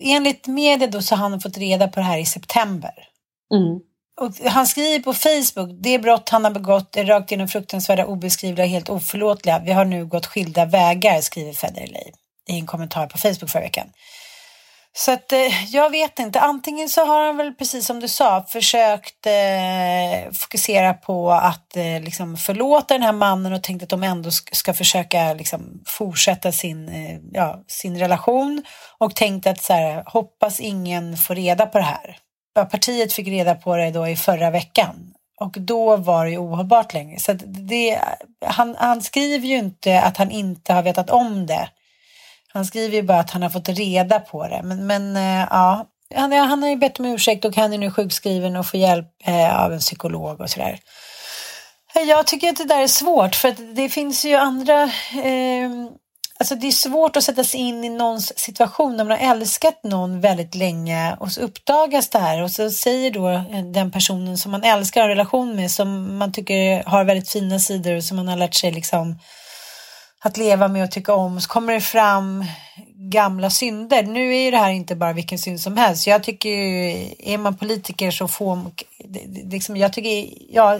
enligt 0.00 0.46
media 0.46 0.88
då 0.88 1.00
så 1.00 1.14
har 1.14 1.30
han 1.30 1.40
fått 1.40 1.58
reda 1.58 1.88
på 1.88 2.00
det 2.00 2.06
här 2.06 2.20
i 2.20 2.24
september. 2.24 2.94
Mm. 3.54 3.80
Och 4.20 4.50
han 4.50 4.66
skriver 4.66 4.98
på 4.98 5.14
Facebook, 5.14 5.70
det 5.82 5.98
brott 5.98 6.28
han 6.28 6.44
har 6.44 6.50
begått 6.50 6.96
är 6.96 7.04
rakt 7.04 7.30
igenom 7.30 7.48
fruktansvärda, 7.48 8.06
obeskrivliga, 8.06 8.66
helt 8.66 8.88
oförlåtliga. 8.88 9.58
Vi 9.58 9.72
har 9.72 9.84
nu 9.84 10.06
gått 10.06 10.26
skilda 10.26 10.64
vägar, 10.64 11.20
skriver 11.20 11.52
Federley 11.52 12.12
i 12.48 12.58
en 12.58 12.66
kommentar 12.66 13.06
på 13.06 13.18
Facebook 13.18 13.50
förra 13.50 13.62
veckan. 13.62 13.86
Så 14.96 15.12
att 15.12 15.32
eh, 15.32 15.64
jag 15.74 15.90
vet 15.90 16.18
inte, 16.18 16.40
antingen 16.40 16.88
så 16.88 17.04
har 17.04 17.26
han 17.26 17.36
väl 17.36 17.54
precis 17.54 17.86
som 17.86 18.00
du 18.00 18.08
sa 18.08 18.44
försökt 18.48 19.26
eh, 19.26 20.32
fokusera 20.32 20.94
på 20.94 21.30
att 21.30 21.76
eh, 21.76 22.00
liksom 22.02 22.36
förlåta 22.36 22.94
den 22.94 23.02
här 23.02 23.12
mannen 23.12 23.52
och 23.52 23.62
tänkt 23.62 23.82
att 23.82 23.88
de 23.88 24.02
ändå 24.02 24.30
ska 24.30 24.74
försöka 24.74 25.34
liksom, 25.34 25.82
fortsätta 25.86 26.52
sin, 26.52 26.88
eh, 26.88 27.18
ja, 27.32 27.64
sin 27.68 27.98
relation 27.98 28.62
och 28.98 29.14
tänkt 29.14 29.46
att 29.46 29.62
så 29.62 29.72
här, 29.72 30.02
hoppas 30.06 30.60
ingen 30.60 31.16
får 31.16 31.34
reda 31.34 31.66
på 31.66 31.78
det 31.78 31.84
här. 31.84 32.16
Ja, 32.54 32.64
partiet 32.64 33.12
fick 33.12 33.28
reda 33.28 33.54
på 33.54 33.76
det 33.76 33.90
då 33.90 34.08
i 34.08 34.16
förra 34.16 34.50
veckan 34.50 35.14
och 35.40 35.56
då 35.60 35.96
var 35.96 36.24
det 36.24 36.30
ju 36.30 36.38
ohållbart 36.38 36.94
längre. 36.94 37.20
Så 37.20 37.32
det, 37.44 38.00
han, 38.46 38.76
han 38.78 39.02
skriver 39.02 39.46
ju 39.46 39.58
inte 39.58 40.00
att 40.00 40.16
han 40.16 40.30
inte 40.30 40.72
har 40.72 40.82
vetat 40.82 41.10
om 41.10 41.46
det. 41.46 41.68
Han 42.52 42.66
skriver 42.66 42.96
ju 42.96 43.02
bara 43.02 43.20
att 43.20 43.30
han 43.30 43.42
har 43.42 43.50
fått 43.50 43.68
reda 43.68 44.20
på 44.20 44.48
det. 44.48 44.60
Men, 44.64 44.86
men 44.86 45.16
eh, 45.16 45.46
ja, 45.50 45.86
han, 46.14 46.32
han 46.32 46.62
har 46.62 46.70
ju 46.70 46.76
bett 46.76 47.00
om 47.00 47.06
ursäkt 47.06 47.44
och 47.44 47.56
han 47.56 47.72
är 47.72 47.78
nu 47.78 47.90
sjukskriven 47.90 48.56
och 48.56 48.66
får 48.66 48.80
hjälp 48.80 49.08
eh, 49.24 49.64
av 49.64 49.72
en 49.72 49.78
psykolog 49.78 50.40
och 50.40 50.50
sådär. 50.50 50.78
Eh, 51.94 52.02
jag 52.02 52.26
tycker 52.26 52.50
att 52.50 52.56
det 52.56 52.64
där 52.64 52.82
är 52.82 52.86
svårt 52.86 53.34
för 53.34 53.48
att 53.48 53.76
det 53.76 53.88
finns 53.88 54.24
ju 54.24 54.34
andra 54.34 54.82
eh, 54.82 55.70
Alltså 56.38 56.54
det 56.54 56.66
är 56.66 56.72
svårt 56.72 57.16
att 57.16 57.24
sätta 57.24 57.44
sig 57.44 57.60
in 57.60 57.84
i 57.84 57.88
någons 57.88 58.38
situation 58.38 58.96
när 58.96 59.04
man 59.04 59.18
har 59.18 59.30
älskat 59.30 59.84
någon 59.84 60.20
väldigt 60.20 60.54
länge 60.54 61.16
och 61.20 61.32
så 61.32 61.40
uppdagas 61.40 62.08
det 62.08 62.18
här. 62.18 62.42
Och 62.42 62.50
så 62.50 62.70
säger 62.70 63.10
då 63.10 63.28
eh, 63.28 63.64
den 63.64 63.90
personen 63.90 64.38
som 64.38 64.52
man 64.52 64.64
älskar 64.64 65.00
och 65.00 65.04
en 65.04 65.10
relation 65.10 65.56
med 65.56 65.70
som 65.70 66.18
man 66.18 66.32
tycker 66.32 66.84
har 66.84 67.04
väldigt 67.04 67.30
fina 67.30 67.58
sidor 67.58 67.96
och 67.96 68.04
som 68.04 68.16
man 68.16 68.28
har 68.28 68.36
lärt 68.36 68.54
sig 68.54 68.72
liksom 68.72 69.18
att 70.20 70.36
leva 70.36 70.68
med 70.68 70.84
och 70.84 70.90
tycka 70.90 71.14
om. 71.14 71.40
Så 71.40 71.48
kommer 71.48 71.72
det 71.72 71.80
fram 71.80 72.44
gamla 72.96 73.50
synder. 73.50 74.02
Nu 74.02 74.34
är 74.34 74.44
ju 74.44 74.50
det 74.50 74.56
här 74.56 74.70
inte 74.70 74.96
bara 74.96 75.12
vilken 75.12 75.38
synd 75.38 75.60
som 75.60 75.76
helst. 75.76 76.06
Jag 76.06 76.22
tycker 76.22 76.48
ju, 76.48 77.14
är 77.18 77.38
man 77.38 77.56
politiker 77.56 78.10
så 78.10 78.28
får 78.28 78.58
liksom, 79.50 79.76
jag, 79.76 79.92
tycker, 79.92 80.28
ja, 80.48 80.78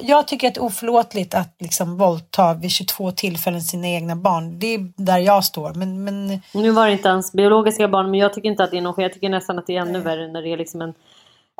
jag 0.00 0.28
tycker 0.28 0.48
att 0.48 0.54
det 0.54 0.60
är 0.60 0.64
oförlåtligt 0.64 1.34
att 1.34 1.54
liksom 1.58 1.98
våldta 1.98 2.54
vid 2.54 2.70
22 2.70 3.12
tillfällen 3.12 3.60
sina 3.60 3.88
egna 3.88 4.16
barn. 4.16 4.58
Det 4.58 4.74
är 4.74 4.92
där 4.96 5.18
jag 5.18 5.44
står. 5.44 5.74
Men, 5.74 6.04
men... 6.04 6.40
Nu 6.54 6.70
var 6.70 6.86
det 6.86 6.92
inte 6.92 7.08
ens 7.08 7.32
biologiska 7.32 7.88
barn 7.88 8.10
men 8.10 8.20
jag 8.20 8.34
tycker 8.34 8.48
inte 8.48 8.64
att 8.64 8.70
det 8.70 8.78
är 8.78 8.82
något 8.82 8.98
Jag 8.98 9.12
tycker 9.12 9.28
nästan 9.28 9.58
att 9.58 9.66
det 9.66 9.76
är 9.76 9.80
ännu 9.80 10.00
värre 10.00 10.32
när 10.32 10.42
det 10.42 10.52
är 10.52 10.56
liksom 10.56 10.82
en 10.82 10.94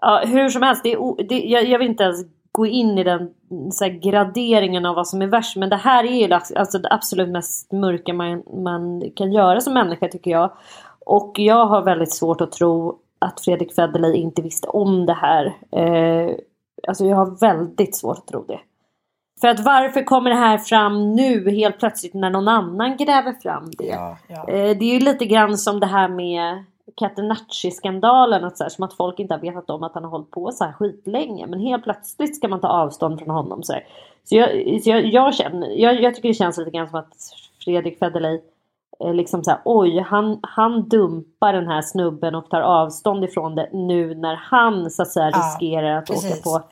Ja, 0.01 0.23
hur 0.27 0.49
som 0.49 0.63
helst, 0.63 0.83
det 0.83 0.93
är, 0.93 1.29
det, 1.29 1.41
jag, 1.41 1.69
jag 1.69 1.79
vill 1.79 1.89
inte 1.89 2.03
ens 2.05 2.25
gå 2.59 2.67
in 2.67 2.99
i 2.99 3.05
den 3.05 3.31
så 3.73 3.89
graderingen 4.03 4.87
av 4.87 4.97
vad 4.97 5.09
som 5.09 5.23
är 5.23 5.27
värst. 5.27 5.57
Men 5.57 5.71
det 5.71 5.77
här 5.77 6.05
är 6.05 6.27
ju 6.27 6.33
alltså, 6.33 6.79
det 6.79 6.89
absolut 6.93 7.29
mest 7.29 7.73
mörka 7.73 8.15
man, 8.15 8.43
man 8.65 9.11
kan 9.17 9.33
göra 9.33 9.61
som 9.61 9.75
människa 9.75 10.09
tycker 10.09 10.31
jag. 10.31 10.51
Och 11.07 11.33
jag 11.39 11.67
har 11.67 11.83
väldigt 11.83 12.13
svårt 12.13 12.41
att 12.41 12.53
tro 12.53 12.99
att 13.19 13.41
Fredrik 13.41 13.75
Federley 13.75 14.17
inte 14.17 14.43
visste 14.43 14.69
om 14.69 15.07
det 15.07 15.13
här. 15.15 15.47
Eh, 15.73 16.35
alltså 16.89 17.05
jag 17.07 17.17
har 17.17 17.41
väldigt 17.41 17.97
svårt 17.97 18.19
att 18.19 18.27
tro 18.27 18.45
det. 18.45 18.61
För 19.41 19.49
att 19.49 19.61
varför 19.61 20.03
kommer 20.05 20.31
det 20.31 20.37
här 20.37 20.59
fram 20.59 21.15
nu 21.15 21.51
helt 21.51 21.79
plötsligt 21.79 22.15
när 22.15 22.31
någon 22.31 22.49
annan 22.49 22.97
gräver 22.97 23.33
fram 23.33 23.71
det? 23.79 23.87
Ja, 23.87 24.19
ja. 24.29 24.49
Eh, 24.49 24.77
det 24.79 24.85
är 24.85 24.95
ju 24.95 25.01
lite 25.01 25.27
grann 25.27 25.59
som 25.59 25.81
det 25.81 25.87
här 25.87 26.09
med 26.09 26.65
Catenacci-skandalen. 26.97 28.45
Att 28.45 28.59
så 28.59 28.65
här, 28.65 28.69
som 28.69 28.85
att 28.85 28.95
folk 28.95 29.19
inte 29.19 29.35
har 29.35 29.41
vetat 29.41 29.71
om 29.71 29.83
att 29.83 29.95
han 29.95 30.05
har 30.05 30.11
hållit 30.11 30.31
på 30.31 30.53
så 30.53 30.65
här 30.65 30.73
skitlänge. 30.73 31.47
Men 31.47 31.61
helt 31.61 31.85
plötsligt 31.85 32.37
ska 32.37 32.49
man 32.49 32.61
ta 32.61 32.69
avstånd 32.69 33.19
från 33.19 33.31
honom. 33.31 33.63
Så, 33.63 33.73
så, 34.25 34.37
jag, 34.37 34.83
så 34.83 34.91
jag, 34.91 35.07
jag, 35.07 35.35
känner, 35.35 35.69
jag, 35.69 36.03
jag, 36.03 36.15
tycker 36.15 36.29
det 36.29 36.35
känns 36.35 36.59
lite 36.59 36.71
grann 36.71 36.89
som 36.89 36.99
att 36.99 37.15
Fredrik 37.65 37.99
Federley 37.99 38.41
eh, 39.05 39.15
liksom 39.15 39.45
så 39.45 39.51
här, 39.51 39.61
oj, 39.65 39.99
han, 39.99 40.39
han 40.43 40.89
dumpar 40.89 41.53
den 41.53 41.67
här 41.67 41.83
snubben 41.83 42.35
och 42.35 42.51
tar 42.51 42.61
avstånd 42.61 43.25
ifrån 43.25 43.55
det 43.55 43.69
nu 43.73 44.15
när 44.15 44.35
han 44.35 44.91
så 44.91 45.03
att 45.03 45.11
säga 45.11 45.31
ja, 45.33 45.39
riskerar 45.39 45.99
att 45.99 46.07
precis. 46.07 46.47
åka 46.47 46.61
på 46.61 46.65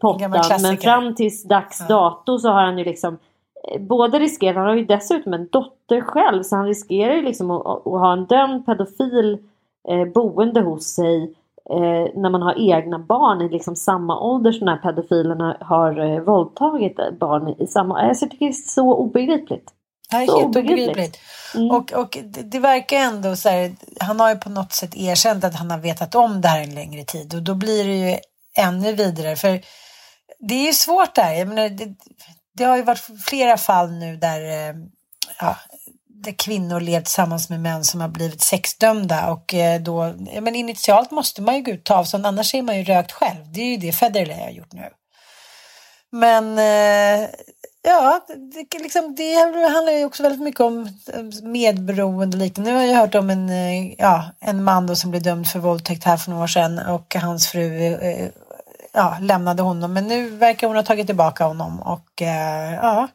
pottan. 0.00 0.62
Men 0.62 0.76
fram 0.76 1.14
tills 1.14 1.44
dags 1.44 1.88
dato 1.88 2.38
så 2.38 2.48
har 2.48 2.64
han 2.64 2.78
ju 2.78 2.84
liksom 2.84 3.18
eh, 3.68 3.80
både 3.80 4.18
riskerat, 4.18 4.56
han 4.56 4.66
har 4.66 4.74
ju 4.74 4.84
dessutom 4.84 5.34
en 5.34 5.48
dotter 5.52 6.00
själv 6.00 6.42
så 6.42 6.56
han 6.56 6.66
riskerar 6.66 7.14
ju 7.14 7.22
liksom 7.22 7.50
att, 7.50 7.66
att 7.66 7.84
ha 7.84 8.12
en 8.12 8.26
dömd 8.26 8.66
pedofil 8.66 9.38
eh, 9.88 10.04
boende 10.04 10.60
hos 10.60 10.84
sig 10.84 11.34
eh, 11.70 12.20
när 12.20 12.30
man 12.30 12.42
har 12.42 12.72
egna 12.72 12.98
barn 12.98 13.42
i 13.42 13.48
liksom 13.48 13.76
samma 13.76 14.20
ålder 14.20 14.52
som 14.52 14.66
de 14.66 14.72
här 14.72 14.92
pedofilerna 14.92 15.56
har 15.60 15.98
eh, 15.98 16.20
våldtagit 16.20 16.96
barn 17.20 17.54
i 17.58 17.66
samma... 17.66 18.00
Alltså 18.00 18.24
jag 18.24 18.30
tycker 18.30 18.46
det 18.46 18.50
är 18.50 18.70
så 18.70 18.94
obegripligt. 18.94 19.72
Det 20.10 20.16
är 20.16 20.20
helt 20.20 20.32
obegripligt. 20.32 21.18
Mm. 21.54 21.70
Och, 21.70 21.92
och 21.92 22.18
det, 22.24 22.42
det, 22.42 22.58
verkar 22.58 22.96
ändå 22.96 23.36
så 23.36 23.48
här, 23.48 23.72
han 24.00 24.20
har 24.20 24.30
ju 24.30 24.36
på 24.36 24.50
något 24.50 24.72
sätt 24.72 24.96
erkänt 24.96 25.44
att 25.44 25.54
han 25.54 25.70
har 25.70 25.78
vetat 25.78 26.14
om 26.14 26.40
det 26.40 26.48
här 26.48 26.62
en 26.62 26.74
längre 26.74 27.04
tid 27.04 27.34
och 27.34 27.42
då 27.42 27.54
blir 27.54 27.84
det 27.84 28.10
ju 28.10 28.16
ännu 28.58 28.92
vidare. 28.92 29.36
För 29.36 29.60
det 30.38 30.54
är 30.54 30.66
ju 30.66 30.72
svårt 30.72 31.14
där. 31.14 31.32
Jag 31.32 31.48
menar, 31.48 31.68
det, 31.68 31.94
det 32.52 32.64
har 32.64 32.76
ju 32.76 32.82
varit 32.82 33.06
flera 33.26 33.56
fall 33.56 33.92
nu 33.92 34.16
där 34.16 34.40
eh, 34.40 34.74
ja, 35.40 35.56
där 36.24 36.32
kvinnor 36.32 36.80
levt 36.80 37.04
tillsammans 37.04 37.50
med 37.50 37.60
män 37.60 37.84
som 37.84 38.00
har 38.00 38.08
blivit 38.08 38.42
sexdömda 38.42 39.30
och 39.30 39.54
eh, 39.54 39.80
då, 39.80 40.14
men 40.40 40.56
initialt 40.56 41.10
måste 41.10 41.42
man 41.42 41.56
ju 41.56 41.62
gå 41.62 41.70
ut 41.70 41.78
och 41.78 41.84
ta 41.84 41.94
avstånd 41.94 42.26
annars 42.26 42.54
är 42.54 42.62
man 42.62 42.78
ju 42.78 42.84
rökt 42.84 43.12
själv. 43.12 43.52
Det 43.52 43.60
är 43.60 43.66
ju 43.66 43.76
det 43.76 43.92
Federley 43.92 44.40
har 44.40 44.50
gjort 44.50 44.72
nu. 44.72 44.88
Men 46.12 46.58
eh, 46.58 47.28
ja, 47.82 48.26
det, 48.70 48.78
liksom, 48.78 49.14
det 49.14 49.34
handlar 49.68 49.92
ju 49.92 50.04
också 50.04 50.22
väldigt 50.22 50.42
mycket 50.42 50.60
om 50.60 50.88
medberoende 51.42 52.36
och 52.36 52.42
liknande. 52.42 52.70
Nu 52.70 52.76
har 52.76 52.84
jag 52.84 52.96
hört 52.96 53.14
om 53.14 53.30
en, 53.30 53.48
ja, 53.98 54.24
en 54.40 54.64
man 54.64 54.86
då 54.86 54.96
som 54.96 55.10
blev 55.10 55.22
dömd 55.22 55.48
för 55.48 55.58
våldtäkt 55.58 56.04
här 56.04 56.16
för 56.16 56.30
några 56.30 56.44
år 56.44 56.48
sedan 56.48 56.78
och 56.78 57.14
hans 57.14 57.48
fru 57.48 57.94
ja, 58.92 59.16
lämnade 59.20 59.62
honom. 59.62 59.92
Men 59.92 60.06
nu 60.06 60.28
verkar 60.28 60.66
hon 60.66 60.76
ha 60.76 60.82
tagit 60.82 61.06
tillbaka 61.06 61.44
honom 61.44 61.80
och 61.80 62.22
eh, 62.22 62.74
ja 62.74 63.08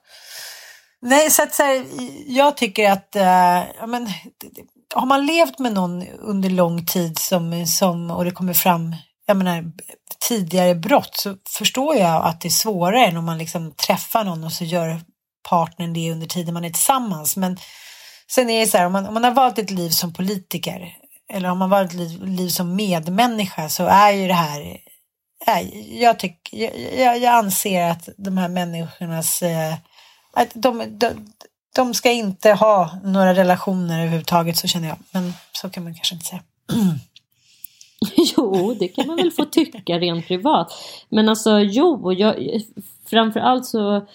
Nej, 1.01 1.29
så 1.29 1.43
att 1.43 1.53
så 1.53 1.63
här, 1.63 1.85
jag 2.27 2.57
tycker 2.57 2.91
att 2.91 3.15
eh, 3.15 3.63
ja, 3.79 3.87
men, 3.87 4.09
har 4.95 5.05
man 5.05 5.25
levt 5.25 5.59
med 5.59 5.73
någon 5.73 6.07
under 6.07 6.49
lång 6.49 6.85
tid 6.85 7.19
som, 7.19 7.65
som, 7.67 8.11
och 8.11 8.25
det 8.25 8.31
kommer 8.31 8.53
fram 8.53 8.95
jag 9.25 9.37
menar, 9.37 9.71
tidigare 10.27 10.75
brott 10.75 11.15
så 11.15 11.35
förstår 11.57 11.95
jag 11.95 12.25
att 12.25 12.41
det 12.41 12.47
är 12.47 12.49
svårare 12.49 13.05
än 13.05 13.17
om 13.17 13.25
man 13.25 13.37
liksom 13.37 13.71
träffar 13.71 14.23
någon 14.23 14.43
och 14.43 14.51
så 14.51 14.63
gör 14.63 15.01
partnern 15.49 15.93
det 15.93 16.11
under 16.11 16.27
tiden 16.27 16.53
man 16.53 16.65
är 16.65 16.69
tillsammans. 16.69 17.37
Men 17.37 17.57
sen 18.31 18.49
är 18.49 18.59
det 18.59 18.67
så 18.67 18.77
här, 18.77 18.85
om 18.85 18.91
man, 18.91 19.05
om 19.05 19.13
man 19.13 19.23
har 19.23 19.31
valt 19.31 19.59
ett 19.59 19.71
liv 19.71 19.89
som 19.89 20.13
politiker 20.13 20.95
eller 21.33 21.51
om 21.51 21.57
man 21.57 21.69
valt 21.69 21.89
ett 21.91 21.97
liv, 21.97 22.25
liv 22.25 22.49
som 22.49 22.75
medmänniska 22.75 23.69
så 23.69 23.85
är 23.85 24.11
ju 24.11 24.27
det 24.27 24.33
här 24.33 24.77
jag, 25.89 26.19
tycker, 26.19 26.57
jag, 26.99 27.19
jag 27.19 27.33
anser 27.33 27.83
att 27.83 28.09
de 28.17 28.37
här 28.37 28.49
människornas 28.49 29.41
eh, 29.41 29.73
att 30.33 30.51
de, 30.53 30.97
de, 30.99 31.09
de 31.75 31.93
ska 31.93 32.11
inte 32.11 32.51
ha 32.51 32.99
några 33.03 33.33
relationer 33.33 33.99
överhuvudtaget, 33.99 34.57
så 34.57 34.67
känner 34.67 34.87
jag. 34.87 34.97
Men 35.11 35.33
så 35.51 35.69
kan 35.69 35.83
man 35.83 35.93
kanske 35.93 36.15
inte 36.15 36.25
säga. 36.25 36.41
jo, 38.37 38.75
det 38.79 38.87
kan 38.87 39.07
man 39.07 39.15
väl 39.15 39.31
få 39.31 39.45
tycka 39.45 39.99
rent 39.99 40.27
privat. 40.27 40.73
Men 41.09 41.29
alltså 41.29 41.59
jo, 41.59 42.13
jag, 42.13 42.61
framförallt 43.05 43.65
så 43.65 44.07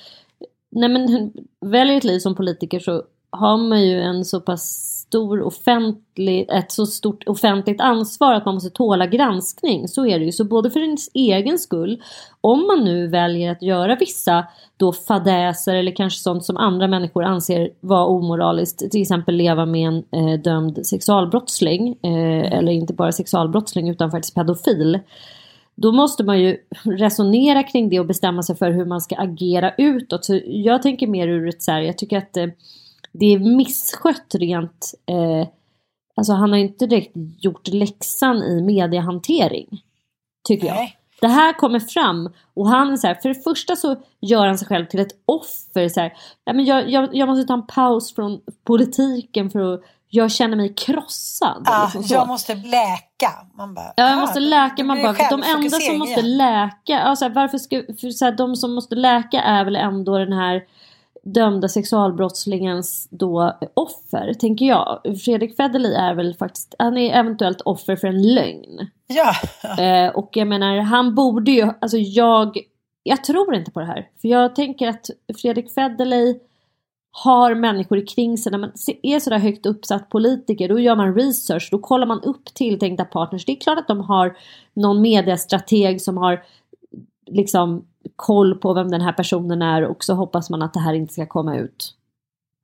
Nej 0.70 0.88
men 0.88 1.32
väljer 1.60 1.96
ett 1.96 2.04
liv 2.04 2.18
som 2.18 2.34
politiker 2.34 2.80
så 2.80 3.02
har 3.30 3.58
man 3.58 3.82
ju 3.82 4.00
en 4.00 4.24
så 4.24 4.40
pass 4.40 4.90
stor 5.10 5.42
offentlig, 5.42 6.46
ett 6.50 6.72
så 6.72 6.86
stort 6.86 7.28
offentligt 7.28 7.80
ansvar 7.80 8.34
att 8.34 8.44
man 8.44 8.54
måste 8.54 8.70
tåla 8.70 9.06
granskning. 9.06 9.88
Så 9.88 10.06
är 10.06 10.18
det 10.18 10.24
ju. 10.24 10.32
Så 10.32 10.44
både 10.44 10.70
för 10.70 10.80
ens 10.80 11.10
egen 11.14 11.58
skull, 11.58 12.02
om 12.40 12.66
man 12.66 12.84
nu 12.84 13.08
väljer 13.08 13.52
att 13.52 13.62
göra 13.62 13.96
vissa 13.96 14.46
då 14.76 14.92
fadäser 14.92 15.74
eller 15.74 15.96
kanske 15.96 16.20
sånt 16.20 16.44
som 16.44 16.56
andra 16.56 16.88
människor 16.88 17.24
anser 17.24 17.70
vara 17.80 18.04
omoraliskt, 18.04 18.90
till 18.90 19.02
exempel 19.02 19.34
leva 19.34 19.66
med 19.66 19.88
en 19.88 20.04
eh, 20.10 20.40
dömd 20.40 20.86
sexualbrottsling, 20.86 21.88
eh, 22.02 22.58
eller 22.58 22.72
inte 22.72 22.94
bara 22.94 23.12
sexualbrottsling 23.12 23.88
utan 23.88 24.10
faktiskt 24.10 24.34
pedofil. 24.34 24.98
Då 25.74 25.92
måste 25.92 26.24
man 26.24 26.40
ju 26.40 26.56
resonera 26.84 27.62
kring 27.62 27.88
det 27.88 28.00
och 28.00 28.06
bestämma 28.06 28.42
sig 28.42 28.56
för 28.56 28.70
hur 28.70 28.84
man 28.84 29.00
ska 29.00 29.16
agera 29.16 29.74
utåt. 29.78 30.24
Så 30.24 30.40
jag 30.44 30.82
tänker 30.82 31.06
mer 31.06 31.28
ur 31.28 31.48
ett 31.48 31.62
så 31.62 31.72
här, 31.72 31.80
jag 31.80 31.98
tycker 31.98 32.18
att 32.18 32.36
eh, 32.36 32.46
det 33.20 33.26
är 33.26 33.38
misskött 33.38 34.34
rent, 34.34 34.94
eh, 35.06 35.48
alltså 36.16 36.32
han 36.32 36.50
har 36.50 36.58
inte 36.58 36.86
direkt 36.86 37.12
gjort 37.38 37.68
läxan 37.68 38.36
i 38.36 38.62
mediehantering. 38.62 39.82
Tycker 40.48 40.66
jag. 40.66 40.76
Nej. 40.76 40.96
Det 41.20 41.28
här 41.28 41.52
kommer 41.52 41.80
fram 41.80 42.32
och 42.54 42.68
han 42.68 42.98
så 42.98 43.06
här, 43.06 43.14
för 43.14 43.28
det 43.28 43.42
första 43.42 43.76
så 43.76 43.96
gör 44.20 44.46
han 44.46 44.58
sig 44.58 44.68
själv 44.68 44.86
till 44.86 45.00
ett 45.00 45.12
offer. 45.26 45.88
Så 45.88 46.00
här, 46.00 46.12
ja, 46.44 46.52
men 46.52 46.64
jag, 46.64 46.90
jag, 46.90 47.08
jag 47.12 47.28
måste 47.28 47.44
ta 47.46 47.54
en 47.54 47.66
paus 47.66 48.14
från 48.14 48.40
politiken 48.64 49.50
för 49.50 49.74
att 49.74 49.80
jag 50.08 50.32
känner 50.32 50.56
mig 50.56 50.74
krossad. 50.74 51.62
Ja, 51.64 51.90
liksom 51.94 52.16
jag 52.16 52.28
måste 52.28 52.54
läka. 52.54 53.30
Man 53.54 53.74
bara, 53.74 53.92
ja, 53.96 54.10
jag 54.10 54.18
måste 54.18 54.40
läka. 54.40 54.84
Man 54.84 55.02
bara, 55.02 55.12
de 55.30 55.42
enda 55.42 55.70
som 55.70 55.98
måste 55.98 56.22
läka, 56.22 57.00
alltså, 57.00 57.28
varför 57.28 57.58
ska, 57.58 57.82
för, 58.00 58.10
så 58.10 58.24
här, 58.24 58.32
de 58.32 58.56
som 58.56 58.74
måste 58.74 58.94
läka 58.94 59.42
är 59.42 59.64
väl 59.64 59.76
ändå 59.76 60.18
den 60.18 60.32
här 60.32 60.62
dömda 61.22 61.68
sexualbrottslingens 61.68 63.08
då 63.10 63.58
offer, 63.74 64.34
tänker 64.34 64.66
jag. 64.66 65.00
Fredrik 65.24 65.56
Federley 65.56 65.94
är 65.94 66.14
väl 66.14 66.34
faktiskt, 66.34 66.74
han 66.78 66.98
är 66.98 67.14
eventuellt 67.14 67.60
offer 67.60 67.96
för 67.96 68.08
en 68.08 68.34
lögn. 68.34 68.86
Ja. 69.06 69.34
Eh, 69.84 70.08
och 70.08 70.30
jag 70.32 70.48
menar, 70.48 70.76
han 70.76 71.14
borde 71.14 71.50
ju, 71.50 71.70
alltså 71.80 71.96
jag, 71.96 72.58
jag 73.02 73.24
tror 73.24 73.54
inte 73.54 73.70
på 73.70 73.80
det 73.80 73.86
här. 73.86 74.08
För 74.20 74.28
jag 74.28 74.54
tänker 74.54 74.88
att 74.88 75.10
Fredrik 75.40 75.74
Federley 75.74 76.38
har 77.12 77.54
människor 77.54 78.06
kring 78.06 78.38
sig. 78.38 78.52
När 78.52 78.58
man 78.58 78.72
är 79.02 79.20
sådär 79.20 79.38
högt 79.38 79.66
uppsatt 79.66 80.08
politiker 80.08 80.68
då 80.68 80.78
gör 80.78 80.96
man 80.96 81.14
research. 81.14 81.68
Då 81.70 81.78
kollar 81.78 82.06
man 82.06 82.20
upp 82.20 82.54
tilltänkta 82.54 83.04
partners. 83.04 83.44
Det 83.44 83.52
är 83.52 83.60
klart 83.60 83.78
att 83.78 83.88
de 83.88 84.00
har 84.00 84.36
någon 84.74 85.02
mediastrateg 85.02 86.02
som 86.02 86.16
har 86.16 86.42
liksom 87.26 87.84
koll 88.16 88.54
på 88.54 88.74
vem 88.74 88.90
den 88.90 89.00
här 89.00 89.12
personen 89.12 89.62
är 89.62 89.84
och 89.84 90.04
så 90.04 90.14
hoppas 90.14 90.50
man 90.50 90.62
att 90.62 90.74
det 90.74 90.80
här 90.80 90.94
inte 90.94 91.12
ska 91.12 91.26
komma 91.26 91.56
ut. 91.56 91.94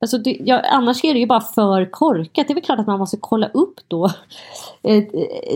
Alltså 0.01 0.19
det, 0.19 0.39
ja, 0.41 0.61
annars 0.61 1.05
är 1.05 1.15
det 1.15 1.21
ju 1.21 1.27
bara 1.27 1.41
för 1.41 1.91
korkat. 1.91 2.47
Det 2.49 2.53
är 2.53 2.55
väl 2.55 2.65
klart 2.65 2.79
att 2.79 2.87
man 2.87 2.99
måste 2.99 3.17
kolla 3.21 3.49
upp 3.49 3.81
då 3.89 4.05
eh, 4.83 5.05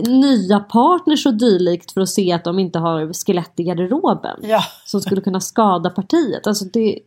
nya 0.07 0.59
partners 0.59 1.25
och 1.25 1.33
dylikt 1.33 1.91
för 1.91 2.01
att 2.01 2.09
se 2.09 2.31
att 2.31 2.43
de 2.43 2.59
inte 2.59 2.79
har 2.79 3.13
skelett 3.25 3.59
i 3.59 3.63
garderoben. 3.63 4.39
Ja. 4.41 4.63
Som 4.85 5.01
skulle 5.01 5.21
kunna 5.21 5.39
skada 5.41 5.89
partiet. 5.89 6.47
Alltså 6.47 6.65
det, 6.65 6.99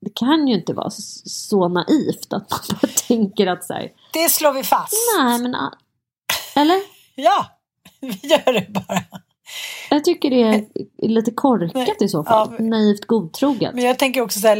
det 0.00 0.10
kan 0.14 0.48
ju 0.48 0.54
inte 0.54 0.72
vara 0.72 0.90
så, 0.90 1.02
så 1.28 1.68
naivt 1.68 2.32
att 2.32 2.50
man 2.50 2.78
bara 2.82 2.92
tänker 3.08 3.46
att 3.46 3.64
så 3.64 3.72
här, 3.72 3.92
Det 4.12 4.30
slår 4.30 4.52
vi 4.52 4.62
fast. 4.62 4.94
Nej 5.18 5.38
men... 5.38 5.56
Eller? 6.56 6.76
Ja, 7.14 7.46
vi 8.00 8.28
gör 8.28 8.52
det 8.52 8.66
bara. 8.68 9.02
Jag 9.90 10.04
tycker 10.04 10.30
det 10.30 10.42
är 10.42 10.64
lite 11.08 11.30
korkat 11.30 12.02
i 12.02 12.08
så 12.08 12.24
fall. 12.24 12.56
Ja, 12.58 12.64
Naivt 12.64 13.06
godtroget. 13.06 13.74
Men 13.74 13.84
jag 13.84 13.98
tänker 13.98 14.20
också 14.20 14.40
så 14.40 14.48
här 14.48 14.56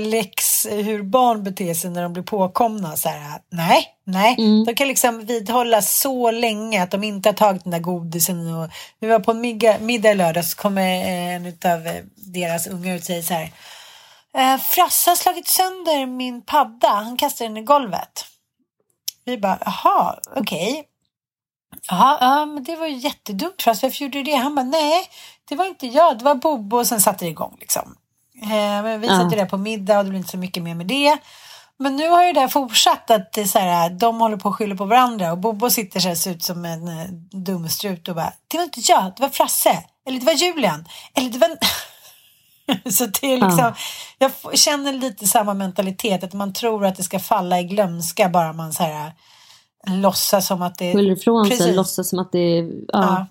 oss 0.66 0.72
hur 0.72 1.02
barn 1.02 1.42
beter 1.42 1.74
sig 1.74 1.90
när 1.90 2.02
de 2.02 2.12
blir 2.12 2.22
påkomna. 2.22 2.96
Så 2.96 3.08
här, 3.08 3.40
nej, 3.50 3.86
nej. 4.04 4.34
Mm. 4.38 4.64
De 4.64 4.74
kan 4.74 4.88
liksom 4.88 5.26
vidhålla 5.26 5.82
så 5.82 6.30
länge 6.30 6.82
att 6.82 6.90
de 6.90 7.04
inte 7.04 7.28
har 7.28 7.34
tagit 7.34 7.64
den 7.64 7.70
där 7.70 7.80
godisen. 7.80 8.54
Och 8.54 8.70
vi 9.00 9.06
var 9.06 9.20
på 9.20 9.30
en 9.30 9.40
middag, 9.40 9.78
middag 9.80 10.10
i 10.10 10.14
lördags 10.14 10.50
så 10.50 10.56
kommer 10.56 10.82
en 10.82 11.46
av 11.46 12.02
deras 12.34 12.66
unga 12.66 12.94
ut 12.94 13.00
och 13.00 13.06
säger 13.06 13.22
så 13.22 13.34
här. 13.34 13.52
Eh, 14.34 14.58
Frasse 14.60 15.10
har 15.10 15.16
slagit 15.16 15.48
sönder 15.48 16.06
min 16.06 16.42
padda. 16.42 16.88
Han 16.88 17.16
kastar 17.16 17.44
den 17.44 17.56
i 17.56 17.62
golvet. 17.62 18.24
Vi 19.24 19.38
bara, 19.38 19.58
jaha, 19.64 20.18
okej. 20.36 20.70
Okay. 20.70 20.82
Ja, 21.88 22.18
ja, 22.20 22.46
men 22.46 22.64
det 22.64 22.76
var 22.76 22.86
ju 22.86 22.96
jättedumt 22.96 23.62
Frasse. 23.62 23.86
Varför 23.86 24.04
gjorde 24.04 24.18
du 24.18 24.22
det? 24.22 24.34
Han 24.36 24.54
bara, 24.54 24.64
nej, 24.64 25.08
det 25.48 25.56
var 25.56 25.64
inte 25.64 25.86
jag. 25.86 26.18
Det 26.18 26.24
var 26.24 26.34
Bobo 26.34 26.78
och 26.78 26.86
sen 26.86 27.00
satte 27.00 27.24
det 27.24 27.28
igång 27.28 27.56
liksom. 27.60 27.96
Eh, 28.42 28.82
men 28.82 29.00
vi 29.00 29.08
satt 29.08 29.32
ju 29.32 29.36
där 29.36 29.46
på 29.46 29.56
middag 29.56 29.98
och 29.98 30.04
det 30.04 30.10
blev 30.10 30.18
inte 30.18 30.30
så 30.30 30.38
mycket 30.38 30.62
mer 30.62 30.74
med 30.74 30.86
det. 30.86 31.18
Men 31.78 31.96
nu 31.96 32.08
har 32.08 32.24
ju 32.24 32.32
det 32.32 32.40
här 32.40 32.48
fortsatt 32.48 33.10
att 33.10 33.32
det 33.32 33.48
så 33.48 33.58
här, 33.58 33.90
de 33.90 34.20
håller 34.20 34.36
på 34.36 34.48
att 34.48 34.54
skylla 34.54 34.76
på 34.76 34.84
varandra 34.84 35.32
och 35.32 35.38
Bobo 35.38 35.70
sitter 35.70 36.00
så 36.00 36.08
här, 36.08 36.14
ser 36.14 36.30
ut 36.30 36.42
som 36.42 36.64
en 36.64 36.88
uh, 36.88 37.06
dumstrut 37.32 38.08
och 38.08 38.14
bara, 38.14 38.32
det 38.48 38.56
var 38.56 38.64
inte 38.64 38.80
jag, 38.80 39.12
det 39.16 39.22
var 39.22 39.28
Frasse. 39.28 39.84
Eller 40.06 40.20
det 40.20 40.26
var 40.26 40.32
Julian. 40.32 40.88
Eller 41.14 41.30
det 41.30 41.38
var... 41.38 41.58
så 42.90 43.06
det 43.06 43.32
är 43.32 43.36
liksom, 43.36 43.72
ja. 44.18 44.30
jag 44.48 44.58
känner 44.58 44.92
lite 44.92 45.26
samma 45.26 45.54
mentalitet, 45.54 46.24
att 46.24 46.32
man 46.32 46.52
tror 46.52 46.86
att 46.86 46.96
det 46.96 47.02
ska 47.02 47.18
falla 47.18 47.60
i 47.60 47.64
glömska 47.64 48.28
bara 48.28 48.52
man 48.52 48.72
så 48.72 48.82
här 48.82 49.12
låtsas 49.90 50.46
som 50.46 50.62
att 50.62 50.78
det... 50.78 50.94
Skyller 50.94 51.12
ifrån 51.12 51.46
sig, 51.46 51.74
låtsas 51.74 52.08
som 52.08 52.18
att 52.18 52.32
det 52.32 52.56
ja, 52.58 52.68
ja. 52.92 53.26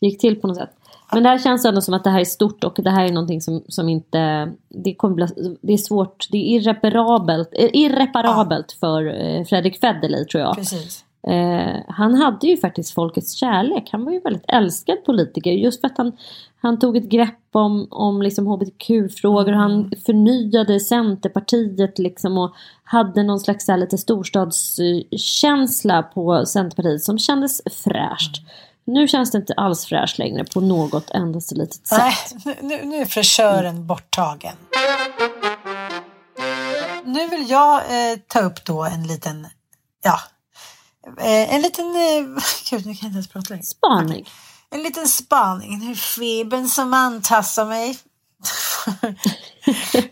gick 0.00 0.20
till 0.20 0.40
på 0.40 0.46
något 0.46 0.56
sätt. 0.56 0.70
Men 1.12 1.22
det 1.22 1.28
här 1.28 1.38
känns 1.38 1.64
ändå 1.64 1.80
som 1.80 1.94
att 1.94 2.04
det 2.04 2.10
här 2.10 2.20
är 2.20 2.24
stort 2.24 2.64
och 2.64 2.78
det 2.82 2.90
här 2.90 3.04
är 3.04 3.12
någonting 3.12 3.40
som, 3.40 3.64
som 3.68 3.88
inte... 3.88 4.52
Det, 4.68 4.94
kommer 4.94 5.14
bli, 5.14 5.56
det 5.62 5.72
är 5.72 5.76
svårt, 5.76 6.26
det 6.30 6.38
är 6.38 6.42
irreparabelt, 6.42 7.48
irreparabelt 7.52 8.76
ja. 8.80 8.86
för 8.86 9.06
eh, 9.06 9.44
Fredrik 9.44 9.80
Federley 9.80 10.24
tror 10.24 10.42
jag. 10.42 10.54
Precis. 10.54 11.04
Eh, 11.28 11.76
han 11.88 12.14
hade 12.14 12.46
ju 12.46 12.56
faktiskt 12.56 12.94
folkets 12.94 13.32
kärlek. 13.32 13.88
Han 13.92 14.04
var 14.04 14.12
ju 14.12 14.20
väldigt 14.20 14.44
älskad 14.48 15.04
politiker 15.04 15.50
just 15.50 15.80
för 15.80 15.88
att 15.88 15.98
han, 15.98 16.12
han 16.60 16.78
tog 16.78 16.96
ett 16.96 17.08
grepp 17.08 17.38
om, 17.52 17.88
om 17.90 18.22
liksom 18.22 18.46
hbtq-frågor. 18.46 19.52
Mm. 19.52 19.60
Han 19.60 19.92
förnyade 20.06 20.80
Centerpartiet 20.80 21.98
liksom 21.98 22.38
och 22.38 22.54
hade 22.84 23.22
någon 23.22 23.40
slags 23.40 23.68
här, 23.68 23.76
lite 23.76 23.98
storstadskänsla 23.98 26.02
på 26.02 26.46
Centerpartiet 26.46 27.02
som 27.02 27.18
kändes 27.18 27.62
fräscht. 27.84 28.38
Mm. 28.38 28.50
Nu 28.84 29.08
känns 29.08 29.30
det 29.30 29.38
inte 29.38 29.54
alls 29.54 29.86
fräscht 29.86 30.18
längre 30.18 30.44
på 30.44 30.60
något 30.60 31.10
endaste 31.10 31.54
litet 31.54 31.86
sätt. 31.86 32.34
Nej, 32.44 32.58
nu, 32.60 32.80
nu 32.84 32.96
är 32.96 33.04
fräschören 33.04 33.74
mm. 33.74 33.86
borttagen. 33.86 34.54
Nu 37.04 37.28
vill 37.28 37.50
jag 37.50 37.76
eh, 37.76 38.18
ta 38.26 38.40
upp 38.40 38.64
då 38.64 38.84
en 38.84 39.02
liten, 39.02 39.46
ja, 40.02 40.18
en 41.26 41.62
liten, 41.62 41.86
eh, 41.86 42.42
gud 42.70 42.86
nu 42.86 42.94
kan 42.94 42.98
jag 43.00 43.08
inte 43.08 43.16
ens 43.16 43.28
prata 43.28 43.46
längre. 43.48 43.64
Spaning. 43.64 44.28
En 44.70 44.82
liten 44.82 45.08
spaning, 45.08 45.80
hur 45.80 45.94
febern 45.94 46.68
som 46.68 46.94
antassar 46.94 47.66
mig. 47.66 47.98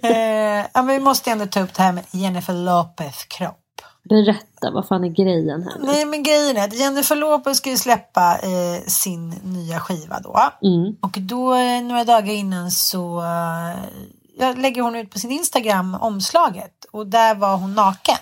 eh, 0.75 0.85
vi 0.85 1.01
måste 1.01 1.31
ändå 1.31 1.47
ta 1.47 1.61
upp 1.61 1.75
det 1.75 1.83
här 1.83 1.93
med 1.93 2.05
Jennifer 2.11 2.55
Lopez 2.55 3.25
kropp. 3.25 3.65
Berätta, 4.09 4.71
vad 4.71 4.89
fan 4.89 5.05
är 5.05 5.09
grejen 5.09 5.63
här? 5.63 5.77
Nej 5.79 6.05
men 6.05 6.23
grejen 6.23 6.57
är 6.57 6.65
att 6.65 6.75
Jennifer 6.75 7.17
Lopez 7.17 7.59
ska 7.59 7.71
ju 7.71 7.77
släppa 7.77 8.39
eh, 8.39 8.83
sin 8.87 9.29
nya 9.29 9.81
skiva 9.81 10.21
då. 10.21 10.39
Mm. 10.63 10.97
Och 11.01 11.17
då 11.21 11.55
eh, 11.55 11.83
några 11.83 12.05
dagar 12.05 12.33
innan 12.33 12.71
så 12.71 13.23
eh, 14.39 14.57
lägger 14.57 14.83
hon 14.83 14.97
ut 14.97 15.11
på 15.11 15.19
sin 15.19 15.31
Instagram 15.31 15.95
omslaget 15.95 16.85
och 16.93 17.07
där 17.07 17.35
var 17.35 17.57
hon 17.57 17.75
naken. 17.75 18.17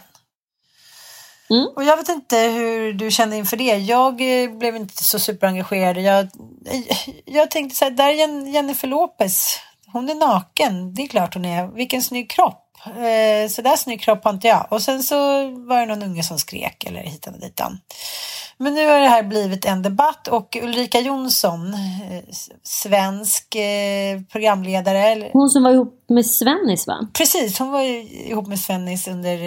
Mm. 1.50 1.66
Och 1.76 1.84
jag 1.84 1.96
vet 1.96 2.08
inte 2.08 2.36
hur 2.38 2.92
du 2.92 3.10
kände 3.10 3.36
inför 3.36 3.56
det. 3.56 3.76
Jag 3.76 4.42
eh, 4.42 4.50
blev 4.50 4.76
inte 4.76 5.04
så 5.04 5.18
superengagerad. 5.18 5.98
Jag, 5.98 6.20
eh, 6.66 6.98
jag 7.24 7.50
tänkte 7.50 7.76
så 7.76 7.84
här, 7.84 7.92
där 7.92 8.08
är 8.08 8.48
Jennifer 8.48 8.88
Lopez. 8.88 9.58
Hon 9.86 10.08
är 10.08 10.14
naken. 10.14 10.94
Det 10.94 11.02
är 11.02 11.06
klart 11.06 11.34
hon 11.34 11.44
är. 11.44 11.66
Vilken 11.66 12.02
snygg 12.02 12.30
kropp. 12.30 12.65
Eh, 12.86 13.48
så 13.48 13.62
där 13.62 13.76
snygg 13.76 14.00
kropp 14.00 14.24
har 14.24 14.32
inte 14.32 14.48
jag. 14.48 14.66
Och 14.70 14.82
sen 14.82 15.02
så 15.02 15.16
var 15.50 15.80
det 15.80 15.86
någon 15.86 16.02
unge 16.02 16.22
som 16.22 16.38
skrek 16.38 16.84
eller 16.84 17.00
hitan 17.00 17.34
och 17.34 17.40
ditan. 17.40 17.78
Men 18.58 18.74
nu 18.74 18.86
har 18.86 19.00
det 19.00 19.08
här 19.08 19.22
blivit 19.22 19.64
en 19.64 19.82
debatt 19.82 20.28
och 20.28 20.56
Ulrika 20.62 21.00
Jonsson, 21.00 21.74
eh, 21.74 22.24
svensk 22.62 23.54
eh, 23.54 24.20
programledare. 24.32 25.30
Hon 25.32 25.50
som 25.50 25.62
var 25.62 25.70
ihop 25.70 26.04
med 26.08 26.26
Svennis 26.26 26.86
va? 26.86 27.08
Precis, 27.18 27.58
hon 27.58 27.70
var 27.70 27.82
ihop 28.28 28.46
med 28.46 28.58
Svennis 28.58 29.08
under 29.08 29.38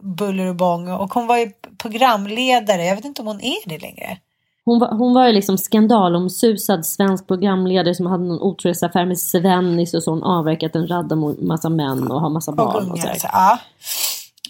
buller 0.00 0.46
och 0.46 0.56
bång 0.56 0.88
och 0.88 1.14
hon 1.14 1.26
var 1.26 1.36
ju 1.36 1.50
programledare. 1.82 2.84
Jag 2.84 2.96
vet 2.96 3.04
inte 3.04 3.22
om 3.22 3.28
hon 3.28 3.40
är 3.40 3.68
det 3.68 3.78
längre. 3.78 4.18
Hon 4.64 4.78
var, 4.78 4.88
hon 4.88 5.14
var 5.14 5.26
ju 5.26 5.32
liksom 5.32 5.58
skandalomsusad 5.58 6.86
svensk 6.86 7.26
programledare 7.26 7.94
som 7.94 8.06
hade 8.06 8.24
någon 8.24 8.40
otrohetsaffär 8.40 9.06
med 9.06 9.18
Svennis 9.18 9.94
och 9.94 10.02
så 10.02 10.10
hon 10.10 10.22
avverkat 10.22 10.76
en 10.76 10.86
radda 10.86 11.16
massa 11.42 11.68
män 11.68 12.10
och 12.10 12.20
har 12.20 12.30
massa 12.30 12.52
barn. 12.52 12.86
Och, 12.86 12.92
och 12.92 12.98
så 12.98 13.08
alltså, 13.08 13.28
ja. 13.32 13.58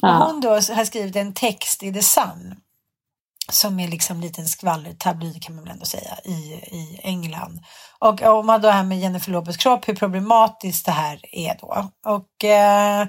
ja. 0.00 0.18
Och 0.18 0.26
hon 0.26 0.40
då 0.40 0.48
har 0.48 0.84
skrivit 0.84 1.16
en 1.16 1.34
text 1.34 1.82
i 1.82 1.92
The 1.92 2.02
Sun 2.02 2.54
som 3.52 3.80
är 3.80 3.88
liksom 3.88 4.16
en 4.16 4.22
liten 4.22 4.48
skvallertabloid 4.48 5.42
kan 5.42 5.54
man 5.54 5.64
väl 5.64 5.72
ändå 5.72 5.84
säga 5.84 6.18
i, 6.24 6.52
i 6.54 7.00
England. 7.02 7.60
Och 7.98 8.22
om 8.22 8.46
man 8.46 8.60
då 8.60 8.68
här 8.68 8.84
med 8.84 9.00
Jennifer 9.00 9.32
Lopez 9.32 9.56
kropp, 9.56 9.88
hur 9.88 9.94
problematiskt 9.94 10.86
det 10.86 10.92
här 10.92 11.20
är 11.32 11.58
då. 11.60 11.90
Och 12.06 12.44
eh, 12.44 13.06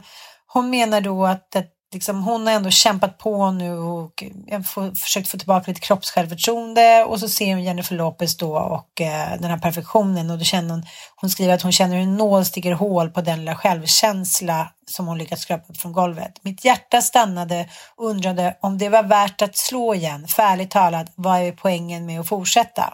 hon 0.47 0.69
menar 0.69 1.01
då 1.01 1.25
att, 1.25 1.55
att 1.55 1.74
liksom, 1.95 2.23
hon 2.23 2.47
har 2.47 2.53
ändå 2.53 2.69
kämpat 2.69 3.17
på 3.17 3.51
nu 3.51 3.77
och 3.77 4.23
eh, 4.47 4.61
får, 4.61 4.95
försökt 4.95 5.27
få 5.27 5.37
tillbaka 5.37 5.71
lite 5.71 5.81
kroppssjälvförtroende 5.81 7.03
och 7.03 7.19
så 7.19 7.29
ser 7.29 7.53
hon 7.53 7.63
Jennifer 7.63 7.95
Lopez 7.95 8.37
då 8.37 8.57
och 8.57 9.01
eh, 9.01 9.39
den 9.39 9.49
här 9.49 9.57
perfektionen 9.57 10.31
och 10.31 10.37
då 10.37 10.43
känner 10.43 10.69
hon, 10.69 10.83
hon 11.15 11.29
skriver 11.29 11.53
att 11.53 11.61
hon 11.61 11.71
känner 11.71 11.95
hur 11.95 12.03
en 12.03 12.17
nål 12.17 12.45
sticker 12.45 12.71
hål 12.71 13.09
på 13.09 13.21
den 13.21 13.39
lilla 13.39 13.55
självkänsla 13.55 14.71
som 14.89 15.07
hon 15.07 15.17
lyckats 15.17 15.41
skrapa 15.41 15.63
upp 15.69 15.77
från 15.77 15.93
golvet. 15.93 16.43
Mitt 16.43 16.65
hjärta 16.65 17.01
stannade 17.01 17.69
och 17.95 18.09
undrade 18.09 18.57
om 18.61 18.77
det 18.77 18.89
var 18.89 19.03
värt 19.03 19.41
att 19.41 19.57
slå 19.57 19.95
igen. 19.95 20.27
Färligt 20.27 20.71
talat, 20.71 21.11
vad 21.15 21.39
är 21.39 21.51
poängen 21.51 22.05
med 22.05 22.19
att 22.19 22.27
fortsätta? 22.27 22.93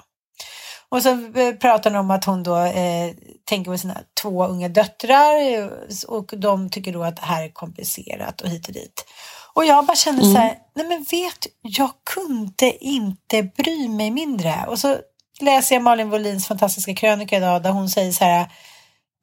Och 0.91 1.03
så 1.03 1.09
eh, 1.09 1.55
pratar 1.59 1.91
hon 1.91 1.99
om 1.99 2.11
att 2.11 2.25
hon 2.25 2.43
då 2.43 2.57
eh, 2.57 3.11
tänker 3.45 3.71
på 3.71 3.77
sina 3.77 3.97
två 4.21 4.45
unga 4.45 4.69
döttrar 4.69 5.53
eh, 5.53 5.69
och 6.07 6.33
de 6.37 6.69
tycker 6.69 6.93
då 6.93 7.03
att 7.03 7.15
det 7.15 7.25
här 7.25 7.43
är 7.43 7.49
komplicerat 7.49 8.41
och 8.41 8.49
hit 8.49 8.67
och 8.67 8.73
dit. 8.73 9.05
Och 9.53 9.65
jag 9.65 9.85
bara 9.85 9.95
känner 9.95 10.21
mm. 10.21 10.33
så 10.33 10.39
här, 10.39 10.57
nej 10.75 10.87
men 10.87 11.05
vet 11.11 11.47
jag 11.61 11.91
kunde 12.13 12.85
inte 12.85 13.43
bry 13.43 13.89
mig 13.89 14.11
mindre. 14.11 14.65
Och 14.67 14.79
så 14.79 14.97
läser 15.39 15.75
jag 15.75 15.83
Malin 15.83 16.09
Wohlins 16.09 16.47
fantastiska 16.47 16.95
krönika 16.95 17.37
idag 17.37 17.63
där 17.63 17.71
hon 17.71 17.89
säger 17.89 18.11
så 18.11 18.25
här, 18.25 18.51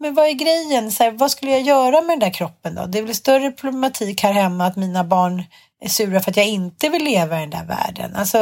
men 0.01 0.15
vad 0.15 0.27
är 0.27 0.33
grejen? 0.33 0.93
Så 0.93 1.05
här, 1.05 1.11
vad 1.11 1.31
skulle 1.31 1.51
jag 1.51 1.61
göra 1.61 2.01
med 2.01 2.11
den 2.11 2.19
där 2.19 2.35
kroppen 2.35 2.75
då? 2.75 2.87
Det 2.87 2.99
är 2.99 3.03
väl 3.03 3.15
större 3.15 3.51
problematik 3.51 4.23
här 4.23 4.33
hemma 4.33 4.67
att 4.67 4.77
mina 4.77 5.05
barn 5.05 5.45
är 5.81 5.89
sura 5.89 6.21
för 6.21 6.31
att 6.31 6.37
jag 6.37 6.49
inte 6.49 6.89
vill 6.89 7.05
leva 7.05 7.37
i 7.37 7.41
den 7.41 7.51
där 7.51 7.65
världen. 7.65 8.17
Alltså, 8.17 8.39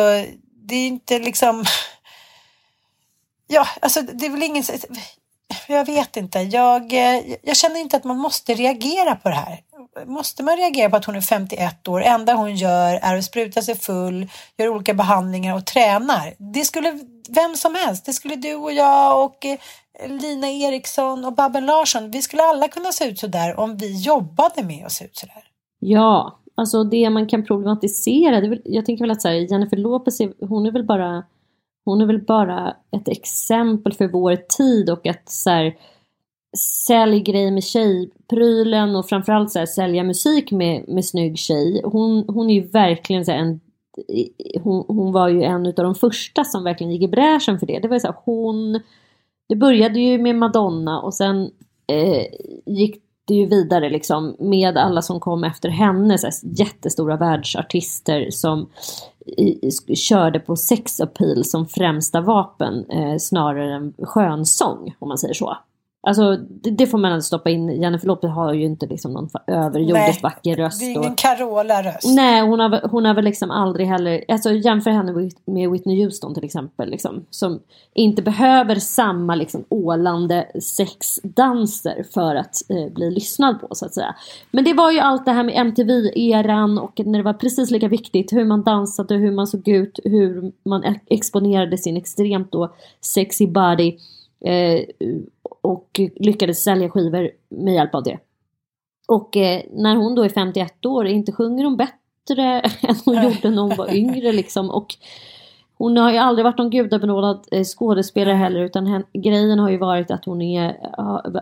det 0.69 0.75
är 0.75 0.87
inte 0.87 1.19
liksom 1.19 1.65
Ja, 3.47 3.67
alltså 3.81 4.03
det 4.03 4.27
är 4.27 4.31
väl 4.31 4.43
ingen... 4.43 4.65
Jag 5.69 5.87
vet 5.87 6.17
inte. 6.17 6.39
Jag, 6.39 6.93
eh, 6.93 7.23
jag 7.43 7.57
känner 7.57 7.81
inte 7.81 7.97
att 7.97 8.05
man 8.05 8.19
måste 8.19 8.55
reagera 8.55 9.15
på 9.15 9.29
det 9.29 9.35
här. 9.35 9.61
Måste 10.07 10.43
man 10.43 10.57
reagera 10.57 10.91
på 10.91 10.97
att 10.97 11.05
hon 11.05 11.17
är 11.17 11.21
51 11.21 11.89
år? 11.89 12.03
enda 12.03 12.35
hon 12.35 12.57
gör 12.57 12.95
är 13.03 13.17
att 13.17 13.25
spruta 13.25 13.63
sig 13.63 13.75
full, 13.75 14.29
gör 14.57 14.69
olika 14.69 14.95
behandlingar 14.95 15.57
och 15.57 15.67
tränar. 15.67 16.35
Det 16.53 16.65
skulle 16.65 17.01
vem 17.29 17.55
som 17.55 17.75
helst. 17.75 18.07
Det 18.07 18.13
skulle 18.13 18.37
du 18.37 18.55
och 18.55 18.73
jag 18.73 19.25
och 19.25 19.45
eh, 19.45 19.59
Lina 20.09 20.49
Eriksson 20.51 21.25
och 21.25 21.33
Babben 21.33 21.67
Larsson. 21.67 22.11
Vi 22.11 22.23
skulle 22.23 22.43
alla 22.43 22.69
kunna 22.69 22.93
se 22.93 23.05
ut 23.05 23.19
så 23.19 23.27
där 23.27 23.61
om 23.61 23.77
vi 23.77 24.03
jobbade 24.03 24.63
med 24.63 24.87
att 24.87 24.93
se 24.93 25.05
ut 25.05 25.17
så 25.17 25.27
där. 25.27 25.45
Ja, 25.79 26.41
alltså 26.55 26.85
det 26.85 27.11
man 27.11 27.27
kan 27.27 27.47
problematisera. 27.47 28.41
Det 28.41 28.49
väl, 28.49 28.63
jag 28.65 28.87
tänker 28.87 29.05
väl 29.05 29.11
att 29.11 29.23
så 29.23 29.29
här, 29.29 29.35
Jennifer 29.35 29.77
Lopez, 29.77 30.19
hon 30.41 30.67
är 30.67 30.71
väl 30.71 30.87
bara 30.87 31.25
hon 31.87 32.01
är 32.01 32.07
väl 32.07 32.25
bara 32.25 32.77
ett 32.91 33.09
exempel 33.09 33.93
för 33.93 34.09
vår 34.09 34.37
tid 34.37 34.91
och 34.91 35.07
att 35.07 35.29
så 35.29 35.51
här, 35.51 35.77
sälj 36.87 37.21
grejer 37.21 37.51
med 37.51 37.65
tjejprylen 37.65 38.97
och 38.97 39.09
framförallt 39.09 39.51
så 39.51 39.59
här, 39.59 39.67
sälja 39.67 40.05
musik 40.05 40.53
med, 40.53 40.89
med 40.89 41.05
snygg 41.05 41.39
tjej. 41.39 41.81
Hon, 41.85 42.25
hon 42.29 42.51
är 42.51 42.55
ju 42.55 42.69
verkligen 42.69 43.25
så 43.25 43.33
här, 43.33 43.39
en 43.39 43.61
hon, 44.63 44.85
hon, 44.89 45.13
var 45.13 45.29
ju 45.29 45.43
en 45.43 45.67
av 45.67 45.73
de 45.75 45.95
första 45.95 46.45
som 46.45 46.65
verkligen 46.65 46.93
gick 46.93 47.03
i 47.03 47.09
bräschen 47.09 47.59
för 47.59 47.67
det. 47.67 47.79
Det 47.79 47.89
var 47.89 47.99
så 47.99 48.07
här, 48.07 48.17
hon 48.25 48.81
Det 49.49 49.57
började 49.57 50.01
ju 50.01 50.19
med 50.19 50.37
Madonna 50.37 51.01
och 51.01 51.15
sen 51.15 51.51
eh, 51.87 52.27
gick 52.67 53.03
det 53.27 53.35
ju 53.35 53.47
vidare 53.47 53.91
liksom 53.91 54.37
med 54.39 54.77
alla 54.77 55.03
som 55.03 55.21
kom 55.21 55.45
efter 55.45 55.69
henne, 55.69 56.19
så 56.19 56.29
jättestora 56.43 57.17
världsartister 57.17 58.31
som 58.31 58.69
i, 59.27 59.71
körde 59.95 60.41
på 60.41 60.57
sex 60.57 61.01
appeal 61.01 61.45
som 61.45 61.67
främsta 61.67 62.21
vapen 62.21 62.91
eh, 62.91 63.17
snarare 63.19 63.75
än 63.75 63.95
skönsång 63.99 64.95
om 64.99 65.09
man 65.09 65.19
säger 65.19 65.35
så. 65.35 65.57
Alltså 66.07 66.37
det, 66.37 66.71
det 66.71 66.87
får 66.87 66.99
man 66.99 67.13
alltså 67.13 67.27
stoppa 67.27 67.51
in. 67.51 67.83
Jennifer 67.83 68.07
Lopez 68.07 68.31
har 68.31 68.53
ju 68.53 68.65
inte 68.65 68.87
liksom 68.87 69.13
någon 69.13 69.29
överjordiskt 69.47 70.23
vacker 70.23 70.57
röst. 70.57 70.81
Det 70.81 70.87
är 70.87 70.91
ingen 70.91 71.15
Carola-röst. 71.15 72.15
Nej, 72.17 72.43
hon 72.43 72.61
har, 72.61 72.89
hon 72.89 73.05
har 73.05 73.15
väl 73.15 73.25
liksom 73.25 73.51
aldrig 73.51 73.87
heller, 73.87 74.25
alltså 74.29 74.53
jämför 74.53 74.91
henne 74.91 75.31
med 75.45 75.71
Whitney 75.71 76.05
Houston 76.05 76.35
till 76.35 76.45
exempel. 76.45 76.91
Liksom, 76.91 77.25
som 77.31 77.61
inte 77.95 78.23
behöver 78.23 78.75
samma 78.75 79.35
liksom 79.35 79.65
ålande 79.69 80.47
sexdanser 80.63 82.05
för 82.15 82.35
att 82.35 82.71
eh, 82.71 82.93
bli 82.93 83.11
lyssnad 83.11 83.61
på 83.61 83.69
så 83.75 83.87
att 83.87 83.95
säga. 83.95 84.15
Men 84.51 84.65
det 84.65 84.75
var 84.75 84.93
ju 84.93 84.99
allt 84.99 85.25
det 85.25 85.33
här 85.33 85.45
med 85.45 85.55
MTV-eran 85.57 86.79
och 86.79 87.01
när 87.05 87.19
det 87.19 87.25
var 87.25 87.33
precis 87.33 87.71
lika 87.71 87.89
viktigt 87.89 88.33
hur 88.33 88.45
man 88.45 88.63
dansade, 88.63 89.15
hur 89.15 89.33
man 89.33 89.47
såg 89.47 89.69
ut, 89.69 90.01
hur 90.05 90.53
man 90.65 90.97
exponerade 91.07 91.79
sin 91.79 91.97
extremt 91.97 92.53
då 92.53 92.75
sexy 93.01 93.47
body. 93.47 93.97
Eh, 94.41 94.81
och 95.67 96.01
lyckades 96.17 96.63
sälja 96.63 96.91
skivor 96.91 97.31
med 97.49 97.75
hjälp 97.75 97.95
av 97.95 98.03
det. 98.03 98.19
Och 99.09 99.37
eh, 99.37 99.63
när 99.73 99.97
hon 99.97 100.15
då 100.15 100.23
är 100.23 100.29
51 100.29 100.87
år, 100.87 101.07
inte 101.07 101.33
sjunger 101.33 101.65
hon 101.65 101.77
bättre 101.77 102.61
än 102.83 102.97
hon 103.05 103.23
gjorde 103.23 103.51
när 103.51 103.63
hon 103.63 103.77
var 103.77 103.95
yngre 103.97 104.33
liksom. 104.33 104.71
Och 104.71 104.95
hon 105.79 105.97
har 105.97 106.13
ju 106.13 106.19
aldrig 106.19 106.45
varit 106.45 106.59
någon 106.59 106.71
gudabenådad 106.71 107.47
eh, 107.51 107.65
skådespelare 107.65 108.35
heller 108.35 108.61
utan 108.61 108.87
hen, 108.87 109.05
grejen 109.13 109.59
har 109.59 109.71
ju 109.71 109.79
varit 109.79 110.11
att 110.11 110.25
hon 110.25 110.43
är, 110.43 110.77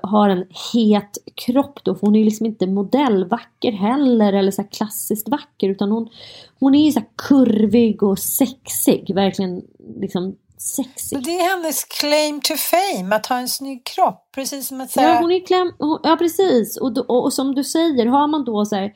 har 0.03 0.29
en 0.29 0.45
het 0.73 1.19
kropp 1.35 1.85
då. 1.85 1.95
För 1.95 2.07
hon 2.07 2.15
är 2.15 2.19
ju 2.19 2.25
liksom 2.25 2.47
inte 2.47 2.67
modellvacker 2.67 3.73
heller 3.73 4.33
eller 4.33 4.51
så 4.51 4.65
klassiskt 4.65 5.29
vacker 5.29 5.69
utan 5.69 5.91
hon, 5.91 6.09
hon 6.61 6.75
är 6.75 6.85
ju 6.85 6.93
så 6.93 7.03
kurvig 7.17 8.03
och 8.03 8.19
sexig. 8.19 9.15
Verkligen 9.15 9.63
liksom 10.01 10.37
sexig. 10.65 11.25
Det 11.25 11.39
är 11.39 11.51
hennes 11.51 11.85
claim 11.85 12.41
to 12.41 12.55
fame, 12.57 13.17
att 13.17 13.27
ha 13.27 13.39
en 13.39 13.49
snygg 13.49 13.85
kropp. 13.87 14.31
Precis 14.35 14.69
som 14.69 14.81
att 14.81 14.91
säga... 14.91 15.09
Ja, 15.09 15.21
hon 15.21 15.33
är 15.33 15.47
kläm... 15.47 15.73
ja 16.03 16.17
precis. 16.17 16.77
Och, 16.77 16.99
och, 16.99 17.25
och, 17.25 17.33
som 17.33 17.55
du 17.55 17.65
säger, 17.65 18.07
har 18.07 18.27
man 18.27 18.45
då 18.45 18.65
så 18.65 18.77
här 18.77 18.93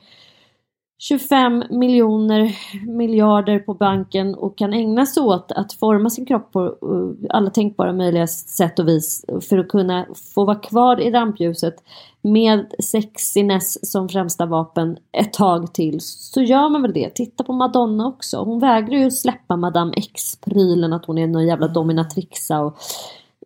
25 1.01 1.63
miljoner 1.69 2.55
miljarder 2.87 3.59
på 3.59 3.73
banken 3.73 4.35
och 4.35 4.57
kan 4.57 4.73
ägna 4.73 5.05
sig 5.05 5.23
åt 5.23 5.51
att 5.51 5.73
forma 5.73 6.09
sin 6.09 6.25
kropp 6.25 6.51
på 6.51 6.65
eh, 6.65 7.35
alla 7.35 7.49
tänkbara 7.49 7.93
möjliga 7.93 8.27
sätt 8.27 8.79
och 8.79 8.87
vis 8.87 9.25
för 9.49 9.57
att 9.57 9.67
kunna 9.67 10.05
få 10.35 10.45
vara 10.45 10.59
kvar 10.59 10.99
i 10.99 11.11
rampljuset 11.11 11.75
med 12.21 12.73
sexiness 12.79 13.91
som 13.91 14.09
främsta 14.09 14.45
vapen 14.45 14.97
ett 15.11 15.33
tag 15.33 15.73
till 15.73 15.97
så 16.01 16.41
gör 16.41 16.69
man 16.69 16.81
väl 16.81 16.93
det. 16.93 17.09
Titta 17.09 17.43
på 17.43 17.53
Madonna 17.53 18.07
också. 18.07 18.37
Hon 18.37 18.59
vägrar 18.59 18.97
ju 18.97 19.11
släppa 19.11 19.55
Madame 19.57 19.93
X-prylen 19.97 20.93
att 20.93 21.05
hon 21.05 21.17
är 21.17 21.27
någon 21.27 21.47
jävla 21.47 21.67
dominatrixa 21.67 22.59
och 22.59 22.77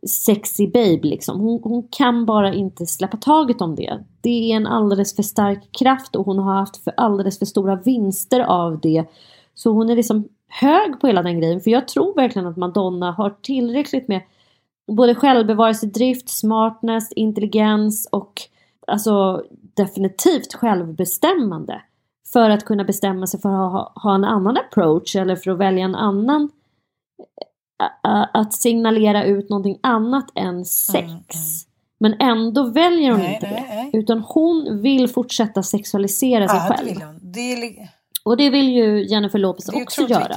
sexy 0.07 0.67
babe 0.67 0.99
liksom. 1.03 1.39
Hon, 1.39 1.59
hon, 1.63 1.87
kan 1.91 2.25
bara 2.25 2.53
inte 2.53 2.85
släppa 2.85 3.17
taget 3.17 3.61
om 3.61 3.75
det. 3.75 4.03
Det 4.21 4.51
är 4.51 4.55
en 4.55 4.67
alldeles 4.67 5.15
för 5.15 5.23
stark 5.23 5.71
kraft 5.79 6.15
och 6.15 6.25
hon 6.25 6.39
har 6.39 6.53
haft 6.53 6.77
för 6.77 6.93
alldeles 6.97 7.39
för 7.39 7.45
stora 7.45 7.75
vinster 7.75 8.39
av 8.39 8.79
det. 8.79 9.05
Så 9.53 9.71
hon 9.71 9.89
är 9.89 9.95
liksom 9.95 10.27
hög 10.47 10.99
på 10.99 11.07
hela 11.07 11.23
den 11.23 11.39
grejen. 11.39 11.61
För 11.61 11.71
jag 11.71 11.87
tror 11.87 12.15
verkligen 12.15 12.47
att 12.47 12.57
Madonna 12.57 13.11
har 13.11 13.29
tillräckligt 13.41 14.07
med 14.07 14.21
både 14.87 15.15
självbevarelsedrift, 15.15 16.29
smartness, 16.29 17.11
intelligens 17.11 18.07
och 18.11 18.41
alltså 18.87 19.43
definitivt 19.73 20.53
självbestämmande. 20.53 21.81
För 22.33 22.49
att 22.49 22.65
kunna 22.65 22.83
bestämma 22.83 23.27
sig 23.27 23.41
för 23.41 23.49
att 23.49 23.71
ha, 23.71 23.93
ha 23.95 24.15
en 24.15 24.23
annan 24.23 24.57
approach 24.57 25.15
eller 25.15 25.35
för 25.35 25.51
att 25.51 25.57
välja 25.57 25.85
en 25.85 25.95
annan 25.95 26.49
att 28.33 28.53
signalera 28.53 29.23
ut 29.25 29.49
någonting 29.49 29.79
annat 29.83 30.31
än 30.35 30.65
sex. 30.65 30.95
Mm, 30.99 31.11
mm. 31.11 31.23
Men 31.99 32.15
ändå 32.19 32.63
väljer 32.63 33.11
hon 33.11 33.19
nej, 33.19 33.33
inte 33.33 33.47
nej, 33.47 33.65
det. 33.69 33.75
Nej. 33.75 33.89
Utan 33.93 34.19
hon 34.19 34.81
vill 34.81 35.07
fortsätta 35.07 35.63
sexualisera 35.63 36.47
sig 36.47 36.57
ja, 36.57 36.75
själv. 36.75 36.87
Det 36.87 36.93
vill 36.93 37.01
hon. 37.01 37.19
Det 37.21 37.53
är... 37.53 37.89
Och 38.23 38.37
det 38.37 38.49
vill 38.49 38.69
ju 38.69 39.07
Jennifer 39.07 39.39
Lopez 39.39 39.69
också 39.69 40.01
göra. 40.01 40.35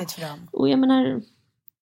Och 0.52 0.68
jag 0.68 0.78
menar, 0.78 1.22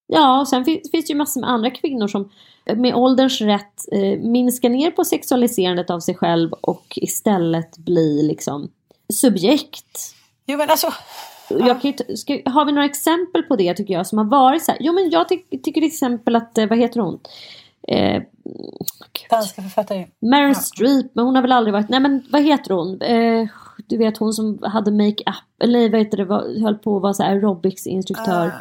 ja, 0.07 0.41
och 0.41 0.49
sen 0.49 0.65
finns, 0.65 0.91
finns 0.91 1.07
det 1.07 1.12
ju 1.12 1.19
massor 1.19 1.41
med 1.41 1.51
andra 1.51 1.71
kvinnor 1.71 2.09
som 2.09 2.31
med 2.77 2.95
ålderns 2.95 3.41
rätt 3.41 3.93
eh, 3.93 4.19
minskar 4.21 4.69
ner 4.69 4.91
på 4.91 5.05
sexualiserandet 5.05 5.91
av 5.91 6.01
sig 6.01 6.15
själv 6.15 6.53
och 6.53 6.85
istället 6.97 7.79
blir 7.79 8.23
liksom 8.23 8.71
subjekt. 9.12 10.15
Jo 10.47 10.59
men 10.59 10.71
alltså 10.71 10.93
jag 11.49 11.82
kan 11.82 12.16
ska, 12.16 12.40
har 12.47 12.64
vi 12.64 12.72
några 12.72 12.86
exempel 12.86 13.42
på 13.42 13.57
det 13.57 13.74
tycker 13.74 13.95
jag 13.95 14.07
som 14.07 14.18
har 14.18 14.24
varit 14.24 14.64
så 14.64 14.72
här? 14.72 14.78
Jo 14.80 14.92
men 14.92 15.11
jag 15.11 15.28
ty 15.28 15.36
tycker 15.51 15.72
till 15.72 15.84
exempel 15.84 16.36
att, 16.36 16.59
eh, 16.59 16.66
vad 16.66 16.78
heter 16.78 17.01
hon? 17.01 17.20
Eh, 17.88 18.22
Danska 19.30 19.62
författare. 19.62 20.07
Meryl 20.20 20.49
ja. 20.49 20.55
Streep, 20.55 21.07
men 21.12 21.24
hon 21.24 21.34
har 21.34 21.42
väl 21.42 21.53
aldrig 21.53 21.72
varit, 21.72 21.88
nej 21.88 22.01
men 22.01 22.22
vad 22.30 22.42
heter 22.42 22.74
hon? 22.74 23.03
Eh, 23.03 23.49
du 23.86 23.97
vet 23.97 24.16
hon 24.16 24.32
som 24.32 24.59
hade 24.62 24.90
make-up, 24.90 25.62
eller 25.62 25.90
vad 25.90 26.01
heter 26.01 26.16
det, 26.16 26.24
var, 26.24 26.62
höll 26.62 26.78
på 26.78 26.97
att 26.97 27.03
vara 27.03 27.14
så 27.14 27.22
aerobics 27.22 27.86
instruktör. 27.86 28.47
Uh. 28.47 28.53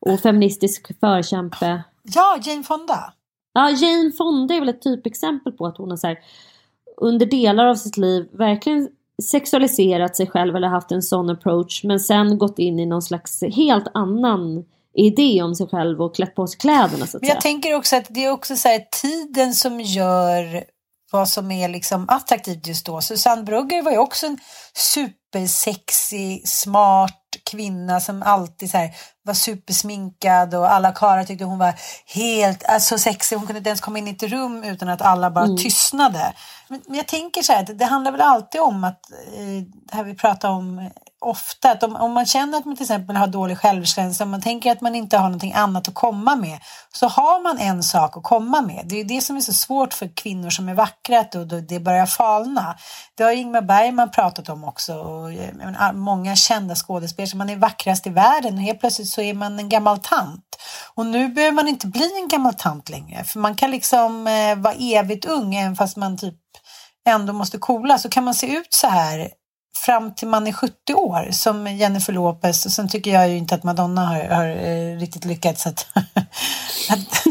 Och 0.00 0.20
feministisk 0.20 1.00
förkämpe. 1.00 1.82
Ja, 2.02 2.38
Jane 2.42 2.62
Fonda. 2.62 3.12
Ja, 3.52 3.70
Jane 3.70 4.12
Fonda 4.18 4.54
är 4.54 4.60
väl 4.60 4.68
ett 4.68 4.82
typexempel 4.82 5.52
på 5.52 5.66
att 5.66 5.78
hon 5.78 5.90
har 5.90 5.96
så 5.96 6.06
här, 6.06 6.18
under 6.96 7.26
delar 7.26 7.66
av 7.66 7.74
sitt 7.74 7.96
liv 7.96 8.28
verkligen 8.32 8.88
sexualiserat 9.22 10.16
sig 10.16 10.26
själv 10.26 10.56
eller 10.56 10.68
haft 10.68 10.92
en 10.92 11.02
sån 11.02 11.30
approach 11.30 11.84
men 11.84 12.00
sen 12.00 12.38
gått 12.38 12.58
in 12.58 12.78
i 12.78 12.86
någon 12.86 13.02
slags 13.02 13.42
helt 13.42 13.88
annan 13.94 14.64
idé 14.94 15.42
om 15.42 15.54
sig 15.54 15.66
själv 15.66 16.02
och 16.02 16.14
klätt 16.14 16.34
på 16.34 16.46
sig 16.46 16.58
kläderna 16.58 17.06
så 17.06 17.16
att 17.16 17.22
Men 17.22 17.28
jag 17.28 17.42
säga. 17.42 17.52
tänker 17.52 17.74
också 17.74 17.96
att 17.96 18.06
det 18.08 18.24
är 18.24 18.30
också 18.30 18.56
så 18.56 18.68
här, 18.68 18.80
tiden 19.02 19.54
som 19.54 19.80
gör 19.80 20.64
vad 21.12 21.28
som 21.28 21.50
är 21.50 21.68
liksom 21.68 22.04
attraktivt 22.08 22.66
just 22.66 22.86
då. 22.86 23.00
Susanne 23.00 23.42
Brugger 23.42 23.82
var 23.82 23.92
ju 23.92 23.98
också 23.98 24.26
en 24.26 24.38
supersexig, 24.74 26.48
smart 26.48 27.21
kvinna 27.44 28.00
som 28.00 28.22
alltid 28.22 28.70
så 28.70 28.78
här, 28.78 28.90
var 29.22 29.34
supersminkad 29.34 30.54
och 30.54 30.72
alla 30.72 30.92
karlar 30.92 31.24
tyckte 31.24 31.44
hon 31.44 31.58
var 31.58 31.74
helt 32.06 32.64
alltså, 32.64 32.98
sexig. 32.98 33.36
Hon 33.36 33.46
kunde 33.46 33.58
inte 33.58 33.70
ens 33.70 33.80
komma 33.80 33.98
in 33.98 34.08
i 34.08 34.10
ett 34.10 34.22
rum 34.22 34.64
utan 34.64 34.88
att 34.88 35.02
alla 35.02 35.30
bara 35.30 35.44
mm. 35.44 35.56
tystnade. 35.56 36.32
Men, 36.68 36.82
men, 36.86 36.96
jag 36.96 37.08
tänker 37.08 37.42
så 37.42 37.52
här, 37.52 37.66
det, 37.66 37.74
det 37.74 37.84
handlar 37.84 38.12
väl 38.12 38.20
alltid 38.20 38.60
om 38.60 38.84
att, 38.84 39.10
eh, 39.10 39.64
det 39.90 39.96
här 39.96 40.04
vi 40.04 40.14
pratar 40.14 40.48
om 40.48 40.90
ofta 41.22 41.70
att 41.70 41.82
om, 41.82 41.96
om 41.96 42.12
man 42.12 42.26
känner 42.26 42.58
att 42.58 42.64
man 42.64 42.76
till 42.76 42.84
exempel 42.84 43.16
har 43.16 43.26
dålig 43.26 43.58
självkänsla, 43.58 44.24
om 44.24 44.30
man 44.30 44.42
tänker 44.42 44.72
att 44.72 44.80
man 44.80 44.94
inte 44.94 45.16
har 45.16 45.24
någonting 45.24 45.52
annat 45.52 45.88
att 45.88 45.94
komma 45.94 46.36
med, 46.36 46.58
så 46.92 47.08
har 47.08 47.42
man 47.42 47.58
en 47.58 47.82
sak 47.82 48.16
att 48.16 48.22
komma 48.22 48.60
med. 48.60 48.82
Det 48.86 49.00
är 49.00 49.04
det 49.04 49.20
som 49.20 49.36
är 49.36 49.40
så 49.40 49.52
svårt 49.52 49.94
för 49.94 50.16
kvinnor 50.16 50.50
som 50.50 50.68
är 50.68 50.74
vackra, 50.74 51.20
att 51.20 51.32
då, 51.32 51.44
då 51.44 51.60
det 51.60 51.80
börjar 51.80 52.06
falna. 52.06 52.76
Det 53.14 53.24
har 53.24 53.32
Ingmar 53.32 53.62
Bergman 53.62 54.10
pratat 54.10 54.48
om 54.48 54.64
också, 54.64 54.94
och 54.94 55.32
eh, 55.32 55.54
menar, 55.54 55.92
många 55.92 56.36
kända 56.36 56.74
skådespelare, 56.74 57.36
man 57.36 57.50
är 57.50 57.56
vackrast 57.56 58.06
i 58.06 58.10
världen 58.10 58.54
och 58.54 58.62
helt 58.62 58.80
plötsligt 58.80 59.08
så 59.08 59.20
är 59.20 59.34
man 59.34 59.58
en 59.58 59.68
gammal 59.68 59.98
tant. 59.98 60.44
Och 60.94 61.06
nu 61.06 61.28
behöver 61.28 61.54
man 61.54 61.68
inte 61.68 61.86
bli 61.86 62.10
en 62.22 62.28
gammal 62.28 62.54
tant 62.54 62.88
längre, 62.88 63.24
för 63.24 63.38
man 63.38 63.54
kan 63.54 63.70
liksom 63.70 64.26
eh, 64.26 64.56
vara 64.56 64.74
evigt 64.74 65.24
ung, 65.24 65.54
även 65.54 65.76
fast 65.76 65.96
man 65.96 66.18
typ 66.18 66.34
ändå 67.08 67.32
måste 67.32 67.58
coola, 67.58 67.98
så 67.98 68.08
kan 68.08 68.24
man 68.24 68.34
se 68.34 68.46
ut 68.56 68.74
så 68.74 68.86
här 68.86 69.28
fram 69.76 70.14
till 70.14 70.28
man 70.28 70.46
är 70.46 70.52
70 70.52 70.94
år 70.94 71.28
som 71.30 71.66
Jennifer 71.66 72.12
Lopez 72.12 72.66
och 72.66 72.72
sen 72.72 72.88
tycker 72.88 73.10
jag 73.10 73.28
ju 73.28 73.36
inte 73.36 73.54
att 73.54 73.64
Madonna 73.64 74.06
har, 74.06 74.24
har 74.24 74.48
eh, 74.48 74.98
riktigt 74.98 75.24
lyckats. 75.24 75.66
Att 76.90 77.26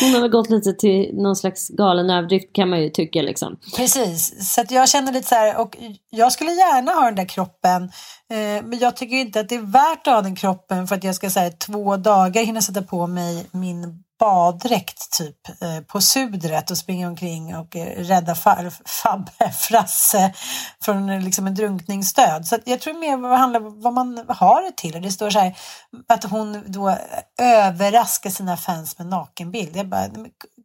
Hon 0.00 0.14
har 0.14 0.20
väl 0.20 0.30
gått 0.30 0.50
lite 0.50 0.72
till 0.72 1.10
någon 1.12 1.36
slags 1.36 1.68
galen 1.68 2.10
överdrift 2.10 2.52
kan 2.52 2.68
man 2.68 2.82
ju 2.82 2.90
tycka 2.90 3.22
liksom. 3.22 3.56
Precis, 3.76 4.52
så 4.54 4.60
att 4.60 4.70
jag 4.70 4.88
känner 4.88 5.12
lite 5.12 5.28
så 5.28 5.34
här 5.34 5.56
och 5.60 5.76
jag 6.10 6.32
skulle 6.32 6.50
gärna 6.50 6.92
ha 6.92 7.04
den 7.04 7.14
där 7.14 7.28
kroppen 7.28 7.82
eh, 8.30 8.64
men 8.64 8.78
jag 8.78 8.96
tycker 8.96 9.16
inte 9.16 9.40
att 9.40 9.48
det 9.48 9.54
är 9.54 9.72
värt 9.72 10.06
att 10.06 10.14
ha 10.14 10.22
den 10.22 10.36
kroppen 10.36 10.86
för 10.86 10.94
att 10.94 11.04
jag 11.04 11.14
ska 11.14 11.30
säga 11.30 11.50
två 11.50 11.96
dagar 11.96 12.44
hinna 12.44 12.60
sätta 12.62 12.82
på 12.82 13.06
mig 13.06 13.46
min 13.52 14.02
baddräkt 14.18 15.18
typ 15.18 15.48
eh, 15.62 15.80
på 15.86 16.00
sudret 16.00 16.70
och 16.70 16.78
springa 16.78 17.08
omkring 17.08 17.56
och 17.56 17.76
eh, 17.76 18.04
rädda 18.04 18.34
Fabbe, 18.34 19.50
Frasse 19.60 20.32
från 20.82 21.10
eh, 21.10 21.20
liksom 21.20 21.46
en 21.46 21.54
drunkningsstöd. 21.54 22.46
Så 22.46 22.56
jag 22.64 22.80
tror 22.80 22.94
mer 22.94 23.16
vad 23.16 23.38
handlar 23.38 23.60
vad 23.60 23.92
man 23.92 24.24
har 24.28 24.62
det 24.62 24.76
till. 24.76 25.02
Det 25.02 25.10
står 25.10 25.30
så 25.30 25.38
här 25.38 25.56
att 26.08 26.24
hon 26.24 26.62
då 26.66 26.96
överraskar 27.42 28.30
sina 28.30 28.56
fans 28.56 28.98
med 28.98 29.06
nakenbild. 29.06 29.76
Jag 29.76 29.88
bara, 29.88 30.06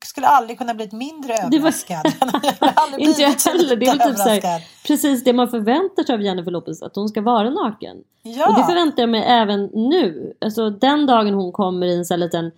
skulle 0.06 0.28
aldrig 0.28 0.58
kunna 0.58 0.74
bli 0.74 0.90
mindre 0.92 1.34
överraskad. 1.34 2.04
Det 2.04 2.62
var... 2.62 3.00
inte 3.00 3.22
jag 3.22 3.30
heller. 3.30 3.76
Det 3.76 3.86
är 3.86 4.10
typ 4.10 4.18
så 4.18 4.30
här, 4.30 4.64
precis 4.88 5.24
det 5.24 5.34
man 5.34 5.50
förväntar 5.50 6.04
sig 6.04 6.16
av 6.16 6.22
Jennifer 6.22 6.52
Lopez, 6.52 6.82
att 6.84 6.96
hon 6.96 7.10
ska 7.10 7.22
vara 7.22 7.50
naken. 7.50 7.98
Ja. 8.22 8.48
Och 8.48 8.56
det 8.56 8.66
förväntar 8.66 9.04
jag 9.04 9.10
mig 9.10 9.24
även 9.24 9.66
nu. 9.74 10.34
Alltså 10.42 10.70
den 10.70 11.06
dagen 11.06 11.34
hon 11.34 11.52
kommer 11.52 11.88
i 11.88 11.98
en 11.98 12.06
sån 12.06 12.16
här 12.16 12.20
liten 12.20 12.52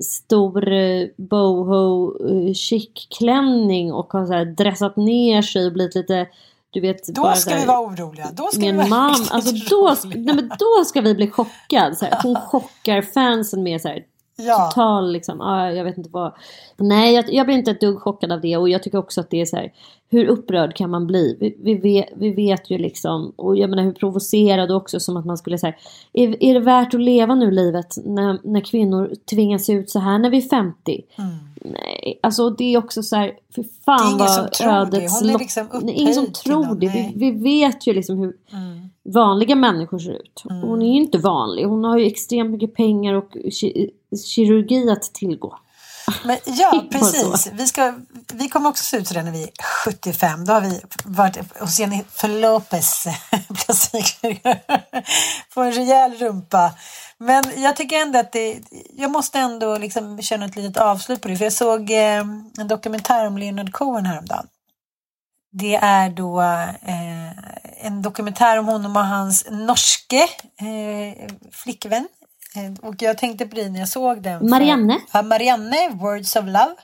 stor 0.00 0.72
eh, 0.72 1.06
boho 1.16 2.16
eh, 2.28 2.52
chic 2.52 2.90
klänning 3.18 3.92
och 3.92 4.12
har 4.12 4.26
så 4.26 4.32
här 4.32 4.44
dressat 4.44 4.96
ner 4.96 5.42
sig 5.42 5.66
och 5.66 5.72
blivit 5.72 5.94
lite 5.94 6.26
du 6.70 6.80
vet, 6.80 7.06
då 7.06 7.32
ska 7.32 7.50
här, 7.50 7.60
vi 7.60 7.66
vara 7.66 7.80
oroliga. 7.80 8.28
Då 8.32 8.48
ska 8.52 8.60
vi 8.60 8.72
vara 8.76 8.86
mam, 8.86 9.26
alltså 9.30 9.54
då, 9.70 9.96
nej, 10.04 10.34
men 10.34 10.48
då 10.58 10.84
ska 10.84 11.00
vi 11.00 11.14
bli 11.14 11.30
chockade. 11.30 11.96
Så 11.96 12.04
här. 12.04 12.18
Hon 12.22 12.34
chockar 12.50 13.02
fansen 13.02 13.62
med 13.62 13.80
så 13.80 13.88
här, 13.88 14.04
Ja. 14.36 14.70
Total 14.70 15.12
liksom, 15.12 15.36
ja, 15.40 15.72
jag 15.72 15.84
vet 15.84 15.98
inte 15.98 16.10
vad. 16.12 16.32
Nej, 16.76 17.14
jag, 17.14 17.34
jag 17.34 17.46
blir 17.46 17.56
inte 17.56 17.70
ett 17.70 17.80
dugg 17.80 18.00
chockad 18.00 18.32
av 18.32 18.40
det 18.40 18.56
och 18.56 18.68
jag 18.68 18.82
tycker 18.82 18.98
också 18.98 19.20
att 19.20 19.30
det 19.30 19.40
är 19.40 19.44
så 19.44 19.56
här, 19.56 19.72
hur 20.08 20.26
upprörd 20.26 20.76
kan 20.76 20.90
man 20.90 21.06
bli? 21.06 21.36
Vi, 21.40 21.56
vi, 21.60 21.74
vet, 21.74 22.08
vi 22.16 22.30
vet 22.30 22.70
ju 22.70 22.78
liksom, 22.78 23.32
och 23.36 23.56
jag 23.56 23.70
menar 23.70 23.82
hur 23.82 23.92
provocerad 23.92 24.70
också 24.70 25.00
som 25.00 25.16
att 25.16 25.26
man 25.26 25.38
skulle 25.38 25.58
säga, 25.58 25.74
är, 26.12 26.42
är 26.44 26.54
det 26.54 26.60
värt 26.60 26.94
att 26.94 27.00
leva 27.00 27.34
nu 27.34 27.50
livet 27.50 27.94
när, 28.04 28.38
när 28.42 28.60
kvinnor 28.60 29.12
tvingas 29.30 29.70
ut 29.70 29.90
så 29.90 29.98
här 29.98 30.18
när 30.18 30.30
vi 30.30 30.36
är 30.36 30.48
50? 30.48 31.02
Mm. 31.18 31.30
Nej, 31.64 32.18
alltså 32.22 32.50
det 32.50 32.74
är 32.74 32.78
också 32.78 33.02
så 33.02 33.16
här, 33.16 33.32
för 33.54 33.64
fan 33.84 34.18
vad 34.18 34.52
tror 34.52 34.68
det. 34.68 34.74
ödets 34.74 35.22
liksom 35.22 35.68
Det 35.82 35.92
är 35.92 36.00
ingen 36.00 36.14
som 36.14 36.32
tror 36.32 36.74
det. 36.74 36.88
Vi, 36.88 37.02
nej. 37.02 37.12
vi 37.16 37.30
vet 37.30 37.86
ju 37.86 37.92
liksom 37.92 38.18
hur 38.18 38.36
Mm. 38.52 38.90
vanliga 39.02 39.54
människor 39.54 39.98
ser 39.98 40.12
ut. 40.12 40.42
Hon 40.44 40.82
är 40.82 40.86
ju 40.86 40.96
inte 40.96 41.18
vanlig. 41.18 41.64
Hon 41.64 41.84
har 41.84 41.98
ju 41.98 42.06
extremt 42.06 42.50
mycket 42.50 42.74
pengar 42.74 43.14
och 43.14 43.36
kirurgi 44.18 44.90
att 44.90 45.14
tillgå. 45.14 45.58
Men, 46.24 46.38
ja, 46.44 46.84
precis. 46.90 47.46
Vi, 47.52 47.66
ska, 47.66 47.94
vi 48.32 48.48
kommer 48.48 48.68
också 48.68 48.84
se 48.84 48.96
ut 48.96 49.08
sådär 49.08 49.22
när 49.22 49.32
vi 49.32 49.42
är 49.42 49.50
75. 49.84 50.44
Då 50.44 50.52
har 50.52 50.60
vi 50.60 50.80
varit 51.04 51.58
hos 51.60 51.80
Jennifer 51.80 52.28
Lopez 52.28 53.06
plastikkirurg. 53.64 54.40
Få 55.50 55.62
en 55.62 55.72
rejäl 55.72 56.14
rumpa. 56.14 56.74
Men 57.18 57.44
jag 57.56 57.76
tycker 57.76 57.96
ändå 57.96 58.18
att 58.18 58.32
det, 58.32 58.58
jag 58.92 59.10
måste 59.10 59.38
ändå 59.38 59.78
liksom 59.78 60.22
känna 60.22 60.46
ett 60.46 60.56
litet 60.56 60.76
avslut 60.76 61.20
på 61.20 61.28
det. 61.28 61.36
För 61.36 61.44
jag 61.44 61.52
såg 61.52 61.90
eh, 61.90 62.24
en 62.58 62.68
dokumentär 62.68 63.26
om 63.26 63.38
Leonard 63.38 63.72
Cohen 63.72 64.06
häromdagen. 64.06 64.46
Det 65.52 65.74
är 65.74 66.10
då 66.10 66.40
eh, 66.40 67.30
en 67.86 68.02
dokumentär 68.02 68.58
om 68.58 68.66
honom 68.66 68.96
och 68.96 69.06
hans 69.06 69.46
norske 69.50 70.22
eh, 70.60 71.30
flickvän. 71.52 72.08
Eh, 72.56 72.88
och 72.88 72.94
jag 72.98 73.18
tänkte 73.18 73.46
på 73.46 73.56
det 73.56 73.68
när 73.68 73.78
jag 73.80 73.88
såg 73.88 74.22
den. 74.22 74.38
för- 74.38 74.46
Marianne. 74.46 74.98
Ja, 75.12 75.22
Marianne, 75.22 75.88
Words 75.92 76.36
of 76.36 76.44
Love. 76.44 76.74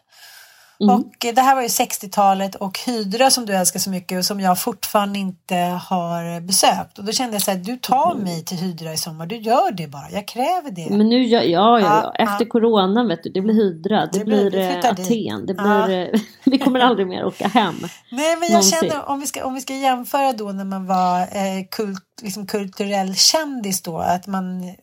Mm. 0.80 0.94
Och 0.94 1.24
eh, 1.24 1.34
det 1.34 1.40
här 1.42 1.54
var 1.54 1.62
ju 1.62 1.68
60-talet 1.68 2.54
och 2.54 2.78
Hydra 2.86 3.30
som 3.30 3.46
du 3.46 3.54
älskar 3.56 3.80
så 3.80 3.90
mycket 3.90 4.18
och 4.18 4.24
som 4.24 4.40
jag 4.40 4.60
fortfarande 4.60 5.18
inte 5.18 5.54
har 5.88 6.40
besökt. 6.40 6.98
Och 6.98 7.04
då 7.04 7.12
kände 7.12 7.34
jag 7.34 7.42
så 7.42 7.50
här, 7.50 7.58
du 7.58 7.76
tar 7.76 8.14
mig 8.14 8.44
till 8.44 8.56
Hydra 8.56 8.92
i 8.92 8.96
sommar, 8.96 9.26
du 9.26 9.36
gör 9.36 9.72
det 9.72 9.88
bara, 9.88 10.10
jag 10.10 10.28
kräver 10.28 10.70
det. 10.70 10.86
Men 10.96 11.08
nu, 11.08 11.22
gör- 11.24 11.42
ja, 11.42 11.80
ja, 11.80 11.80
ja. 11.80 12.12
Ja, 12.18 12.24
efter 12.24 12.44
ja. 12.44 12.50
coronan 12.50 13.08
vet 13.08 13.22
du, 13.22 13.30
det 13.30 13.40
blir 13.40 13.54
Hydra, 13.54 14.06
det, 14.06 14.18
Det 14.18 14.24
blir- 14.24 14.50
blir, 14.50 14.60
eh. 14.60 14.78
Aten, 14.90 15.46
det 15.46 15.54
Ja. 15.58 15.84
blir, 15.86 16.14
eh, 16.14 16.20
vi 16.44 16.58
kommer 16.58 16.80
aldrig 16.80 17.06
mer 17.06 17.24
åka 17.24 17.48
hem. 17.48 17.74
Nej 18.10 18.36
men 18.36 18.42
jag 18.42 18.50
Någonsin. 18.50 18.78
känner 18.90 19.08
om 19.08 19.20
vi, 19.20 19.26
ska, 19.26 19.44
om 19.44 19.54
vi 19.54 19.60
ska 19.60 19.74
jämföra 19.74 20.32
då 20.32 20.44
när 20.52 20.64
man 20.64 20.86
var 20.86 21.20
eh, 21.20 21.64
kult, 21.70 22.02
liksom 22.22 22.46
kulturell 22.46 23.14
kändis 23.14 23.82
då 23.82 23.98
att 23.98 24.26
man 24.26 24.74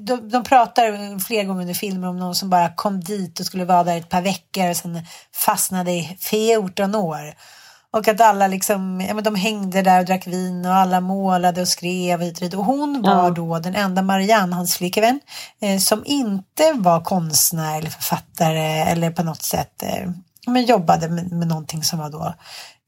de, 0.00 0.28
de 0.28 0.44
pratar 0.44 1.18
flera 1.18 1.44
gånger 1.44 1.60
under 1.60 1.74
filmen 1.74 2.10
om 2.10 2.16
någon 2.16 2.34
som 2.34 2.50
bara 2.50 2.74
kom 2.74 3.00
dit 3.00 3.40
och 3.40 3.46
skulle 3.46 3.64
vara 3.64 3.84
där 3.84 3.96
ett 3.96 4.08
par 4.08 4.22
veckor 4.22 4.70
och 4.70 4.76
sen 4.76 5.06
fastnade 5.34 5.90
i 5.92 6.16
14 6.20 6.94
år. 6.94 7.34
Och 7.90 8.08
att 8.08 8.20
alla 8.20 8.46
liksom, 8.46 9.00
ja 9.08 9.14
men 9.14 9.24
de 9.24 9.34
hängde 9.34 9.82
där 9.82 9.98
och 10.00 10.06
drack 10.06 10.26
vin 10.26 10.66
och 10.66 10.74
alla 10.74 11.00
målade 11.00 11.60
och 11.60 11.68
skrev 11.68 12.20
hit 12.20 12.34
och 12.36 12.40
dit. 12.40 12.54
Och 12.54 12.64
hon 12.64 13.02
var 13.02 13.24
Ja. 13.24 13.30
då 13.30 13.58
den 13.58 13.74
enda 13.74 14.02
Marianne, 14.02 14.54
hans 14.56 14.76
flickvän, 14.76 15.20
eh, 15.60 15.78
som 15.78 16.02
inte 16.06 16.72
var 16.74 17.00
konstnär 17.00 17.78
eller 17.78 17.90
författare 17.90 18.80
eller 18.80 19.10
på 19.10 19.22
något 19.22 19.42
sätt 19.42 19.82
eh, 19.82 20.10
men 20.46 20.64
jobbade 20.64 21.08
med, 21.08 21.32
med 21.32 21.48
någonting 21.48 21.84
som 21.84 21.98
var 21.98 22.10
då 22.10 22.34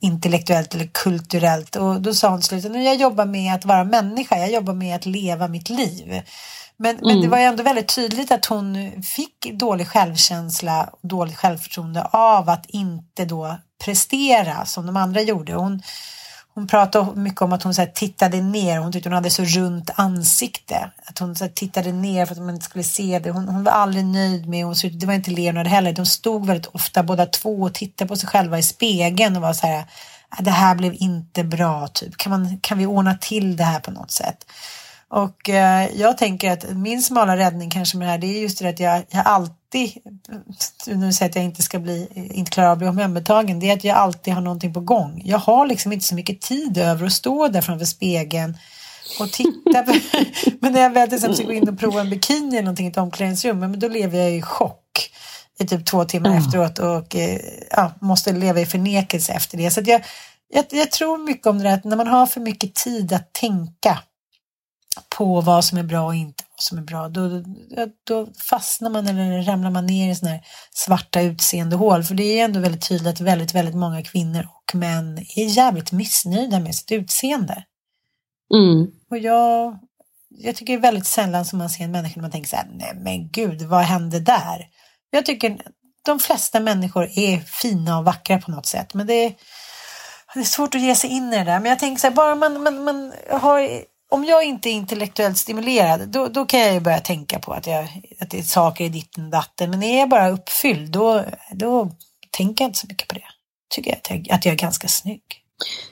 intellektuellt 0.06 0.74
eller 0.74 0.86
kulturellt. 0.86 1.76
Och 1.76 2.00
då 2.00 2.14
sa 2.14 2.28
hon 2.28 2.42
slut, 2.42 2.64
nu 2.64 2.82
jag 2.82 2.96
jobbar 2.96 3.24
med 3.24 3.54
att 3.54 3.64
vara 3.64 3.84
människa, 3.84 4.38
jag 4.38 4.50
jobbar 4.50 4.74
med 4.74 4.96
att 4.96 5.06
leva 5.06 5.48
mitt 5.48 5.68
liv. 5.68 6.22
Men, 6.76 6.98
men 7.02 7.20
det 7.20 7.28
var 7.28 7.38
ju 7.38 7.44
ändå 7.44 7.62
väldigt 7.62 7.94
tydligt 7.94 8.30
att 8.30 8.46
hon 8.46 8.92
fick 9.02 9.52
dålig 9.52 9.88
självkänsla 9.88 10.88
och 10.92 11.08
dåligt 11.08 11.36
självförtroende 11.36 12.02
av 12.04 12.48
att 12.48 12.66
inte 12.68 13.24
då 13.24 13.56
prestera 13.84 14.66
som 14.66 14.86
de 14.86 14.96
andra 14.96 15.20
gjorde. 15.20 15.54
Hon, 15.54 15.82
hon 16.56 16.66
pratade 16.66 17.20
mycket 17.20 17.42
om 17.42 17.52
att 17.52 17.62
hon 17.62 17.74
så 17.74 17.80
här, 17.80 17.88
tittade 17.88 18.40
ner, 18.40 18.78
hon 18.78 18.92
tyckte 18.92 19.08
hon 19.08 19.14
hade 19.14 19.30
så 19.30 19.44
runt 19.44 19.90
ansikte. 19.94 20.90
Att 21.06 21.18
hon 21.18 21.36
så 21.36 21.44
här, 21.44 21.50
tittade 21.52 21.92
ner 21.92 22.26
för 22.26 22.34
att 22.34 22.40
man 22.40 22.54
inte 22.54 22.64
skulle 22.64 22.84
se 22.84 23.18
det. 23.18 23.30
Hon, 23.30 23.48
hon 23.48 23.64
var 23.64 23.72
aldrig 23.72 24.04
nöjd 24.04 24.48
med, 24.48 24.64
hon, 24.64 24.76
såg- 24.76 24.98
det 24.98 25.06
var 25.06 25.14
inte 25.14 25.30
Leonard 25.30 25.66
heller. 25.66 25.92
De 25.92 26.06
stod 26.06 26.46
väldigt 26.46 26.66
ofta 26.66 27.02
båda 27.02 27.26
två 27.26 27.62
och 27.62 27.74
tittade 27.74 28.08
på 28.08 28.16
sig 28.16 28.28
själva 28.28 28.58
i 28.58 28.62
spegeln 28.62 29.36
och 29.36 29.42
var 29.42 29.52
så 29.52 29.66
här, 29.66 29.78
äh, 30.38 30.42
det 30.44 30.50
här 30.50 30.74
blev 30.74 30.94
inte 30.98 31.44
bra, 31.44 31.88
typ. 31.88 32.16
Kan, 32.16 32.30
man, 32.30 32.58
kan 32.60 32.78
vi 32.78 32.86
ordna 32.86 33.14
till 33.14 33.56
det 33.56 33.64
här 33.64 33.80
på 33.80 33.90
något 33.90 34.10
sätt? 34.10 34.46
Och 35.10 35.48
eh, 35.48 35.88
jag 35.96 36.18
tänker 36.18 36.50
att 36.52 36.64
min 36.76 37.02
smala 37.02 37.36
räddning 37.36 37.70
kanske 37.70 37.96
med 37.96 38.06
det 38.08 38.10
här, 38.10 38.18
det 38.18 38.26
är 38.26 38.40
just 38.42 38.58
det 38.58 38.68
att 38.68 38.80
jag, 38.80 39.02
jag 39.10 39.26
alltid, 39.26 39.90
nu 40.86 41.12
säger 41.12 41.24
jag 41.24 41.30
att 41.30 41.36
jag 41.36 41.44
inte 41.44 41.62
ska 41.62 41.78
bli, 41.78 42.08
inte 42.34 42.50
klarar 42.50 42.66
av 42.68 42.72
att 42.72 42.78
bli 42.78 42.88
omhändertagen, 42.88 43.60
det 43.60 43.70
är 43.70 43.76
att 43.76 43.84
jag 43.84 43.96
alltid 43.96 44.34
har 44.34 44.40
någonting 44.40 44.74
på 44.74 44.80
gång. 44.80 45.22
Jag 45.24 45.38
har 45.38 45.66
liksom 45.66 45.92
inte 45.92 46.04
så 46.04 46.14
mycket 46.14 46.40
tid 46.40 46.78
över 46.78 47.06
att 47.06 47.12
stå 47.12 47.48
där 47.48 47.60
framför 47.60 47.86
spegeln 47.86 48.56
och 49.20 49.32
titta. 49.32 49.82
på- 49.82 49.94
men 50.60 50.72
när 50.72 50.80
jag 50.80 50.90
väl 50.90 51.08
till 51.08 51.14
exempel 51.16 51.36
ska 51.36 51.46
gå 51.46 51.52
in 51.52 51.68
och 51.68 51.78
prova 51.78 52.00
en 52.00 52.10
bikini 52.10 52.48
eller 52.56 52.62
någonting 52.62 52.86
i 52.86 52.90
ett 52.90 52.96
omklädningsrum, 52.96 53.58
men 53.58 53.78
då 53.78 53.88
lever 53.88 54.18
jag 54.18 54.30
i 54.32 54.42
chock 54.42 55.10
i 55.58 55.66
typ 55.66 55.86
två 55.86 56.04
timmar 56.04 56.36
efteråt 56.38 56.78
och 56.78 57.16
eh, 57.16 57.40
ja, 57.70 57.92
måste 58.00 58.32
leva 58.32 58.60
i 58.60 58.66
förnekelse 58.66 59.32
efter 59.32 59.58
det. 59.58 59.70
Så 59.70 59.80
jag, 59.84 60.04
jag, 60.48 60.64
jag 60.70 60.90
tror 60.90 61.18
mycket 61.18 61.46
om 61.46 61.58
det 61.58 61.64
där 61.64 61.74
att 61.74 61.84
när 61.84 61.96
man 61.96 62.06
har 62.06 62.26
för 62.26 62.40
mycket 62.40 62.74
tid 62.74 63.12
att 63.12 63.32
tänka 63.32 63.98
på 65.08 65.40
vad 65.40 65.64
som 65.64 65.78
är 65.78 65.82
bra 65.82 66.06
och 66.06 66.14
inte 66.14 66.44
vad 66.50 66.60
som 66.60 66.78
är 66.78 66.82
bra, 66.82 67.08
då, 67.08 67.28
då, 67.28 67.44
då 68.04 68.26
fastnar 68.50 68.90
man 68.90 69.06
eller 69.06 69.42
ramlar 69.42 69.70
man 69.70 69.86
ner 69.86 70.12
i 70.12 70.14
sådana 70.14 70.36
här 70.36 70.44
svarta 70.74 71.20
utseendehål. 71.20 72.04
För 72.04 72.14
det 72.14 72.40
är 72.40 72.44
ändå 72.44 72.60
väldigt 72.60 72.88
tydligt 72.88 73.14
att 73.14 73.20
väldigt, 73.20 73.54
väldigt 73.54 73.74
många 73.74 74.02
kvinnor 74.02 74.48
och 74.54 74.74
män 74.74 75.18
är 75.18 75.44
jävligt 75.44 75.92
missnöjda 75.92 76.60
med 76.60 76.74
sitt 76.74 76.92
utseende. 76.92 77.64
Mm. 78.54 78.86
Och 79.10 79.18
jag, 79.18 79.78
jag 80.28 80.56
tycker 80.56 80.72
det 80.72 80.78
är 80.78 80.82
väldigt 80.82 81.06
sällan 81.06 81.44
som 81.44 81.58
man 81.58 81.70
ser 81.70 81.84
en 81.84 81.92
människa 81.92 82.12
när 82.16 82.22
man 82.22 82.30
tänker 82.30 82.48
så 82.48 82.56
här, 82.56 82.68
nej 82.72 82.92
men 82.94 83.28
gud, 83.30 83.62
vad 83.62 83.82
hände 83.82 84.20
där? 84.20 84.66
Jag 85.10 85.26
tycker 85.26 85.58
de 86.04 86.18
flesta 86.18 86.60
människor 86.60 87.18
är 87.18 87.38
fina 87.38 87.98
och 87.98 88.04
vackra 88.04 88.38
på 88.38 88.50
något 88.50 88.66
sätt, 88.66 88.94
men 88.94 89.06
det 89.06 89.14
är, 89.14 89.34
det 90.34 90.40
är 90.40 90.44
svårt 90.44 90.74
att 90.74 90.80
ge 90.80 90.94
sig 90.94 91.10
in 91.10 91.32
i 91.32 91.36
det 91.36 91.44
där. 91.44 91.60
Men 91.60 91.70
jag 91.70 91.78
tänker 91.78 92.00
så 92.00 92.06
här, 92.06 92.14
bara 92.14 92.34
man, 92.34 92.62
man, 92.62 92.84
man 92.84 93.12
har, 93.30 93.68
om 94.08 94.24
jag 94.24 94.44
inte 94.44 94.70
är 94.70 94.72
intellektuellt 94.72 95.38
stimulerad, 95.38 96.08
då, 96.08 96.28
då 96.28 96.44
kan 96.46 96.60
jag 96.60 96.74
ju 96.74 96.80
börja 96.80 97.00
tänka 97.00 97.38
på 97.38 97.52
att, 97.52 97.66
jag, 97.66 97.84
att 98.20 98.30
det 98.30 98.38
är 98.38 98.42
saker 98.42 98.84
i 98.84 98.88
ditten 98.88 99.24
och 99.24 99.30
datten. 99.30 99.70
Men 99.70 99.82
är 99.82 99.98
jag 99.98 100.08
bara 100.08 100.30
uppfylld, 100.30 100.90
då, 100.90 101.24
då 101.52 101.90
tänker 102.30 102.64
jag 102.64 102.68
inte 102.68 102.78
så 102.78 102.86
mycket 102.86 103.08
på 103.08 103.14
det. 103.14 103.24
Tycker 103.74 103.90
jag 103.90 103.96
att 103.96 104.10
jag, 104.10 104.36
att 104.36 104.44
jag 104.44 104.52
är 104.52 104.58
ganska 104.58 104.88
snygg. 104.88 105.22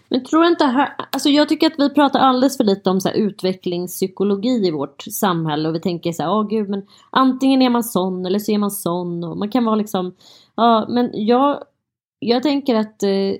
Men 0.08 0.24
tror 0.24 0.46
inte 0.46 0.64
här, 0.64 0.88
alltså 1.12 1.28
jag 1.28 1.48
tycker 1.48 1.66
att 1.66 1.78
vi 1.78 1.94
pratar 1.94 2.20
alldeles 2.20 2.56
för 2.56 2.64
lite 2.64 2.90
om 2.90 3.00
så 3.00 3.08
här 3.08 3.16
utvecklingspsykologi 3.16 4.66
i 4.66 4.70
vårt 4.70 5.02
samhälle 5.02 5.68
och 5.68 5.74
vi 5.74 5.80
tänker 5.80 6.12
så 6.12 6.22
här, 6.22 6.30
åh 6.30 6.48
gud 6.48 6.68
men 6.68 6.82
antingen 7.10 7.62
är 7.62 7.70
man 7.70 7.84
sån 7.84 8.26
eller 8.26 8.38
så 8.38 8.52
är 8.52 8.58
man 8.58 8.70
sån 8.70 9.24
och 9.24 9.38
man 9.38 9.50
kan 9.50 9.64
vara 9.64 9.76
liksom, 9.76 10.14
ja 10.56 10.86
men 10.88 11.10
jag, 11.12 11.62
jag 12.18 12.42
tänker 12.42 12.74
att 12.74 13.02
eh, 13.02 13.34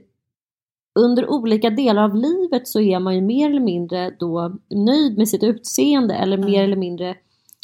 under 0.95 1.31
olika 1.31 1.71
delar 1.71 2.03
av 2.03 2.15
livet 2.15 2.69
så 2.69 2.81
är 2.81 2.99
man 2.99 3.15
ju 3.15 3.21
mer 3.21 3.51
eller 3.51 3.61
mindre 3.61 4.11
då 4.19 4.57
nöjd 4.71 5.19
med 5.19 5.29
sitt 5.29 5.43
utseende 5.43 6.15
eller 6.15 6.37
mer 6.37 6.65
eller 6.65 6.77
mindre 6.77 7.15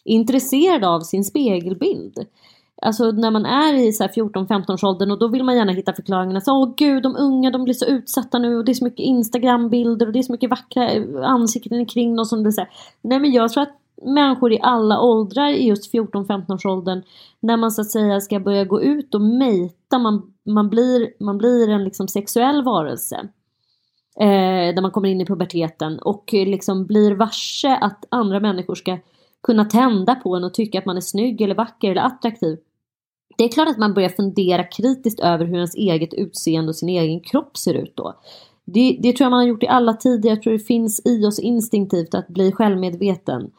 intresserad 0.04 0.84
av 0.84 1.00
sin 1.00 1.24
spegelbild. 1.24 2.26
Alltså 2.82 3.10
när 3.10 3.30
man 3.30 3.46
är 3.46 3.74
i 3.74 3.92
så 3.92 4.02
här 4.02 4.10
14-15 4.10 4.72
års 4.72 4.84
åldern 4.84 5.10
och 5.10 5.18
då 5.18 5.28
vill 5.28 5.44
man 5.44 5.56
gärna 5.56 5.72
hitta 5.72 5.92
förklaringarna. 5.92 6.40
Så, 6.40 6.62
Åh 6.62 6.74
gud, 6.76 7.02
de 7.02 7.16
unga 7.16 7.50
de 7.50 7.64
blir 7.64 7.74
så 7.74 7.86
utsatta 7.86 8.38
nu 8.38 8.56
och 8.56 8.64
det 8.64 8.72
är 8.72 8.74
så 8.74 8.84
mycket 8.84 9.04
Instagram-bilder 9.04 10.06
och 10.06 10.12
det 10.12 10.18
är 10.18 10.22
så 10.22 10.32
mycket 10.32 10.50
vackra 10.50 10.90
ansikten 11.26 11.86
kring 11.86 12.16
dem 12.16 12.24
som 12.24 12.42
blir 12.42 12.52
så 12.52 12.60
här. 12.60 12.70
Nej 13.02 13.20
men 13.20 13.32
jag 13.32 13.52
tror 13.52 13.62
att 13.62 13.79
människor 14.00 14.52
i 14.52 14.58
alla 14.62 15.00
åldrar 15.00 15.48
i 15.48 15.66
just 15.66 15.94
14-15 15.94 16.54
års 16.54 16.66
åldern 16.66 17.02
när 17.40 17.56
man 17.56 17.70
så 17.70 17.80
att 17.80 17.90
säga 17.90 18.20
ska 18.20 18.40
börja 18.40 18.64
gå 18.64 18.82
ut 18.82 19.14
och 19.14 19.20
mejta, 19.20 19.98
man, 19.98 20.32
man, 20.46 20.70
blir, 20.70 21.22
man 21.24 21.38
blir 21.38 21.68
en 21.68 21.84
liksom 21.84 22.08
sexuell 22.08 22.64
varelse. 22.64 23.28
Eh, 24.20 24.74
där 24.74 24.82
man 24.82 24.90
kommer 24.90 25.08
in 25.08 25.20
i 25.20 25.26
puberteten 25.26 25.98
och 25.98 26.30
liksom 26.32 26.86
blir 26.86 27.14
varse 27.14 27.76
att 27.76 28.04
andra 28.08 28.40
människor 28.40 28.74
ska 28.74 28.98
kunna 29.42 29.64
tända 29.64 30.14
på 30.14 30.36
en 30.36 30.44
och 30.44 30.54
tycka 30.54 30.78
att 30.78 30.86
man 30.86 30.96
är 30.96 31.00
snygg 31.00 31.40
eller 31.40 31.54
vacker 31.54 31.90
eller 31.90 32.02
attraktiv. 32.02 32.58
Det 33.38 33.44
är 33.44 33.48
klart 33.48 33.68
att 33.68 33.78
man 33.78 33.94
börjar 33.94 34.08
fundera 34.08 34.64
kritiskt 34.64 35.20
över 35.20 35.44
hur 35.44 35.54
ens 35.54 35.74
eget 35.74 36.14
utseende 36.14 36.68
och 36.68 36.76
sin 36.76 36.88
egen 36.88 37.20
kropp 37.20 37.56
ser 37.56 37.74
ut 37.74 37.96
då. 37.96 38.14
Det, 38.64 38.98
det 39.02 39.12
tror 39.12 39.24
jag 39.24 39.30
man 39.30 39.40
har 39.40 39.46
gjort 39.46 39.62
i 39.62 39.68
alla 39.68 39.92
tider. 39.92 40.28
Jag 40.28 40.42
tror 40.42 40.52
det 40.52 40.58
finns 40.58 41.02
i 41.04 41.26
oss 41.26 41.38
instinktivt 41.38 42.14
att 42.14 42.28
bli 42.28 42.52
självmedveten. 42.52 43.50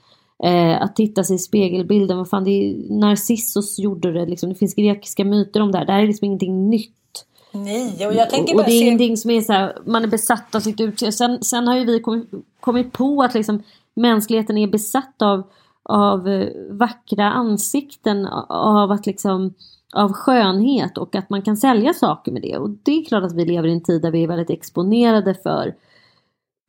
Eh, 0.44 0.82
att 0.82 0.96
titta 0.96 1.24
sig 1.24 1.36
i 1.36 1.40
spegelbilden. 1.40 2.18
Vad 2.18 2.30
fan, 2.30 2.44
det 2.44 2.52
är, 2.52 2.94
Narcissus 2.94 3.80
gjorde 3.80 4.12
det. 4.12 4.26
Liksom. 4.26 4.50
Det 4.50 4.56
finns 4.56 4.76
grekiska 4.76 5.26
myter 5.26 5.62
om 5.62 5.72
det 5.72 5.78
här. 5.78 5.86
Det 5.86 5.92
här 5.92 6.02
är 6.02 6.08
liksom 6.08 6.26
ingenting 6.26 6.70
nytt. 6.70 7.26
Nej, 7.52 8.08
och 8.08 8.14
jag 8.14 8.30
tänker 8.30 8.54
bara 8.54 8.60
och 8.60 8.70
det 8.70 8.76
är 8.76 8.80
se... 8.80 8.86
ingenting 8.86 9.18
som 9.18 9.32
är 9.32 9.42
så 9.42 9.54
här, 9.54 9.78
man 9.86 10.04
är 10.04 10.08
besatt 10.08 10.56
av 10.56 10.60
sitt 10.60 10.80
utseende. 10.82 11.12
Sen, 11.12 11.44
sen 11.44 11.68
har 11.68 11.78
ju 11.78 11.86
vi 11.86 12.00
kommit, 12.00 12.30
kommit 12.60 12.94
på 12.94 13.24
att 13.24 13.34
liksom 13.34 13.64
mänskligheten 13.94 14.58
är 14.58 14.68
besatt 14.68 15.22
av, 15.22 15.44
av 15.84 16.28
eh, 16.28 16.48
vackra 16.70 17.32
ansikten, 17.32 18.28
av 18.50 18.92
att 18.92 19.06
liksom 19.06 19.54
av 19.94 20.14
skönhet 20.14 20.98
och 20.98 21.16
att 21.16 21.30
man 21.30 21.42
kan 21.42 21.58
sälja 21.58 21.94
saker 21.94 22.32
med 22.32 22.42
det. 22.42 22.58
Och 22.58 22.70
det 22.70 22.92
är 22.92 23.06
klart 23.06 23.24
att 23.24 23.36
vi 23.36 23.46
lever 23.46 23.68
i 23.68 23.72
en 23.72 23.84
tid 23.84 24.02
där 24.02 24.12
vi 24.12 24.24
är 24.24 24.28
väldigt 24.28 24.50
exponerade 24.50 25.34
för 25.44 25.74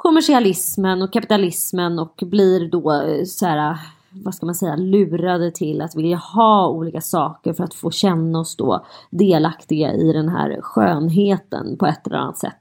kommersialismen 0.03 1.03
och 1.03 1.13
kapitalismen 1.13 1.99
och 1.99 2.23
blir 2.27 2.69
då 2.71 2.93
eh, 2.93 3.25
så 3.25 3.47
här 3.47 3.79
vad 4.15 4.35
ska 4.35 4.47
man 4.47 4.55
säga, 4.55 4.77
lurade 4.77 5.51
till 5.51 5.81
att 5.81 5.97
vilja 5.97 6.17
ha 6.17 6.69
olika 6.69 7.01
saker 7.01 7.53
för 7.53 7.65
att 7.65 7.75
få 7.75 7.91
känna 7.91 8.41
oss 8.41 8.57
då 8.57 8.85
delaktiga 9.11 9.93
i 9.93 10.13
den 10.13 10.29
här 10.29 10.61
skönheten 10.61 11.77
på 11.79 11.87
ett 11.87 12.07
eller 12.07 12.17
annat 12.17 12.39
sätt. 12.39 12.61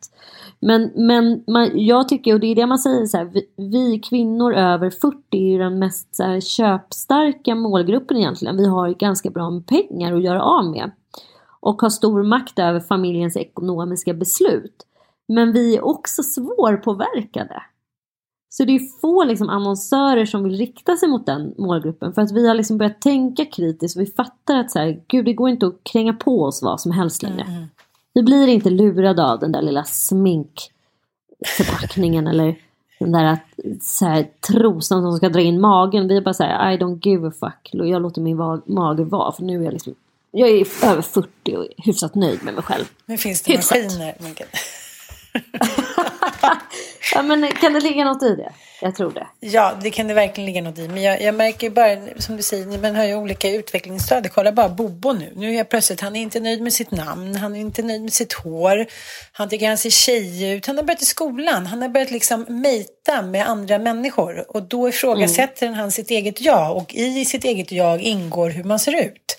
Men, 0.59 0.91
men 0.95 1.43
man, 1.47 1.71
jag 1.73 2.09
tycker, 2.09 2.33
och 2.33 2.39
det 2.39 2.47
är 2.47 2.55
det 2.55 2.65
man 2.65 2.79
säger 2.79 3.05
så 3.05 3.17
här, 3.17 3.25
vi, 3.25 3.45
vi 3.55 3.99
kvinnor 3.99 4.53
över 4.53 4.89
40 4.89 5.17
är 5.31 5.51
ju 5.51 5.57
den 5.57 5.79
mest 5.79 6.15
så 6.15 6.23
här, 6.23 6.39
köpstarka 6.39 7.55
målgruppen 7.55 8.17
egentligen. 8.17 8.57
Vi 8.57 8.67
har 8.67 8.89
ganska 8.89 9.29
bra 9.29 9.49
med 9.49 9.67
pengar 9.67 10.13
att 10.13 10.23
göra 10.23 10.43
av 10.43 10.65
med. 10.65 10.91
Och 11.59 11.81
har 11.81 11.89
stor 11.89 12.23
makt 12.23 12.59
över 12.59 12.79
familjens 12.79 13.37
ekonomiska 13.37 14.13
beslut. 14.13 14.85
Men 15.31 15.51
vi 15.51 15.75
är 15.75 15.85
också 15.85 16.23
svårpåverkade. 16.23 17.63
Så 18.49 18.63
det 18.63 18.75
är 18.75 18.99
få 19.01 19.23
liksom, 19.23 19.49
annonsörer 19.49 20.25
som 20.25 20.43
vill 20.43 20.57
rikta 20.57 20.97
sig 20.97 21.09
mot 21.09 21.25
den 21.25 21.53
målgruppen. 21.57 22.13
För 22.13 22.21
att 22.21 22.31
vi 22.31 22.47
har 22.47 22.55
liksom 22.55 22.77
börjat 22.77 23.01
tänka 23.01 23.45
kritiskt 23.45 23.97
och 23.97 24.01
vi 24.01 24.05
fattar 24.05 24.55
att 24.55 24.71
så 24.71 24.79
här, 24.79 25.01
gud 25.07 25.25
det 25.25 25.33
går 25.33 25.49
inte 25.49 25.67
att 25.67 25.83
kränga 25.83 26.13
på 26.13 26.43
oss 26.43 26.63
vad 26.63 26.81
som 26.81 26.91
helst 26.91 27.23
längre. 27.23 27.41
Mm. 27.41 27.63
Vi 28.13 28.23
blir 28.23 28.47
inte 28.47 28.69
lurade 28.69 29.25
av 29.25 29.39
den 29.39 29.51
där 29.51 29.61
lilla 29.61 29.83
sminkförpackningen 29.83 32.27
eller 32.27 32.55
den 32.99 33.11
där 33.11 33.37
så 33.81 34.05
här, 34.05 34.27
trosan 34.47 35.01
som 35.01 35.17
ska 35.17 35.29
dra 35.29 35.41
in 35.41 35.61
magen. 35.61 36.07
Vi 36.07 36.17
är 36.17 36.21
bara 36.21 36.33
såhär, 36.33 36.73
I 36.73 36.77
don't 36.77 37.07
give 37.07 37.27
a 37.27 37.31
fuck. 37.39 37.69
Jag 37.71 38.01
låter 38.01 38.21
min 38.21 38.37
mage 38.65 39.03
vara 39.03 39.31
för 39.31 39.43
nu 39.43 39.59
är 39.59 39.63
jag 39.63 39.73
liksom 39.73 39.95
jag 40.31 40.49
är 40.49 40.85
över 40.85 41.01
40 41.01 41.55
och 41.55 41.67
hyfsat 41.77 42.15
nöjd 42.15 42.43
med 42.43 42.53
mig 42.53 42.63
själv. 42.63 42.85
Nu 43.05 43.17
finns 43.17 43.41
det 43.41 43.51
hyfsat. 43.51 43.77
maskiner. 43.77 44.15
ja, 47.13 47.21
men 47.21 47.51
kan 47.51 47.73
det 47.73 47.79
ligga 47.79 48.05
något 48.05 48.23
i 48.23 48.35
det? 48.35 48.51
Jag 48.83 48.95
tror 48.95 49.11
det. 49.11 49.27
Ja, 49.39 49.73
det 49.81 49.89
kan 49.89 50.07
det 50.07 50.13
verkligen 50.13 50.45
ligga 50.45 50.61
något 50.61 50.79
i. 50.79 50.87
Men 50.87 51.01
jag, 51.01 51.21
jag 51.21 51.35
märker 51.35 51.69
bara, 51.69 51.97
som 52.17 52.37
du 52.37 52.43
säger, 52.43 52.81
man 52.81 52.95
har 52.95 53.03
ju 53.03 53.15
olika 53.15 53.49
utvecklingsstadier. 53.49 54.31
Kolla 54.33 54.51
bara 54.51 54.69
Bobo 54.69 55.13
nu. 55.13 55.33
Nu 55.35 55.49
är 55.53 55.57
jag 55.57 55.69
plötsligt, 55.69 56.01
han 56.01 56.15
är 56.15 56.21
inte 56.21 56.39
nöjd 56.39 56.61
med 56.61 56.73
sitt 56.73 56.91
namn, 56.91 57.35
han 57.35 57.55
är 57.55 57.59
inte 57.59 57.83
nöjd 57.83 58.01
med 58.01 58.13
sitt 58.13 58.33
hår. 58.33 58.85
Han 59.31 59.49
tycker 59.49 59.67
han 59.67 59.77
ser 59.77 59.89
tjej 59.89 60.51
ut. 60.51 60.65
Han 60.65 60.77
har 60.77 60.83
börjat 60.83 61.01
i 61.01 61.05
skolan. 61.05 61.65
Han 61.65 61.81
har 61.81 61.89
börjat 61.89 62.11
liksom 62.11 62.45
mejta 62.49 63.21
med 63.21 63.47
andra 63.47 63.79
människor. 63.79 64.55
Och 64.55 64.63
då 64.63 64.89
ifrågasätter 64.89 65.67
mm. 65.67 65.79
han 65.79 65.91
sitt 65.91 66.11
eget 66.11 66.41
jag. 66.41 66.77
Och 66.77 66.93
i 66.93 67.25
sitt 67.25 67.43
eget 67.43 67.71
jag 67.71 68.01
ingår 68.01 68.49
hur 68.49 68.63
man 68.63 68.79
ser 68.79 69.05
ut. 69.05 69.37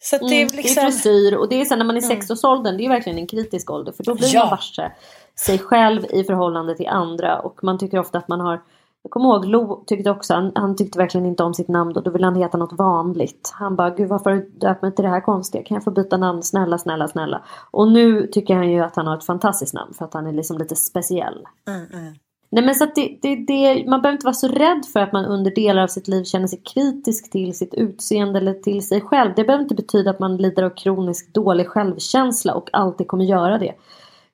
Så 0.00 0.18
det, 0.18 0.42
är 0.42 0.56
liksom... 0.56 0.74
det 0.74 0.80
är 0.80 0.90
frisyr 0.90 1.36
och 1.36 1.48
det 1.48 1.60
är 1.60 1.64
sen 1.64 1.78
när 1.78 1.86
man 1.86 1.96
är 1.96 2.02
mm. 2.02 2.16
sexårsåldern, 2.16 2.76
det 2.76 2.84
är 2.84 2.88
verkligen 2.88 3.18
en 3.18 3.26
kritisk 3.26 3.70
ålder 3.70 3.92
för 3.92 4.04
då 4.04 4.14
blir 4.14 4.34
ja. 4.34 4.40
man 4.40 4.50
varse 4.50 4.92
sig 5.38 5.58
själv 5.58 6.04
i 6.10 6.24
förhållande 6.24 6.76
till 6.76 6.88
andra 6.88 7.38
och 7.38 7.64
man 7.64 7.78
tycker 7.78 7.98
ofta 7.98 8.18
att 8.18 8.28
man 8.28 8.40
har 8.40 8.60
jag 9.02 9.10
kommer 9.10 9.28
ihåg 9.28 9.44
Lo 9.44 9.84
tyckte 9.86 10.10
också, 10.10 10.34
han, 10.34 10.52
han 10.54 10.76
tyckte 10.76 10.98
verkligen 10.98 11.26
inte 11.26 11.42
om 11.42 11.54
sitt 11.54 11.68
namn 11.68 11.96
och 11.96 12.02
då 12.02 12.10
ville 12.10 12.26
han 12.26 12.36
heta 12.36 12.58
något 12.58 12.72
vanligt. 12.72 13.50
Han 13.54 13.76
bara, 13.76 13.90
gud 13.90 14.08
varför 14.08 14.30
har 14.30 14.36
du 14.36 14.50
döpt 14.50 14.82
mig 14.82 14.94
till 14.94 15.02
det 15.02 15.10
här 15.10 15.20
konstiga? 15.20 15.64
Kan 15.64 15.74
jag 15.74 15.84
få 15.84 15.90
byta 15.90 16.16
namn? 16.16 16.42
Snälla, 16.42 16.78
snälla, 16.78 17.08
snälla. 17.08 17.44
Och 17.70 17.92
nu 17.92 18.26
tycker 18.26 18.54
han 18.54 18.70
ju 18.70 18.80
att 18.80 18.96
han 18.96 19.06
har 19.06 19.16
ett 19.16 19.24
fantastiskt 19.24 19.74
namn 19.74 19.94
för 19.94 20.04
att 20.04 20.14
han 20.14 20.26
är 20.26 20.32
liksom 20.32 20.58
lite 20.58 20.76
speciell. 20.76 21.46
Mm, 21.68 21.86
mm. 21.92 22.14
Nej 22.50 22.64
men 22.64 22.74
så 22.74 22.84
att 22.84 22.94
det, 22.94 23.18
det, 23.22 23.36
det, 23.36 23.84
man 23.86 24.02
behöver 24.02 24.16
inte 24.16 24.26
vara 24.26 24.34
så 24.34 24.48
rädd 24.48 24.86
för 24.92 25.00
att 25.00 25.12
man 25.12 25.24
under 25.24 25.50
delar 25.50 25.82
av 25.82 25.86
sitt 25.86 26.08
liv 26.08 26.24
känner 26.24 26.46
sig 26.46 26.60
kritisk 26.74 27.30
till 27.30 27.58
sitt 27.58 27.74
utseende 27.74 28.38
eller 28.38 28.54
till 28.54 28.86
sig 28.86 29.00
själv. 29.00 29.32
Det 29.36 29.44
behöver 29.44 29.62
inte 29.62 29.74
betyda 29.74 30.10
att 30.10 30.18
man 30.18 30.36
lider 30.36 30.62
av 30.62 30.70
kronisk 30.70 31.34
dålig 31.34 31.66
självkänsla 31.66 32.54
och 32.54 32.70
alltid 32.72 33.08
kommer 33.08 33.24
göra 33.24 33.58
det. 33.58 33.74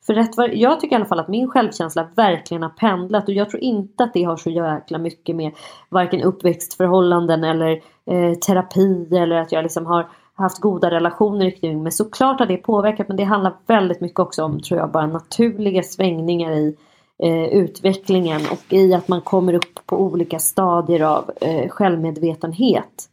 För 0.07 0.15
rätt 0.15 0.37
var, 0.37 0.49
jag 0.49 0.81
tycker 0.81 0.97
i 0.97 0.97
alla 0.97 1.05
fall 1.05 1.21
att 1.21 1.29
min 1.29 1.49
självkänsla 1.49 2.09
verkligen 2.15 2.63
har 2.63 2.71
pendlat 2.71 3.29
och 3.29 3.35
jag 3.35 3.51
tror 3.51 3.63
inte 3.63 4.05
att 4.05 4.15
det 4.15 4.25
har 4.25 4.37
så 4.37 4.51
jäkla 4.51 4.99
mycket 4.99 5.37
med 5.37 5.53
varken 5.89 6.23
uppväxtförhållanden 6.23 7.45
eller 7.45 7.71
eh, 8.07 8.35
terapi 8.47 9.17
eller 9.17 9.37
att 9.37 9.53
jag 9.53 9.63
liksom 9.63 9.87
har 9.87 10.09
haft 10.35 10.61
goda 10.61 10.91
relationer 10.91 11.51
kring 11.51 11.83
mig. 11.83 11.93
Såklart 11.93 12.39
har 12.39 12.47
det 12.47 12.57
påverkat 12.57 13.09
men 13.09 13.17
det 13.17 13.25
handlar 13.25 13.55
väldigt 13.67 14.01
mycket 14.01 14.19
också 14.19 14.45
om, 14.45 14.61
tror 14.61 14.81
jag, 14.81 14.91
bara 14.91 15.07
naturliga 15.07 15.83
svängningar 15.83 16.53
i 16.53 16.77
eh, 17.23 17.45
utvecklingen 17.45 18.41
och 18.53 18.73
i 18.73 18.95
att 18.95 19.09
man 19.09 19.21
kommer 19.21 19.55
upp 19.55 19.87
på 19.87 19.97
olika 19.97 20.39
stadier 20.39 21.01
av 21.01 21.31
eh, 21.41 21.69
självmedvetenhet. 21.69 23.09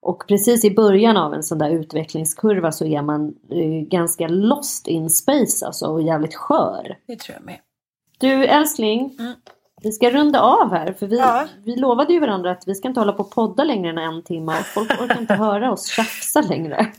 Och 0.00 0.24
precis 0.28 0.64
i 0.64 0.74
början 0.74 1.16
av 1.16 1.34
en 1.34 1.42
sån 1.42 1.58
där 1.58 1.70
utvecklingskurva 1.70 2.72
så 2.72 2.84
är 2.84 3.02
man 3.02 3.34
eh, 3.50 3.88
ganska 3.88 4.28
lost 4.28 4.86
in 4.86 5.10
space 5.10 5.66
alltså 5.66 5.86
och 5.86 6.02
jävligt 6.02 6.34
skör. 6.34 6.98
Det 7.06 7.16
tror 7.16 7.36
jag 7.36 7.44
med. 7.44 7.58
Du 8.18 8.46
älskling, 8.46 9.16
mm. 9.18 9.32
vi 9.82 9.92
ska 9.92 10.10
runda 10.10 10.40
av 10.40 10.70
här 10.70 10.92
för 10.92 11.06
vi, 11.06 11.18
ja. 11.18 11.46
vi 11.64 11.76
lovade 11.76 12.12
ju 12.12 12.20
varandra 12.20 12.50
att 12.50 12.62
vi 12.66 12.74
ska 12.74 12.88
inte 12.88 13.00
hålla 13.00 13.12
på 13.12 13.22
och 13.22 13.30
podda 13.30 13.64
längre 13.64 13.90
än 13.90 13.98
en 13.98 14.22
timme 14.22 14.58
och 14.60 14.66
folk 14.66 14.90
orkar 15.00 15.20
inte 15.20 15.34
höra 15.34 15.72
oss 15.72 15.86
tjafsa 15.86 16.40
längre. 16.40 16.92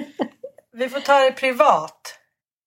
vi 0.72 0.88
får 0.88 1.00
ta 1.00 1.18
det 1.18 1.32
privat. 1.32 2.18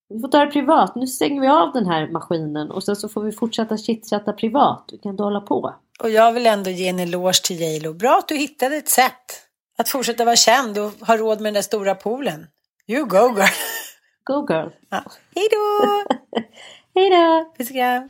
Vi 0.10 0.20
får 0.20 0.28
ta 0.28 0.46
det 0.46 0.52
privat. 0.52 0.96
Nu 0.96 1.08
stänger 1.08 1.42
vi 1.42 1.48
av 1.48 1.72
den 1.74 1.86
här 1.86 2.08
maskinen 2.08 2.72
och 2.72 2.84
sen 2.84 2.96
så 2.96 3.10
får 3.10 3.24
vi 3.24 3.32
fortsätta 3.32 3.78
chitchatta 3.78 4.34
privat. 4.34 4.90
Vi 4.92 4.98
kan 4.98 5.12
inte 5.12 5.24
hålla 5.24 5.42
på. 5.42 5.76
Och 6.00 6.10
jag 6.10 6.32
vill 6.32 6.48
ändå 6.48 6.70
ge 6.70 6.88
en 6.88 7.00
eloge 7.00 7.44
till 7.44 7.60
J.Lo. 7.60 7.94
Bra 7.94 8.18
att 8.18 8.28
du 8.28 8.36
hittade 8.36 8.76
ett 8.76 8.90
sätt 8.90 9.48
att 9.78 9.90
fortsätta 9.90 10.26
vara 10.26 10.36
känd 10.36 10.78
och 10.78 10.92
ha 11.08 11.18
råd 11.18 11.42
med 11.42 11.46
den 11.46 11.54
där 11.54 11.62
stora 11.62 11.96
poolen. 11.96 12.48
You 12.88 13.06
go 13.06 13.18
girl. 13.18 13.48
Go 14.24 14.48
girl. 14.50 14.70
Ja. 14.90 15.04
Hej 15.36 15.48
då! 15.52 16.04
Hej 17.00 17.10
då! 17.10 17.54
Puss 17.58 17.70
och 17.70 17.76
kram. 17.76 18.10